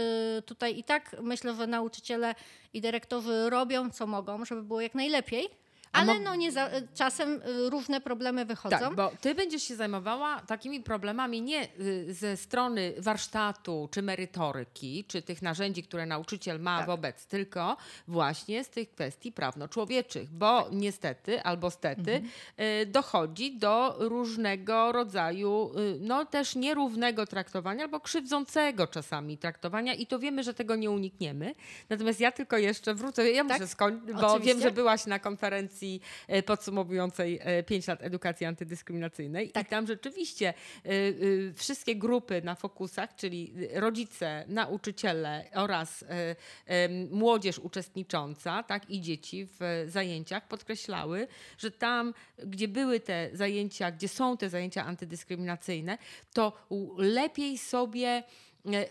tutaj 0.46 0.78
i 0.78 0.84
tak 0.84 1.16
myślę, 1.22 1.54
że 1.54 1.66
nauczyciele 1.66 2.34
i 2.72 2.80
dyrektorzy 2.80 3.50
robią 3.50 3.90
co 3.90 4.06
mogą, 4.06 4.44
żeby 4.44 4.62
było 4.62 4.80
jak 4.80 4.94
najlepiej, 4.94 5.48
ale 5.92 6.20
no 6.20 6.34
nie 6.34 6.52
za, 6.52 6.66
y, 6.68 6.88
czasem 6.94 7.42
y, 7.66 7.70
różne 7.70 8.00
problemy 8.00 8.44
wychodzą. 8.44 8.78
Tak, 8.78 8.94
bo 8.94 9.12
ty 9.20 9.34
będziesz 9.34 9.62
się 9.62 9.76
zajmowała 9.76 10.40
takimi 10.40 10.80
problemami 10.80 11.42
nie 11.42 11.68
y, 11.80 12.14
ze 12.14 12.36
strony 12.36 12.94
warsztatu, 12.98 13.88
czy 13.92 14.02
merytoryki, 14.02 15.04
czy 15.08 15.22
tych 15.22 15.42
narzędzi, 15.42 15.82
które 15.82 16.06
nauczyciel 16.06 16.60
ma 16.60 16.78
Tak. 16.78 16.86
wobec, 16.86 17.26
tylko 17.26 17.76
właśnie 18.08 18.64
z 18.64 18.68
tych 18.68 18.90
kwestii 18.90 19.32
prawno-człowieczych, 19.32 20.30
bo 20.30 20.62
Tak. 20.62 20.72
niestety 20.72 21.42
albo 21.42 21.70
stety 21.70 22.12
Mhm. 22.12 22.92
dochodzi 22.92 23.56
do 23.58 23.94
różnego 23.98 24.92
rodzaju, 24.92 25.70
no 26.00 26.24
też 26.24 26.54
nierównego 26.56 27.26
traktowania, 27.26 27.82
albo 27.84 28.00
krzywdzącego 28.00 28.86
czasami 28.86 29.38
traktowania 29.38 29.94
i 29.94 30.06
to 30.06 30.18
wiemy, 30.18 30.42
że 30.42 30.54
tego 30.54 30.76
nie 30.76 30.90
unikniemy. 30.90 31.54
Natomiast 31.88 32.20
ja 32.20 32.32
tylko 32.32 32.56
jeszcze 32.58 32.94
wrócę, 32.94 33.30
ja 33.30 33.44
muszę 33.44 33.58
Tak? 33.58 33.68
skończyć, 33.68 34.12
bo 34.12 34.26
Oczywiście. 34.32 34.54
wiem, 34.54 34.62
że 34.62 34.70
byłaś 34.70 35.06
na 35.06 35.18
konferencji 35.18 35.87
e, 36.28 36.42
podsumowującej 36.42 37.40
5 37.66 37.86
lat 37.86 38.02
edukacji 38.02 38.46
antydyskryminacyjnej 38.46 39.50
Tak. 39.50 39.66
i 39.66 39.70
tam 39.70 39.86
rzeczywiście 39.86 40.48
e, 40.48 40.54
e, 40.90 41.54
wszystkie 41.54 41.96
grupy 41.96 42.42
na 42.44 42.54
fokusach, 42.54 43.14
czyli 43.16 43.52
rodzice, 43.72 44.44
nauczyciele 44.48 45.44
oraz 45.54 46.02
e, 46.02 46.36
e, 46.66 46.88
młodzież 47.10 47.58
uczestnicząca, 47.58 48.62
tak 48.62 48.90
i 48.90 49.00
dzieci 49.00 49.46
w 49.46 49.62
e, 49.62 49.90
zajęciach 49.90 50.48
podkreślały, 50.48 51.28
że 51.58 51.70
tam, 51.70 52.14
gdzie 52.38 52.68
były 52.68 53.00
te 53.00 53.30
zajęcia, 53.32 53.90
gdzie 53.90 54.08
są 54.08 54.36
te 54.36 54.50
zajęcia 54.50 54.84
antydyskryminacyjne, 54.84 55.98
to 56.32 56.52
lepiej 56.96 57.58
sobie 57.58 58.08
e, 58.08 58.22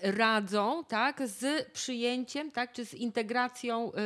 radzą 0.01 0.83
tak, 0.87 1.27
z 1.27 1.71
przyjęciem, 1.71 2.51
tak, 2.51 2.71
czy 2.73 2.85
z 2.85 2.93
integracją 2.93 3.91
y, 3.91 3.99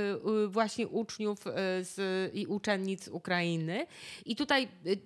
y, 0.44 0.48
właśnie 0.48 0.88
uczniów 0.88 1.48
y, 1.48 1.52
z, 1.84 1.96
i 2.36 2.48
uczennic 2.48 3.08
Ukrainy. 3.08 3.88
I 4.26 4.36
tutaj 4.36 4.68
y, 4.88 4.98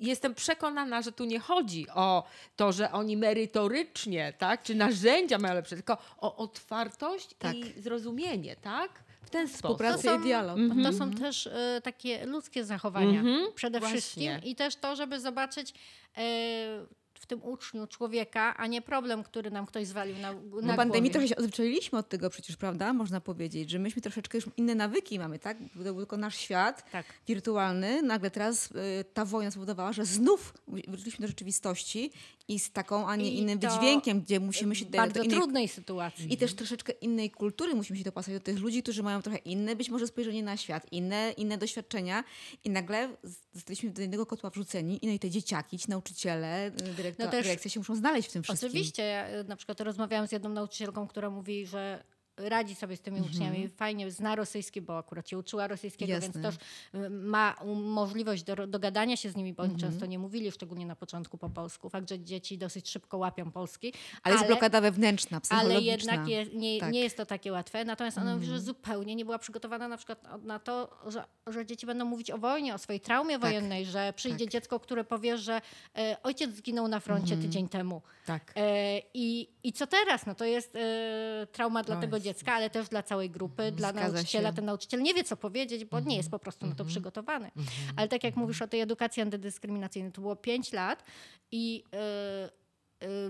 jestem 0.00 0.34
przekonana, 0.34 1.02
że 1.02 1.12
tu 1.12 1.24
nie 1.24 1.40
chodzi 1.40 1.86
o 1.94 2.24
to, 2.56 2.72
że 2.72 2.92
oni 2.92 3.16
merytorycznie, 3.16 4.32
tak, 4.38 4.62
czy 4.62 4.74
narzędzia 4.74 5.38
mają 5.38 5.54
lepsze, 5.54 5.76
tylko 5.76 5.98
o 6.18 6.36
otwartość 6.36 7.34
Tak. 7.38 7.54
i 7.54 7.80
zrozumienie, 7.80 8.56
tak? 8.56 8.90
W 9.22 9.30
ten 9.30 9.48
sposób. 9.48 9.62
Współpraca 9.62 10.14
i 10.16 10.18
dialog. 10.18 10.58
To 10.82 10.92
są 10.92 11.10
też 11.10 11.46
e, 11.46 11.80
takie 11.84 12.26
ludzkie 12.26 12.64
zachowania 12.64 13.20
Mhm. 13.20 13.52
przede 13.54 13.80
Właśnie. 13.80 14.00
wszystkim 14.00 14.30
i 14.44 14.54
też 14.56 14.76
to, 14.76 14.96
żeby 14.96 15.20
zobaczyć 15.20 15.74
e, 16.16 16.86
w 17.26 17.28
tym 17.28 17.44
uczniu 17.44 17.86
człowieka, 17.86 18.56
a 18.56 18.66
nie 18.66 18.82
problem, 18.82 19.22
który 19.22 19.50
nam 19.50 19.66
ktoś 19.66 19.86
zwalił 19.86 20.16
na, 20.18 20.32
na 20.62 20.76
pandemii 20.76 20.88
głowie. 20.88 21.10
trochę 21.10 21.28
się 21.28 21.36
odzwyczailiśmy 21.36 21.98
od 21.98 22.08
tego 22.08 22.30
przecież, 22.30 22.56
prawda? 22.56 22.92
Można 22.92 23.20
powiedzieć, 23.20 23.70
że 23.70 23.78
myśmy 23.78 24.02
troszeczkę 24.02 24.38
już 24.38 24.46
inne 24.56 24.74
nawyki 24.74 25.18
mamy, 25.18 25.38
tak? 25.38 25.58
To 25.58 25.78
był 25.78 25.96
tylko 25.96 26.16
nasz 26.16 26.36
świat 26.36 26.90
Tak. 26.90 27.06
wirtualny. 27.26 28.02
Nagle 28.02 28.30
teraz 28.30 28.70
y, 28.70 29.04
ta 29.14 29.24
wojna 29.24 29.50
spowodowała, 29.50 29.92
że 29.92 30.04
znów 30.04 30.54
wróciliśmy 30.88 31.22
do 31.22 31.28
rzeczywistości 31.28 32.12
i 32.48 32.58
z 32.58 32.72
taką, 32.72 33.08
a 33.08 33.16
nie 33.16 33.30
I 33.30 33.38
innym 33.38 33.58
wydźwiękiem, 33.58 34.20
gdzie 34.20 34.40
musimy 34.40 34.76
się 34.76 34.86
bardzo 34.86 35.14
do 35.14 35.22
innej 35.22 35.36
trudnej 35.38 35.68
sytuacji. 35.68 36.34
I 36.34 36.36
też 36.36 36.54
troszeczkę 36.54 36.92
innej 36.92 37.30
kultury 37.30 37.74
musimy 37.74 37.98
się 37.98 38.04
dopasować 38.04 38.40
do 38.40 38.44
tych 38.44 38.58
ludzi, 38.58 38.82
którzy 38.82 39.02
mają 39.02 39.22
trochę 39.22 39.38
inne 39.38 39.76
być 39.76 39.88
może 39.90 40.06
spojrzenie 40.06 40.42
na 40.42 40.56
świat, 40.56 40.86
inne, 40.92 41.32
inne 41.36 41.58
doświadczenia 41.58 42.24
i 42.64 42.70
nagle 42.70 43.08
zostaliśmy 43.52 43.90
do 43.90 44.00
jednego 44.00 44.26
kotła 44.26 44.50
wrzuceni 44.50 45.04
i 45.04 45.06
no 45.06 45.12
i 45.12 45.18
te 45.18 45.30
dzieciaki, 45.30 45.78
ci 45.78 45.90
nauczyciele, 45.90 46.70
dyrektor, 46.96 47.26
No 47.26 47.32
też- 47.32 47.44
dyrekcja 47.44 47.70
się 47.70 47.80
muszą 47.80 47.96
znaleźć 47.96 48.28
w 48.28 48.32
tym 48.32 48.42
wszystkim. 48.42 48.68
Oczywiście, 48.68 49.02
ja 49.02 49.40
y, 49.40 49.44
na 49.44 49.56
przykład 49.56 49.80
rozmawiałam 49.80 50.28
z 50.28 50.32
jedną 50.32 50.48
nauczycielką, 50.48 51.08
która 51.08 51.30
mówi, 51.30 51.66
że 51.66 52.04
radzi 52.36 52.74
sobie 52.74 52.96
z 52.96 53.00
tymi 53.00 53.20
uczniami, 53.20 53.68
fajnie 53.68 54.10
zna 54.10 54.36
rosyjski, 54.36 54.80
bo 54.80 54.98
akurat 54.98 55.28
się 55.28 55.38
uczyła 55.38 55.66
rosyjskiego, 55.66 56.12
Jasne. 56.12 56.42
więc 56.42 56.46
też 56.46 56.66
y, 57.04 57.10
ma 57.10 57.54
możliwość 57.74 58.42
do, 58.42 58.66
dogadania 58.66 59.16
się 59.16 59.30
z 59.30 59.36
nimi, 59.36 59.52
bo 59.52 59.62
oni 59.62 59.76
często 59.76 60.06
nie 60.06 60.18
mówili, 60.18 60.52
szczególnie 60.52 60.86
na 60.86 60.96
początku 60.96 61.38
po 61.38 61.50
polsku. 61.50 61.88
Fakt, 61.88 62.08
że 62.08 62.18
dzieci 62.20 62.58
dosyć 62.58 62.90
szybko 62.90 63.18
łapią 63.18 63.50
polski. 63.50 63.92
Ale 64.22 64.34
jest 64.34 64.46
blokada 64.46 64.80
wewnętrzna, 64.80 65.34
ale 65.34 65.40
psychologiczna. 65.40 66.12
jednak 66.12 66.28
je, 66.28 66.46
nie, 66.46 66.80
Tak. 66.80 66.92
nie 66.92 67.00
jest 67.00 67.16
to 67.16 67.26
takie 67.26 67.52
łatwe. 67.52 67.84
Natomiast 67.84 68.18
ona 68.18 68.34
mówi, 68.34 68.46
że 68.46 68.60
zupełnie 68.60 69.14
nie 69.14 69.24
była 69.24 69.38
przygotowana 69.38 69.88
na 69.88 69.96
przykład 69.96 70.44
na 70.44 70.58
to, 70.58 70.90
że, 71.06 71.24
że 71.46 71.66
dzieci 71.66 71.86
będą 71.86 72.04
mówić 72.04 72.30
o 72.30 72.38
wojnie, 72.38 72.74
o 72.74 72.78
swojej 72.78 73.00
traumie 73.00 73.38
wojennej, 73.38 73.86
że 73.86 74.12
przyjdzie 74.16 74.48
dziecko, 74.48 74.80
które 74.80 75.04
powie, 75.04 75.38
że 75.38 75.60
e, 75.96 76.16
ojciec 76.22 76.50
zginął 76.56 76.88
na 76.88 77.00
froncie 77.00 77.36
tydzień 77.36 77.68
temu. 77.68 78.02
Tak. 78.26 78.52
E, 78.56 78.98
i, 79.14 79.48
I 79.62 79.72
co 79.72 79.86
teraz? 79.86 80.26
No 80.26 80.34
to 80.34 80.44
jest 80.44 80.76
e, 80.76 81.46
trauma 81.52 81.82
dla 81.82 81.94
No 81.94 82.00
tego 82.00 82.20
dziecka, 82.20 82.52
ale 82.54 82.70
też 82.70 82.88
dla 82.88 83.02
całej 83.02 83.30
grupy, 83.30 83.72
dla 83.72 83.88
Zgadza 83.90 84.12
nauczyciela. 84.12 84.48
się. 84.50 84.54
Ten 84.56 84.64
nauczyciel 84.64 85.02
nie 85.02 85.14
wie, 85.14 85.24
co 85.24 85.36
powiedzieć, 85.36 85.84
bo 85.84 86.00
nie 86.00 86.16
jest 86.16 86.30
po 86.30 86.38
prostu 86.38 86.66
na 86.66 86.74
to 86.74 86.84
przygotowany. 86.84 87.50
Ale 87.96 88.08
tak 88.08 88.24
jak 88.24 88.36
mówisz 88.36 88.62
o 88.62 88.68
tej 88.68 88.80
edukacji 88.80 89.22
antydyskryminacyjnej, 89.22 90.12
to 90.12 90.20
było 90.20 90.36
5 90.36 90.72
lat 90.72 91.04
i 91.52 91.84
e, 91.94 92.66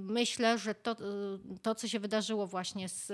myślę, 0.00 0.58
że 0.58 0.74
to, 0.74 0.96
to, 1.62 1.74
co 1.74 1.88
się 1.88 2.00
wydarzyło 2.00 2.46
właśnie 2.46 2.88
z 2.88 3.08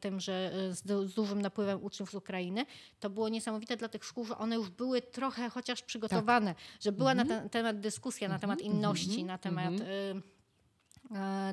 tym, 0.00 0.20
że 0.20 0.52
z, 0.70 0.82
du- 0.82 1.08
z 1.08 1.14
dużym 1.14 1.42
napływem 1.42 1.84
uczniów 1.84 2.10
z 2.10 2.14
Ukrainy, 2.14 2.66
to 3.00 3.10
było 3.10 3.28
niesamowite 3.28 3.76
dla 3.76 3.88
tych 3.88 4.04
szkół, 4.04 4.24
że 4.24 4.38
one 4.38 4.56
już 4.56 4.70
były 4.70 5.02
trochę 5.02 5.50
chociaż 5.50 5.82
przygotowane, 5.82 6.54
że 6.80 6.92
była 6.92 7.14
na 7.14 7.24
ten 7.24 7.48
temat 7.48 7.80
dyskusja, 7.80 8.28
na 8.28 8.38
temat 8.38 8.60
inności, 8.60 9.24
na 9.24 9.38
temat 9.38 9.80
e, 9.80 9.84
e, 9.84 10.20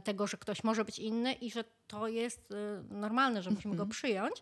tego, 0.03 0.27
że 0.27 0.37
ktoś 0.37 0.63
może 0.63 0.85
być 0.85 0.99
inny 0.99 1.33
i 1.33 1.51
że 1.51 1.63
to 1.87 2.07
jest 2.07 2.51
e, 2.51 2.83
normalne, 2.89 3.43
że 3.43 3.51
musimy 3.51 3.75
go 3.75 3.85
przyjąć. 3.85 4.33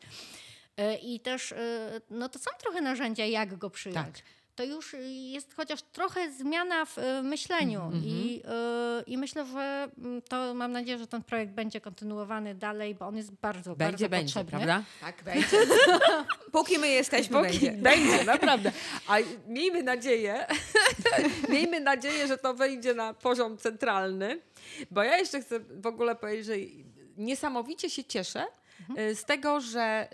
E, 0.78 0.98
I 0.98 1.20
też 1.20 1.52
e, 1.52 2.02
no 2.10 2.30
to 2.30 2.40
są 2.40 2.52
trochę 2.60 2.82
narzędzia, 2.82 3.26
jak 3.26 3.58
go 3.58 3.70
przyjąć. 3.70 4.08
Tak. 4.08 4.24
To 4.56 4.64
już 4.64 4.96
jest 5.32 5.54
chociaż 5.56 5.82
trochę 5.82 6.32
zmiana 6.32 6.86
w 6.86 6.98
e, 6.98 7.24
myśleniu 7.24 7.92
I, 8.06 8.42
e, 8.46 9.04
i 9.08 9.18
myślę, 9.18 9.46
że 9.46 9.90
mm, 9.98 10.22
to 10.22 10.54
mam 10.54 10.72
nadzieję, 10.72 10.98
że 10.98 11.08
ten 11.08 11.24
projekt 11.24 11.54
będzie 11.54 11.82
kontynuowany 11.82 12.56
dalej, 12.56 12.96
bo 12.96 13.08
on 13.08 13.18
jest 13.18 13.32
bardzo, 13.32 13.76
Będzie, 13.76 13.92
bardzo 13.92 14.10
będzie, 14.10 14.34
potrzebny. 14.34 14.52
prawda? 14.52 14.84
Tak, 15.02 15.24
będzie. 15.24 15.48
Póki 16.52 16.78
my 16.80 16.88
jesteśmy, 16.88 17.38
Póki 17.44 17.60
będzie. 17.60 17.82
będzie, 17.82 18.24
naprawdę. 18.24 18.72
A 19.08 19.18
miejmy 19.48 19.84
nadzieję, 19.84 20.46
miejmy 21.50 21.80
nadzieję, 21.80 22.28
że 22.28 22.38
to 22.38 22.54
wejdzie 22.54 22.94
na 22.94 23.14
poziom 23.14 23.58
centralny, 23.58 24.42
bo 24.92 25.04
ja 25.04 25.18
jeszcze 25.18 25.42
chcę 25.42 25.60
w 25.60 25.88
ogóle 25.88 26.16
powiedzieć, 26.16 26.46
że 26.46 26.54
niesamowicie 27.18 27.90
się 27.90 28.04
cieszę 28.04 28.46
y, 28.98 29.16
z 29.16 29.26
tego, 29.26 29.62
że 29.62 30.08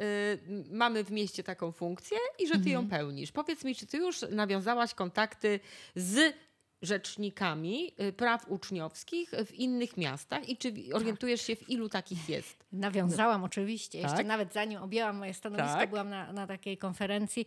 y, 0.49 0.65
mamy 0.71 1.03
w 1.03 1.11
mieście 1.11 1.43
taką 1.43 1.71
funkcję 1.71 2.17
i 2.39 2.47
że 2.47 2.59
ty 2.59 2.69
ją 2.69 2.89
pełnisz. 2.89 3.31
Powiedz 3.31 3.63
mi, 3.63 3.75
czy 3.75 3.87
ty 3.87 3.97
już 3.97 4.21
nawiązałaś 4.31 4.93
kontakty 4.93 5.59
z 5.95 6.35
rzecznikami 6.81 7.93
y, 8.01 8.13
praw 8.13 8.45
uczniowskich 8.51 9.31
w 9.45 9.53
innych 9.53 9.97
miastach 9.97 10.49
i 10.49 10.57
czy 10.57 10.73
orientujesz 10.93 11.41
się, 11.41 11.55
w 11.55 11.69
ilu 11.69 11.89
takich 11.89 12.29
jest? 12.29 12.65
Nawiązałam 12.71 13.43
oczywiście. 13.43 13.99
Jeszcze 13.99 14.17
Tak? 14.17 14.25
nawet 14.25 14.53
zanim 14.53 14.81
objęłam 14.81 15.17
moje 15.17 15.33
stanowisko, 15.33 15.79
Tak. 15.79 15.89
byłam 15.89 16.09
na, 16.09 16.33
na 16.33 16.47
takiej 16.47 16.77
konferencji 16.77 17.45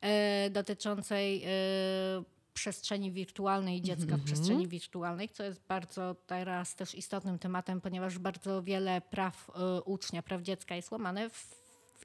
e, 0.00 0.50
dotyczącej 0.50 1.42
e, 1.44 1.48
przestrzeni 2.54 3.12
wirtualnej 3.12 3.82
dziecka 3.82 4.02
Mhm. 4.02 4.20
w 4.20 4.24
przestrzeni 4.24 4.68
wirtualnej, 4.68 5.28
co 5.28 5.44
jest 5.44 5.60
bardzo 5.68 6.14
teraz 6.26 6.74
też 6.74 6.94
istotnym 6.94 7.38
tematem, 7.38 7.80
ponieważ 7.80 8.18
bardzo 8.18 8.62
wiele 8.62 9.00
praw 9.00 9.50
e, 9.54 9.82
ucznia, 9.82 10.22
praw 10.22 10.42
dziecka 10.42 10.76
jest 10.76 10.90
łamane 10.90 11.30
w 11.30 11.59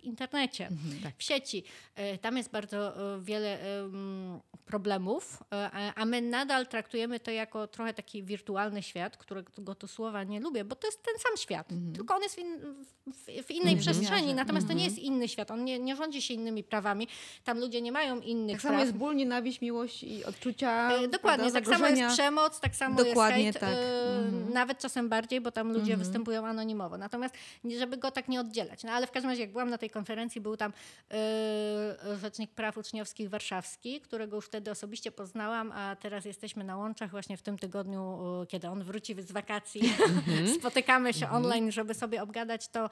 w 0.06 0.08
internecie, 0.08 0.70
tak. 1.04 1.14
w 1.18 1.24
sieci. 1.24 1.64
E, 1.96 2.18
Tam 2.18 2.38
jest 2.38 2.52
bardzo 2.52 3.14
e, 3.16 3.22
wiele 3.22 3.60
em, 3.80 4.40
problemów, 4.66 5.44
e, 5.54 5.94
a 5.96 6.06
my 6.06 6.22
nadal 6.22 6.68
traktujemy 6.68 7.20
to 7.20 7.32
jako 7.32 7.68
trochę 7.68 7.94
taki 7.94 8.24
wirtualny 8.24 8.84
świat, 8.84 9.18
którego 9.18 9.76
to 9.76 9.88
słowa 9.88 10.24
nie 10.24 10.40
lubię, 10.40 10.66
bo 10.66 10.76
to 10.76 10.88
jest 10.88 11.04
ten 11.04 11.14
sam 11.20 11.38
świat, 11.38 11.70
tylko 11.96 12.16
on 12.16 12.24
jest 12.24 12.36
w, 12.36 12.40
in, 12.40 12.60
w, 13.08 13.46
w 13.48 13.52
innej 13.52 13.78
przestrzeni, 13.78 14.10
wymiarze. 14.10 14.36
natomiast 14.36 14.68
to 14.68 14.74
nie 14.74 14.86
jest 14.86 15.00
inny 15.00 15.28
świat, 15.28 15.52
on 15.52 15.66
nie, 15.66 15.80
nie 15.80 15.96
rządzi 15.96 16.22
się 16.22 16.34
innymi 16.34 16.64
prawami, 16.64 17.08
tam 17.44 17.60
ludzie 17.60 17.82
nie 17.82 17.92
mają 17.92 18.20
innych 18.20 18.56
Tak 18.56 18.62
samo 18.62 18.76
praw. 18.76 18.88
jest 18.88 18.98
ból, 18.98 19.16
nienawiść, 19.16 19.62
miłość 19.62 20.04
i 20.04 20.26
odczucia. 20.26 20.92
E, 20.92 21.08
Dokładnie, 21.08 21.52
tak 21.52 21.66
samo 21.66 21.88
jest 21.88 22.14
przemoc, 22.14 22.60
tak 22.60 22.76
samo 22.76 23.04
Dokładnie 23.04 23.44
jest 23.44 23.60
hejt, 23.60 23.76
tak. 23.76 23.86
e, 23.86 24.54
nawet 24.54 24.80
czasem 24.80 25.10
bardziej, 25.10 25.42
bo 25.42 25.52
tam 25.52 25.74
ludzie 25.74 25.98
występują 25.98 26.46
anonimowo. 26.48 26.98
Natomiast 26.98 27.36
żeby 27.80 27.98
go 27.98 28.12
tak 28.12 28.28
nie 28.28 28.40
oddzielać. 28.40 28.84
No 28.84 28.92
ale 28.92 29.08
w 29.08 29.12
każdym 29.12 29.30
razie, 29.30 29.42
jak 29.42 29.52
byłam 29.52 29.70
na 29.70 29.78
tej 29.78 29.86
tej 29.86 29.90
konferencji 29.96 30.42
był 30.42 30.58
tam 30.58 30.74
e, 31.12 32.18
Rzecznik 32.22 32.52
Praw 32.52 32.78
Uczniowskich 32.78 33.30
Warszawski, 33.30 34.02
którego 34.02 34.36
już 34.36 34.46
wtedy 34.46 34.72
osobiście 34.72 35.12
poznałam, 35.12 35.72
a 35.72 35.96
teraz 35.96 36.26
jesteśmy 36.26 36.64
na 36.64 36.78
łączach 36.78 37.12
właśnie 37.12 37.38
w 37.38 37.42
tym 37.42 37.58
tygodniu, 37.58 38.20
e, 38.44 38.48
kiedy 38.48 38.68
on 38.70 38.84
wróci 38.84 39.16
z 39.22 39.32
wakacji. 39.32 39.82
Spotykamy 40.60 41.14
się 41.14 41.30
online, 41.30 41.72
żeby 41.72 41.94
sobie 41.94 42.22
obgadać 42.22 42.68
to, 42.68 42.90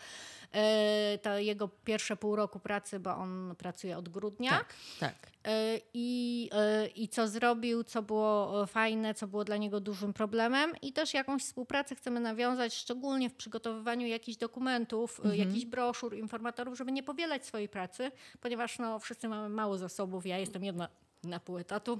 e, 0.51 1.17
to 1.17 1.37
jego 1.37 1.67
pierwsze 1.67 2.15
pół 2.15 2.35
roku 2.35 2.59
pracy, 2.59 2.99
bo 2.99 3.15
on 3.15 3.55
pracuje 3.57 3.97
od 3.97 4.09
grudnia. 4.09 4.51
Tak, 4.51 4.73
tak. 4.99 5.32
E, 5.47 5.79
I, 5.93 6.49
e, 6.53 6.87
I 6.87 7.07
co 7.09 7.27
zrobił, 7.27 7.83
co 7.83 8.01
było 8.01 8.63
e, 8.63 8.67
fajne, 8.67 9.13
co 9.13 9.27
było 9.27 9.43
dla 9.43 9.57
niego 9.57 9.79
dużym 9.79 10.13
problemem, 10.13 10.73
i 10.81 10.93
też 10.93 11.13
jakąś 11.13 11.41
współpracę 11.43 11.95
chcemy 11.95 12.19
nawiązać, 12.19 12.73
szczególnie 12.73 13.29
w 13.29 13.33
przygotowywaniu 13.35 14.07
jakichś 14.07 14.37
dokumentów, 14.37 15.19
Mhm. 15.19 15.35
jakichś 15.39 15.65
broszur, 15.65 16.15
informatorów, 16.15 16.77
żeby 16.77 16.91
nie 16.91 17.03
powielać 17.03 17.45
swojej 17.45 17.69
pracy, 17.69 18.11
ponieważ 18.41 18.79
no, 18.79 18.99
wszyscy 18.99 19.27
mamy 19.29 19.49
mało 19.49 19.77
zasobów. 19.77 20.25
Ja 20.25 20.37
jestem 20.37 20.63
jedna 20.63 20.87
na 21.23 21.39
pół 21.39 21.57
etatu. 21.57 21.99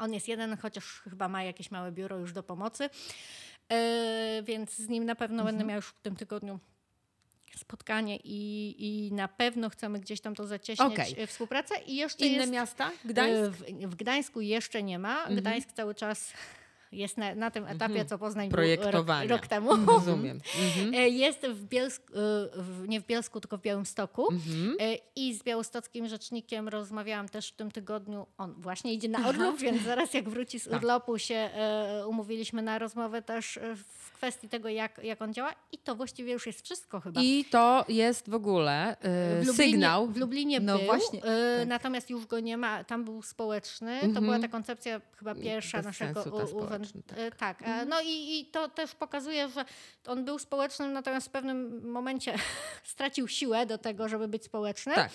On 0.00 0.14
jest 0.14 0.28
jeden, 0.28 0.56
chociaż 0.56 1.00
chyba 1.00 1.28
ma 1.28 1.42
jakieś 1.42 1.70
małe 1.70 1.92
biuro 1.92 2.18
już 2.18 2.32
do 2.32 2.42
pomocy, 2.42 2.90
e, 3.68 4.42
więc 4.42 4.74
z 4.76 4.88
nim 4.88 5.04
na 5.04 5.14
pewno 5.14 5.36
Mhm. 5.42 5.46
będę 5.56 5.64
miała 5.68 5.76
już 5.76 5.86
w 5.86 6.00
tym 6.00 6.16
tygodniu 6.16 6.58
spotkanie 7.56 8.16
i, 8.24 8.74
i 8.78 9.12
na 9.12 9.28
pewno 9.28 9.70
chcemy 9.70 10.00
gdzieś 10.00 10.20
tam 10.20 10.34
to 10.34 10.46
zacieśniać 10.46 10.92
Okej. 10.92 11.14
e, 11.22 11.26
współpracę. 11.26 11.74
I 11.86 11.96
jeszcze 11.96 12.26
Inne 12.26 12.36
jest, 12.38 12.52
miasta? 12.52 12.90
Gdańsk? 13.04 13.36
e, 13.36 13.50
W, 13.50 13.88
w 13.90 13.94
Gdańsku 13.94 14.40
jeszcze 14.40 14.82
nie 14.82 14.98
ma. 14.98 15.18
Mhm. 15.18 15.36
Gdańsk 15.36 15.72
cały 15.72 15.94
czas 15.94 16.32
jest 16.92 17.16
na, 17.16 17.34
na 17.34 17.50
tym 17.50 17.66
etapie, 17.66 18.04
co 18.04 18.18
Poznań 18.18 18.50
Projektowania. 18.50 19.22
rok, 19.30 19.40
rok 19.40 19.46
temu. 19.46 19.70
Rozumiem. 19.86 20.40
Mhm. 20.60 20.94
E, 20.94 21.08
Jest 21.08 21.40
w 21.46 21.64
Bielsku, 21.64 22.12
nie 22.88 23.00
w 23.00 23.06
Bielsku, 23.06 23.40
tylko 23.40 23.58
w 23.58 23.60
Białymstoku. 23.62 24.28
Mhm. 24.32 24.76
I 25.16 25.34
z 25.34 25.42
białostockim 25.42 26.08
rzecznikiem 26.08 26.68
rozmawiałam 26.68 27.28
też 27.28 27.48
w 27.48 27.56
tym 27.56 27.70
tygodniu. 27.70 28.26
On 28.38 28.54
właśnie 28.58 28.92
idzie 28.92 29.08
na 29.08 29.28
urlop, 29.28 29.58
więc 29.58 29.82
zaraz 29.82 30.14
jak 30.14 30.28
wróci 30.28 30.60
z 30.60 30.64
Tak. 30.64 30.72
urlopu 30.72 31.18
się 31.18 31.50
umówiliśmy 32.06 32.62
na 32.62 32.78
rozmowę 32.78 33.22
też 33.22 33.58
w 33.76 34.07
kwestii 34.18 34.48
tego, 34.48 34.68
jak, 34.68 35.04
jak 35.04 35.22
on 35.22 35.34
działa. 35.34 35.54
I 35.72 35.78
to 35.78 35.94
właściwie 35.94 36.32
już 36.32 36.46
jest 36.46 36.64
wszystko 36.64 37.00
chyba. 37.00 37.20
I 37.22 37.44
to 37.44 37.84
jest 37.88 38.30
w 38.30 38.34
ogóle 38.34 38.92
y, 38.92 38.96
w 39.42 39.46
Lublinie, 39.46 39.70
sygnał. 39.72 40.06
W 40.06 40.16
Lublinie 40.16 40.60
No 40.60 40.76
był, 40.78 40.86
właśnie, 40.86 41.22
e, 41.24 41.58
tak. 41.58 41.68
natomiast 41.68 42.10
już 42.10 42.26
go 42.26 42.40
nie 42.40 42.56
ma. 42.56 42.84
Tam 42.84 43.04
był 43.04 43.22
społeczny. 43.22 43.92
Mhm. 43.92 44.14
To 44.14 44.20
była 44.20 44.38
ta 44.38 44.48
koncepcja 44.48 45.00
chyba 45.18 45.34
pierwsza 45.34 45.78
Bez 45.78 45.86
naszego 45.86 46.22
sensu 46.22 46.30
ta 46.38 46.44
u- 46.44 46.46
urzędu. 46.46 46.64
społeczny, 46.66 47.02
tak. 47.02 47.18
E, 47.18 47.30
tak. 47.30 47.62
e, 47.62 47.84
No 47.86 48.00
i, 48.00 48.40
i 48.40 48.46
to 48.46 48.68
też 48.68 48.94
pokazuje, 48.94 49.48
że 49.48 49.64
on 50.06 50.24
był 50.24 50.38
społecznym, 50.38 50.92
natomiast 50.92 51.26
w 51.26 51.30
pewnym 51.30 51.90
momencie 51.90 52.34
stracił 52.92 53.28
siłę 53.28 53.66
do 53.66 53.78
tego, 53.78 54.08
żeby 54.08 54.28
być 54.28 54.44
społecznym. 54.44 54.94
Tak. 54.96 55.10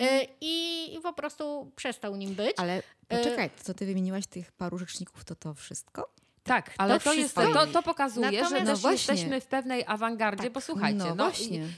E, 0.00 0.26
I, 0.40 0.94
I 0.94 1.00
po 1.00 1.12
prostu 1.12 1.72
przestał 1.76 2.16
nim 2.16 2.34
być. 2.34 2.52
Ale 2.56 2.82
poczekaj, 3.08 3.50
to 3.50 3.64
co 3.64 3.74
ty 3.74 3.86
wymieniłaś 3.86 4.26
tych 4.26 4.52
paru 4.52 4.78
rzeczników, 4.78 5.24
to 5.24 5.34
to 5.34 5.54
wszystko? 5.54 6.10
Tak, 6.44 6.70
ale 6.78 7.00
to, 7.00 7.12
jest, 7.12 7.34
wszystko. 7.36 7.54
to, 7.54 7.66
to 7.66 7.82
pokazuje, 7.82 8.30
że 8.30 8.40
Natomiast- 8.40 8.66
też 8.66 8.66
No 8.66 8.76
właśnie. 8.76 9.14
jesteśmy 9.14 9.40
w 9.40 9.46
pewnej 9.46 9.84
awangardzie, 9.86 10.50
bo 10.50 10.60
słuchajcie, 10.60 10.98
No 10.98 11.14
no, 11.14 11.30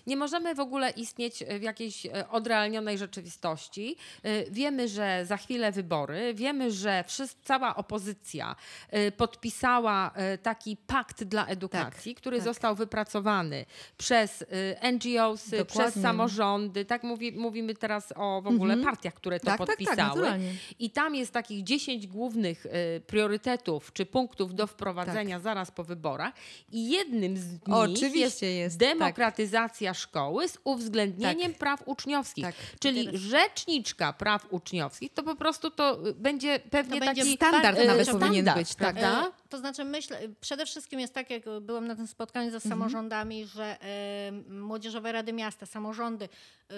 nie 0.06 0.16
możemy 0.16 0.54
w 0.54 0.60
ogóle 0.60 0.90
istnieć 0.90 1.44
w 1.58 1.62
jakiejś 1.62 2.06
e, 2.06 2.28
odrealnionej 2.28 2.98
rzeczywistości. 2.98 3.96
E, 4.22 4.50
Wiemy, 4.50 4.88
że 4.88 5.26
za 5.26 5.36
chwilę 5.36 5.72
wybory, 5.72 6.34
wiemy, 6.34 6.70
że 6.70 7.04
wszyscy, 7.06 7.36
cała 7.44 7.76
opozycja 7.76 8.56
e, 8.90 9.12
podpisała 9.12 10.10
e, 10.14 10.38
taki 10.38 10.76
pakt 10.76 11.24
dla 11.24 11.46
edukacji, 11.46 12.14
który 12.14 12.36
tak. 12.36 12.44
został 12.44 12.74
wypracowany 12.74 13.64
przez 13.98 14.44
e, 14.82 14.92
NGOsy, 14.92 15.64
przez 15.64 16.00
samorządy. 16.02 16.84
Tak 16.84 17.02
mówi, 17.02 17.32
mówimy 17.32 17.74
teraz 17.74 18.12
o 18.16 18.42
w 18.42 18.46
ogóle 18.46 18.76
partiach, 18.76 19.14
które 19.14 19.40
to 19.40 19.46
Tak, 19.46 19.58
tak, 19.58 19.66
tak, 19.68 19.76
podpisały. 19.76 20.40
I 20.78 20.90
tam 20.90 21.14
jest 21.14 21.32
takich 21.32 21.64
10 21.64 22.06
głównych 22.06 22.66
priorytetów 23.06 23.92
czy 23.92 24.06
punktów 24.06 24.55
do 24.56 24.66
wprowadzenia 24.66 25.36
Tak. 25.36 25.42
zaraz 25.42 25.70
po 25.70 25.84
wyborach. 25.84 26.34
I 26.72 26.90
jednym 26.90 27.36
z 27.36 27.52
nich 27.52 27.60
Oczywiście 27.70 28.18
jest, 28.18 28.42
jest, 28.42 28.78
tak. 28.78 28.88
demokratyzacja 28.88 29.94
szkoły 29.94 30.48
z 30.48 30.58
uwzględnieniem 30.64 31.54
praw 31.54 31.82
uczniowskich. 31.88 32.44
Tak. 32.44 32.54
Czyli 32.80 33.04
Teraz- 33.04 33.20
rzeczniczka 33.20 34.12
praw 34.12 34.46
uczniowskich 34.50 35.12
to 35.14 35.22
po 35.22 35.36
prostu 35.36 35.70
to 35.70 36.08
y, 36.08 36.14
będzie 36.14 36.60
pewnie 36.70 37.00
To 37.00 37.06
będzie 37.06 37.22
taki 37.22 37.36
Standard 37.36 37.78
y, 37.78 37.86
nawet 37.86 38.06
standard, 38.08 38.30
powinien 38.32 38.54
być, 38.54 38.68
tak. 38.74 38.76
prawda? 38.78 39.26
E, 39.26 39.48
To 39.48 39.58
znaczy 39.58 39.84
myślę, 39.84 40.20
przede 40.40 40.66
wszystkim 40.66 41.00
jest 41.00 41.14
tak, 41.14 41.30
jak 41.30 41.42
byłam 41.60 41.86
na 41.86 41.96
tym 41.96 42.06
spotkaniu 42.06 42.50
ze 42.50 42.60
samorządami, 42.60 43.46
że 43.46 43.76
e, 43.82 44.32
młodzieżowe 44.48 45.12
rady 45.12 45.32
miasta, 45.32 45.66
samorządy 45.66 46.28
e, 46.70 46.74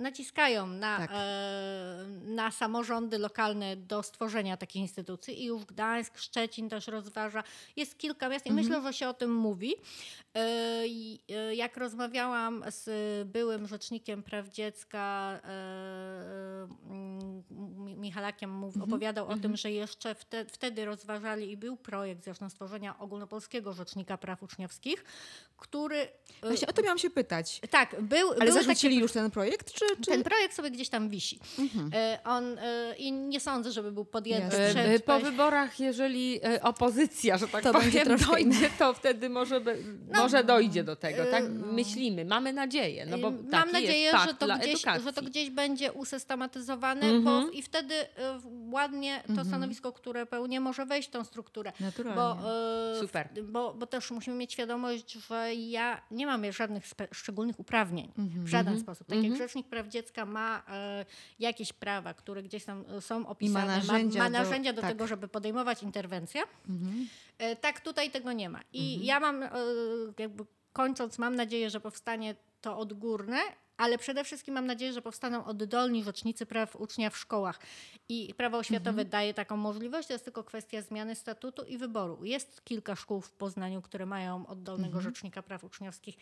naciskają 0.00 0.66
na, 0.66 0.98
Tak. 0.98 1.10
e, 1.14 2.04
na 2.24 2.50
samorządy 2.50 3.18
lokalne 3.18 3.76
do 3.76 4.02
stworzenia 4.02 4.56
takiej 4.56 4.82
instytucji 4.82 5.42
i 5.42 5.44
już 5.44 5.64
Gdańsk, 5.64 6.18
Szczecin 6.18 6.68
też 6.68 6.86
rozważa. 6.86 7.42
Jest 7.76 7.98
kilka 7.98 8.28
miast 8.28 8.46
i 8.46 8.52
myślę, 8.52 8.82
że 8.82 8.92
się 8.92 9.08
o 9.08 9.14
tym 9.14 9.34
mówi. 9.34 9.74
E, 10.36 10.38
e, 11.28 11.54
Jak 11.54 11.76
rozmawiałam 11.76 12.64
z 12.70 12.88
byłym 13.28 13.66
rzecznikiem 13.66 14.22
praw 14.22 14.48
dziecka 14.48 15.38
e, 15.44 16.68
Mi- 17.60 17.96
Michalakiem, 17.96 18.50
mów, 18.50 18.74
opowiadał 18.82 19.28
o 19.28 19.36
tym, 19.36 19.56
że 19.56 19.70
jeszcze 19.70 20.14
wte, 20.14 20.44
wtedy 20.44 20.84
rozważali 20.84 21.50
i 21.50 21.56
był 21.56 21.76
projekt 21.76 22.24
zresztą 22.24 22.50
stworzenia 22.50 22.98
ogólnopolskiego 22.98 23.72
rzecznika 23.72 24.18
praw 24.18 24.42
uczniowskich, 24.42 25.04
który... 25.56 25.96
e, 25.96 26.08
Właśnie 26.42 26.68
o 26.68 26.72
to 26.72 26.82
miałam 26.82 26.98
się 26.98 27.10
pytać. 27.10 27.60
tak, 27.70 28.02
był, 28.02 28.30
Ale 28.30 28.38
był 28.38 28.54
taki 28.54 28.64
zarzucili 28.66 28.96
już 28.96 29.12
ten 29.12 29.30
projekt, 29.30 29.72
czy... 29.72 29.85
czy... 30.00 30.10
ten 30.10 30.22
projekt 30.22 30.54
sobie 30.54 30.70
gdzieś 30.70 30.88
tam 30.88 31.08
wisi. 31.08 31.38
E, 31.94 32.18
On, 32.24 32.58
e, 32.58 32.94
I 32.98 33.12
nie 33.12 33.40
sądzę, 33.40 33.72
żeby 33.72 33.92
był 33.92 34.04
podjęty 34.04 34.56
Jasne. 34.56 34.82
przed... 34.82 35.00
Y, 35.00 35.00
Po 35.00 35.18
wyborach, 35.20 35.80
jeżeli 35.80 36.40
opozycja, 36.62 37.38
że 37.38 37.48
tak 37.48 37.62
To 37.64 37.72
powiem, 37.72 37.90
troszkę 38.04 38.26
dojdzie, 38.32 38.70
to 38.78 38.94
wtedy 38.94 39.28
może, 39.28 39.60
be- 39.60 39.76
może 40.14 40.44
dojdzie 40.44 40.84
do 40.84 40.96
tego. 40.96 41.22
Tak 41.30 41.44
no. 41.50 41.66
myślimy, 41.72 42.24
mamy 42.24 42.52
nadzieję. 42.52 43.06
No 43.06 43.18
bo 43.18 43.30
Mam 43.30 43.46
taki 43.50 43.72
nadzieję, 43.72 44.10
że 44.26 44.34
to, 44.34 44.46
dla 44.46 44.58
gdzieś, 44.58 44.82
że 45.04 45.12
to 45.12 45.22
gdzieś 45.22 45.50
będzie 45.50 45.92
usystematyzowane, 45.92 47.06
Mhm. 47.06 47.24
bo 47.24 47.50
i 47.52 47.62
wtedy 47.62 47.94
e, 47.94 48.06
ładnie 48.70 49.22
to 49.36 49.44
stanowisko, 49.44 49.92
które 49.92 50.26
pełnię, 50.26 50.60
może 50.60 50.86
wejść 50.86 51.08
w 51.08 51.12
tą 51.12 51.24
strukturę. 51.24 51.72
Naturalnie. 51.80 52.16
Bo, 52.42 52.50
e, 52.96 53.00
Super. 53.00 53.28
Bo, 53.42 53.74
bo 53.74 53.86
też 53.86 54.10
musimy 54.10 54.36
mieć 54.36 54.52
świadomość, 54.52 55.12
że 55.12 55.54
ja 55.54 56.00
nie 56.10 56.26
mam 56.26 56.52
żadnych 56.52 56.84
spe- 56.88 57.14
szczególnych 57.14 57.60
uprawnień 57.60 58.12
Mhm. 58.18 58.44
w 58.44 58.48
żaden 58.48 58.80
sposób. 58.80 59.06
Tak 59.08 59.22
jak 59.24 59.36
Rzecznik 59.36 59.66
Praw 59.76 59.88
Dziecka 59.88 60.26
ma 60.26 60.62
e, 60.68 61.04
jakieś 61.38 61.72
prawa, 61.72 62.14
które 62.14 62.42
gdzieś 62.42 62.64
tam 62.64 62.84
e, 62.88 63.00
są 63.00 63.26
opisane, 63.26 63.66
narzędzia 63.66 64.18
ma, 64.18 64.24
ma 64.24 64.30
do- 64.30 64.44
narzędzia 64.44 64.72
do, 64.72 64.80
tak. 64.82 64.90
tego, 64.90 65.06
żeby 65.06 65.28
podejmować 65.28 65.82
interwencję. 65.82 66.42
Mhm. 66.68 67.08
E, 67.38 67.56
Tak, 67.56 67.80
tutaj 67.80 68.10
tego 68.10 68.32
nie 68.32 68.48
ma. 68.48 68.60
I 68.72 69.06
ja 69.06 69.20
mam, 69.20 69.44
jakby 70.18 70.44
kończąc, 70.72 71.18
mam 71.18 71.36
nadzieję, 71.36 71.70
że 71.70 71.80
powstanie 71.80 72.34
to 72.60 72.78
odgórne, 72.78 73.38
ale 73.76 73.98
przede 73.98 74.24
wszystkim 74.24 74.54
mam 74.54 74.66
nadzieję, 74.66 74.92
że 74.92 75.02
powstaną 75.02 75.44
oddolni 75.44 76.04
rzecznicy 76.04 76.46
praw 76.46 76.76
ucznia 76.76 77.10
w 77.10 77.16
szkołach. 77.16 77.60
I 78.08 78.34
prawo 78.36 78.58
oświatowe 78.58 79.04
daje 79.04 79.34
taką 79.34 79.56
możliwość, 79.56 80.08
to 80.08 80.14
jest 80.14 80.24
tylko 80.24 80.44
kwestia 80.44 80.82
zmiany 80.82 81.14
statutu 81.14 81.64
i 81.64 81.78
wyboru. 81.78 82.24
Jest 82.24 82.64
kilka 82.64 82.96
szkół 82.96 83.20
w 83.20 83.32
Poznaniu, 83.32 83.82
które 83.82 84.06
mają 84.06 84.46
oddolnego 84.46 85.00
rzecznika 85.00 85.42
praw 85.42 85.64
uczniowskich 85.64 86.16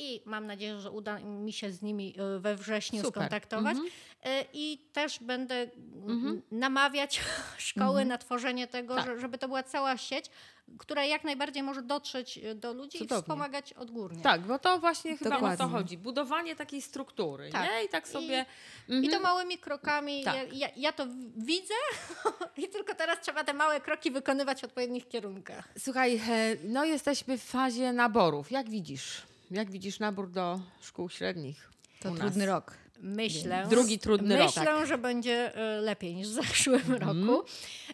i 0.00 0.22
mam 0.24 0.46
nadzieję, 0.46 0.80
że 0.80 0.90
uda 0.90 1.18
mi 1.18 1.52
się 1.52 1.72
z 1.72 1.82
nimi 1.82 2.14
e, 2.18 2.38
we 2.38 2.56
wrześniu 2.56 3.02
Super. 3.02 3.22
skontaktować. 3.22 3.76
E, 4.24 4.44
I 4.52 4.78
też 4.92 5.18
będę 5.18 5.54
mm, 5.54 6.42
namawiać 6.50 7.20
szkoły 7.58 8.04
na 8.04 8.18
tworzenie 8.18 8.66
tego, 8.66 8.96
Tak. 8.96 9.06
że, 9.06 9.20
żeby 9.20 9.38
to 9.38 9.48
była 9.48 9.62
cała 9.62 9.96
sieć, 9.96 10.30
która 10.78 11.04
jak 11.04 11.24
najbardziej 11.24 11.62
może 11.62 11.82
dotrzeć 11.82 12.38
e, 12.38 12.54
do 12.54 12.72
ludzi 12.72 12.98
Cudownie. 12.98 13.18
i 13.20 13.22
wspomagać 13.22 13.72
odgórnie. 13.72 14.22
Tak, 14.22 14.40
bo 14.40 14.58
to 14.58 14.78
właśnie 14.78 15.16
chyba 15.16 15.30
o 15.36 15.40
to 15.40 15.46
Dokładnie. 15.50 15.66
chodzi. 15.78 15.98
Budowanie 15.98 16.56
takiej 16.56 16.82
struktury, 16.82 17.50
Tak. 17.50 17.70
nie? 17.70 17.84
I 17.84 17.88
tak 17.88 18.08
sobie... 18.08 18.46
I 18.88 19.08
to 19.08 19.20
małymi 19.20 19.58
krokami. 19.58 20.24
Tak. 20.24 20.34
Ja, 20.36 20.42
ja, 20.52 20.68
ja 20.76 20.92
to 20.92 21.06
widzę 21.36 21.74
i 22.64 22.68
tylko 22.68 22.94
teraz 22.94 23.20
trzeba 23.20 23.44
te 23.44 23.52
małe 23.54 23.80
kroki 23.80 24.10
wykonywać 24.10 24.60
w 24.60 24.64
odpowiednich 24.64 25.08
kierunkach. 25.08 25.68
Słuchaj, 25.78 26.16
e, 26.16 26.56
no 26.64 26.84
jesteśmy 26.84 27.38
w 27.38 27.42
fazie 27.44 27.92
naborów. 27.92 28.50
Jak 28.50 28.70
widzisz? 28.70 29.22
Jak 29.50 29.70
widzisz 29.70 29.98
nabór 29.98 30.30
do 30.30 30.60
szkół 30.82 31.08
średnich? 31.10 31.70
To 32.00 32.08
u 32.08 32.12
nas? 32.12 32.20
trudny 32.20 32.46
rok. 32.46 32.74
Myślę, 33.02 33.66
Drugi 33.70 33.98
trudny 33.98 34.38
rok. 34.38 34.46
myślę, 34.56 34.86
że 34.86 34.98
będzie 34.98 35.54
e, 35.56 35.80
lepiej 35.80 36.14
niż 36.14 36.28
w 36.28 36.32
zeszłym 36.32 36.80
Mhm. 36.92 36.98
roku. 37.26 37.44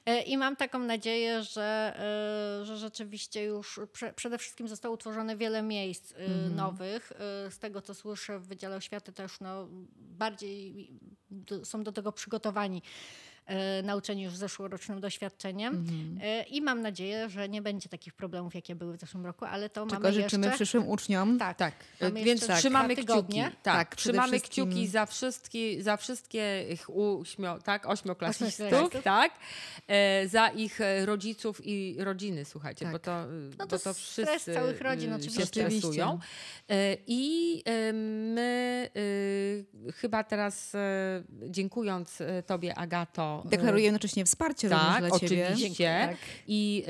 E, 0.06 0.22
I 0.22 0.36
mam 0.36 0.56
taką 0.56 0.78
nadzieję, 0.78 1.42
że, 1.42 1.94
e, 2.62 2.64
że 2.66 2.76
rzeczywiście 2.76 3.44
już 3.44 3.80
prze, 3.92 4.12
przede 4.12 4.38
wszystkim 4.38 4.68
zostało 4.68 4.94
utworzone 4.94 5.36
wiele 5.36 5.62
miejsc 5.62 6.12
e, 6.12 6.16
Mhm. 6.16 6.56
nowych. 6.56 7.12
Z 7.50 7.58
tego, 7.58 7.82
co 7.82 7.94
słyszę 7.94 8.38
w 8.38 8.46
Wydziale 8.46 8.76
Oświaty 8.76 9.12
też 9.12 9.40
no, 9.40 9.68
bardziej 9.96 10.90
są 11.64 11.82
do 11.84 11.92
tego 11.92 12.12
przygotowani. 12.12 12.82
E, 13.46 13.82
nauczeni 13.82 14.22
już 14.22 14.36
zeszłorocznym 14.36 15.00
doświadczeniem. 15.00 15.74
Mhm. 15.74 16.18
E, 16.22 16.42
I 16.42 16.62
mam 16.62 16.82
nadzieję, 16.82 17.28
że 17.28 17.48
nie 17.48 17.62
będzie 17.62 17.88
takich 17.88 18.14
problemów, 18.14 18.54
jakie 18.54 18.74
były 18.74 18.96
w 18.96 19.00
zeszłym 19.00 19.26
roku, 19.26 19.44
ale 19.44 19.68
to 19.70 19.86
Czego 19.86 20.02
mamy 20.02 20.14
życzymy 20.14 20.46
jeszcze... 20.46 20.56
przyszłym 20.56 20.88
uczniom. 20.88 21.38
Tak, 21.38 21.56
Tak, 21.56 21.74
Mamy 22.00 22.24
więc 22.24 22.40
jeszcze 22.40 22.56
trzymamy 22.56 22.96
kciuki. 22.96 23.38
Tak, 23.38 23.62
Tak, 23.62 23.96
trzymamy 23.96 24.28
wszystkim- 24.38 24.66
kciuki 24.70 24.86
za 24.88 25.06
wszystkie, 25.06 25.82
za 25.82 25.96
wszystkich 25.96 26.90
óśmio, 26.90 27.58
tak, 27.64 27.86
ośmioklasistów, 27.86 28.66
Ośmioklasistów. 28.66 29.02
tak, 29.04 29.32
e, 29.88 30.28
za 30.28 30.48
ich 30.48 30.80
e, 30.80 31.06
rodziców 31.06 31.60
i 31.64 31.96
rodziny, 31.98 32.44
słuchajcie, 32.44 32.84
Tak. 32.84 32.92
bo 32.92 32.98
to, 32.98 33.10
e, 33.22 33.26
No 33.26 33.50
bo 33.58 33.66
to 33.66 33.78
to 33.78 33.78
stres 33.78 33.98
wszyscy 33.98 34.54
całych 34.54 34.80
rodzin 34.80 35.12
e, 35.12 35.16
oczywiście. 35.16 35.40
się 35.40 35.46
stresują. 35.46 36.18
E, 36.70 36.96
I 37.06 37.62
e, 37.64 37.92
my 37.92 38.90
e, 39.88 39.92
chyba 39.92 40.24
teraz 40.24 40.74
e, 40.74 40.78
dziękując 41.48 42.20
e, 42.20 42.42
Tobie, 42.42 42.74
Agato, 42.78 43.35
e, 43.44 43.48
Deklarujemy 43.48 43.82
jednocześnie 43.82 44.24
wsparcie 44.24 44.68
tak, 44.68 44.78
również 44.82 45.10
dla 45.10 45.18
Ciebie. 45.28 45.48
oczywiście. 45.52 46.06
Tak. 46.08 46.16
I 46.46 46.84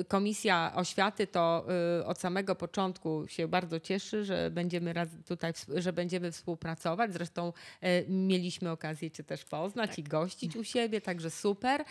y, 0.00 0.04
Komisja 0.04 0.72
Oświaty 0.74 1.26
to 1.26 1.66
y, 2.00 2.06
od 2.06 2.18
samego 2.20 2.54
początku 2.54 3.24
się 3.28 3.48
bardzo 3.48 3.80
cieszy, 3.80 4.24
że 4.24 4.50
będziemy 4.50 4.92
raz 4.92 5.08
tutaj, 5.28 5.52
że 5.76 5.92
będziemy 5.92 6.32
współpracować. 6.32 7.12
Zresztą 7.12 7.52
y, 7.84 7.86
mieliśmy 8.08 8.70
okazję 8.70 9.10
Cię 9.10 9.24
też 9.24 9.44
poznać 9.44 9.98
i 9.98 10.02
gościć 10.02 10.56
u 10.56 10.64
siebie, 10.64 11.00
także 11.00 11.30
super. 11.30 11.84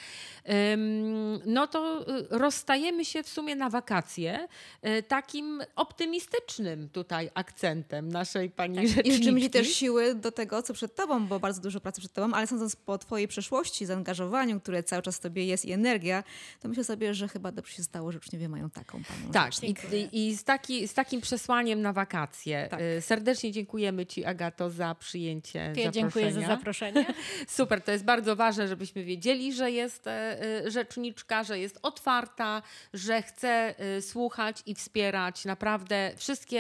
No 1.46 1.68
to 1.68 2.06
y, 2.10 2.28
rozstajemy 2.30 3.06
się 3.06 3.24
w 3.24 3.30
sumie 3.30 3.56
na 3.56 3.70
wakacje 3.70 4.48
y, 4.88 5.04
takim 5.04 5.62
optymistycznym 5.76 6.90
tutaj 6.90 7.30
akcentem 7.34 8.10
naszej 8.10 8.50
pani 8.50 8.84
I 8.84 8.88
życzymy 8.88 9.10
Ci 9.12 9.24
rzeczniczki. 9.24 9.50
też 9.50 9.68
siły 9.68 10.16
do 10.16 10.32
tego, 10.32 10.64
co 10.64 10.74
przed 10.74 10.96
Tobą, 10.96 11.28
bo 11.28 11.40
bardzo 11.40 11.62
dużo 11.62 11.80
pracy 11.80 12.02
przed 12.02 12.14
Tobą, 12.14 12.34
ale 12.34 12.48
sądząc 12.48 12.76
po 12.76 12.98
Twojej 12.98 13.28
przeszłości, 13.28 13.85
zaangażowaniu, 13.86 14.60
które 14.60 14.84
cały 14.84 15.02
czas 15.02 15.18
w 15.18 15.20
Tobie 15.20 15.46
jest 15.46 15.66
i 15.66 15.72
energia, 15.72 16.24
to 16.62 16.68
myślę 16.68 16.84
sobie, 16.84 17.14
że 17.14 17.28
chyba 17.28 17.52
dobrze 17.52 17.74
się 17.74 17.84
stało, 17.84 18.12
że 18.12 18.18
uczniowie 18.18 18.50
mają 18.50 18.70
taką 18.70 19.04
Panią 19.04 19.32
Tak, 19.32 19.58
i, 19.64 19.74
Dziękuję. 19.74 20.02
i, 20.02 20.28
i 20.30 20.38
z, 20.38 20.44
taki, 20.44 20.88
z 20.88 20.94
takim 20.94 21.22
przesłaniem 21.22 21.82
na 21.82 21.94
wakacje. 21.94 22.68
Tak. 22.72 22.82
Y, 22.82 23.02
Serdecznie 23.02 23.52
dziękujemy 23.52 24.06
Ci, 24.06 24.26
Agato, 24.26 24.70
za 24.70 24.96
przyjęcie 24.96 25.60
Ja 25.60 25.66
zaproszenia. 25.68 25.92
dziękuję 25.92 26.32
za 26.34 26.42
zaproszenie. 26.42 27.06
Super, 27.48 27.82
to 27.82 27.92
jest 27.92 28.04
bardzo 28.06 28.36
ważne, 28.36 28.68
żebyśmy 28.68 29.04
wiedzieli, 29.04 29.54
że 29.54 29.72
jest 29.72 30.08
e, 30.08 30.42
e, 30.66 30.72
rzeczniczka, 30.72 31.44
że 31.44 31.60
jest 31.60 31.80
otwarta, 31.82 32.62
że 32.94 33.22
chce 33.22 33.76
e, 33.80 34.02
słuchać 34.02 34.64
i 34.66 34.76
wspierać 34.76 35.46
naprawdę 35.46 36.12
wszystkie 36.18 36.60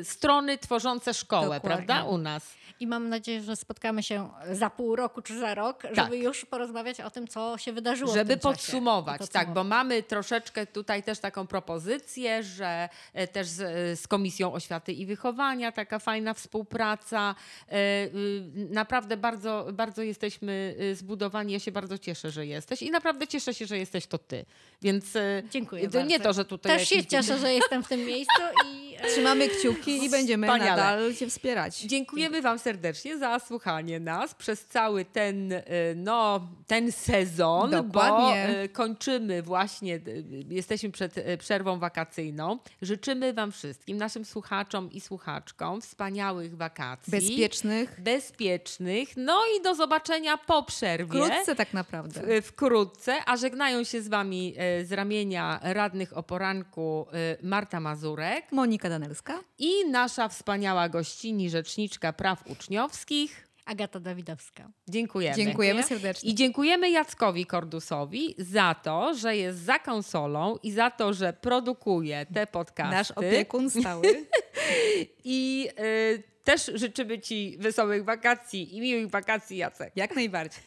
e, 0.00 0.04
strony 0.04 0.58
tworzące 0.58 1.14
szkołę, 1.14 1.42
Dokładnie. 1.56 1.86
prawda, 1.86 2.04
u 2.04 2.18
nas. 2.18 2.54
I 2.80 2.86
mam 2.86 3.08
nadzieję, 3.08 3.42
że 3.42 3.56
spotkamy 3.56 4.02
się 4.02 4.28
za 4.52 4.70
pół 4.70 4.96
roku 4.96 5.22
czy 5.22 5.38
za 5.38 5.54
rok, 5.54 5.82
żeby 5.82 5.94
Tak. 5.96 6.12
już 6.14 6.44
porozmawiać 6.44 6.61
o 7.04 7.10
tym, 7.10 7.28
co 7.28 7.58
się 7.58 7.72
wydarzyło. 7.72 8.12
w 8.12 8.14
Żeby 8.14 8.30
tym 8.30 8.40
czasie. 8.40 8.54
podsumować, 8.56 9.18
tak, 9.18 9.48
bo 9.48 9.54
Podsumować. 9.54 9.66
mamy 9.68 10.02
troszeczkę 10.02 10.66
tutaj 10.66 11.02
też 11.02 11.18
taką 11.18 11.46
propozycję, 11.46 12.42
że 12.42 12.88
e, 13.14 13.26
też 13.28 13.46
z, 13.46 13.60
e, 13.60 13.96
z 13.96 14.06
Komisją 14.08 14.52
Oświaty 14.52 14.92
i 14.92 15.06
Wychowania 15.06 15.72
taka 15.72 15.98
fajna 15.98 16.34
współpraca. 16.34 17.34
E, 17.68 17.74
y, 18.04 18.42
Naprawdę 18.70 19.16
bardzo, 19.16 19.66
bardzo 19.72 20.02
jesteśmy 20.02 20.76
zbudowani. 20.94 21.52
Ja 21.52 21.58
się 21.58 21.72
bardzo 21.72 21.98
cieszę, 21.98 22.30
że 22.30 22.46
jesteś 22.46 22.82
i 22.82 22.90
naprawdę 22.90 23.26
cieszę 23.26 23.54
się, 23.54 23.66
że 23.66 23.78
jesteś 23.78 24.06
to 24.06 24.18
ty. 24.18 24.44
Więc 24.82 25.04
Dziękuję 25.50 25.88
to 25.90 26.02
nie 26.02 26.08
bardzo. 26.18 26.24
to, 26.24 26.32
że 26.32 26.44
tutaj 26.44 26.78
Też 26.78 26.88
się 26.88 27.06
cieszę, 27.06 27.38
że 27.38 27.54
jestem 27.54 27.82
w 27.84 27.88
tym 27.88 28.00
miejscu 28.12 28.42
i 28.66 28.92
Trzymamy 29.12 29.48
kciuki 29.48 30.04
i 30.04 30.10
będziemy 30.10 30.46
Wspaniale. 30.46 30.70
nadal 30.70 31.14
Cię 31.14 31.26
wspierać. 31.30 31.80
Dziękujemy 31.80 32.42
Wam 32.42 32.58
serdecznie 32.58 33.18
za 33.18 33.38
słuchanie 33.38 34.00
nas 34.00 34.34
przez 34.34 34.66
cały 34.66 35.04
ten, 35.04 35.54
no, 35.96 36.40
ten 36.66 36.92
sezon, 36.92 37.70
bo 37.70 37.82
Dokładnie. 37.82 38.60
y, 38.64 38.68
kończymy 38.68 39.42
właśnie, 39.42 39.94
y, 39.96 40.24
jesteśmy 40.50 40.90
przed 40.90 41.18
y, 41.18 41.38
przerwą 41.38 41.78
wakacyjną. 41.78 42.58
Życzymy 42.82 43.32
Wam 43.32 43.52
wszystkim, 43.52 43.96
naszym 43.96 44.24
słuchaczom 44.24 44.92
i 44.92 45.00
słuchaczkom 45.00 45.80
wspaniałych 45.80 46.56
wakacji. 46.56 47.10
Bezpiecznych. 47.10 48.00
Bezpiecznych. 48.00 49.08
No 49.16 49.40
i 49.58 49.62
do 49.62 49.74
zobaczenia 49.74 50.38
po 50.38 50.62
przerwie. 50.62 51.06
Wkrótce 51.24 51.54
tak 51.56 51.72
naprawdę. 51.74 52.20
W- 52.42 52.46
Wkrótce, 52.46 53.16
a 53.26 53.36
żegnają 53.36 53.84
się 53.84 54.02
z 54.02 54.08
Wami 54.08 54.54
y, 54.80 54.86
z 54.86 54.92
ramienia 54.92 55.60
radnych 55.62 56.16
o 56.16 56.22
poranku 56.22 57.06
y, 57.42 57.46
Marta 57.46 57.80
Mazurek 57.80 58.52
Monika 58.52 58.88
Danelska. 58.88 59.40
i 59.58 59.70
nasza 59.90 60.28
wspaniała 60.28 60.88
gościni, 60.88 61.50
rzeczniczka 61.50 62.12
praw 62.12 62.44
uczniowskich. 62.50 63.48
Agata 63.64 64.00
Dawidowska. 64.00 64.70
Dziękujemy. 64.88 65.36
Dziękujemy 65.36 65.82
serdecznie. 65.82 66.30
I 66.30 66.34
dziękujemy 66.34 66.90
Jackowi 66.90 67.46
Kordusowi 67.46 68.34
za 68.38 68.74
to, 68.74 69.14
że 69.14 69.36
jest 69.36 69.58
za 69.58 69.78
konsolą 69.78 70.56
i 70.62 70.72
za 70.72 70.90
to, 70.90 71.12
że 71.12 71.32
produkuje 71.32 72.26
te 72.34 72.46
podcasty. 72.46 72.94
Nasz 72.94 73.10
opiekun 73.10 73.70
stały. 73.70 74.26
I 75.24 75.68
y, 75.80 76.22
też 76.44 76.70
życzymy 76.74 77.18
Ci 77.18 77.56
wesołych 77.60 78.04
wakacji 78.04 78.76
i 78.76 78.80
miłych 78.80 79.10
wakacji, 79.10 79.56
Jacek. 79.56 79.92
Jak 79.96 80.16
najbardziej. 80.16 80.62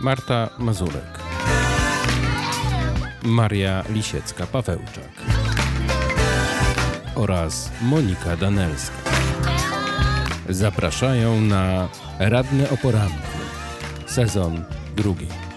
Marta 0.00 0.50
Mazurek, 0.58 1.18
Maria 3.22 3.82
Lisiecka-Pawełczak 3.82 5.12
oraz 7.14 7.70
Monika 7.82 8.36
Danelska. 8.36 9.07
Zapraszają 10.48 11.40
na 11.40 11.88
Radne 12.18 12.70
o 12.70 12.76
poranku, 12.76 13.38
sezon 14.06 14.64
drugi. 14.96 15.47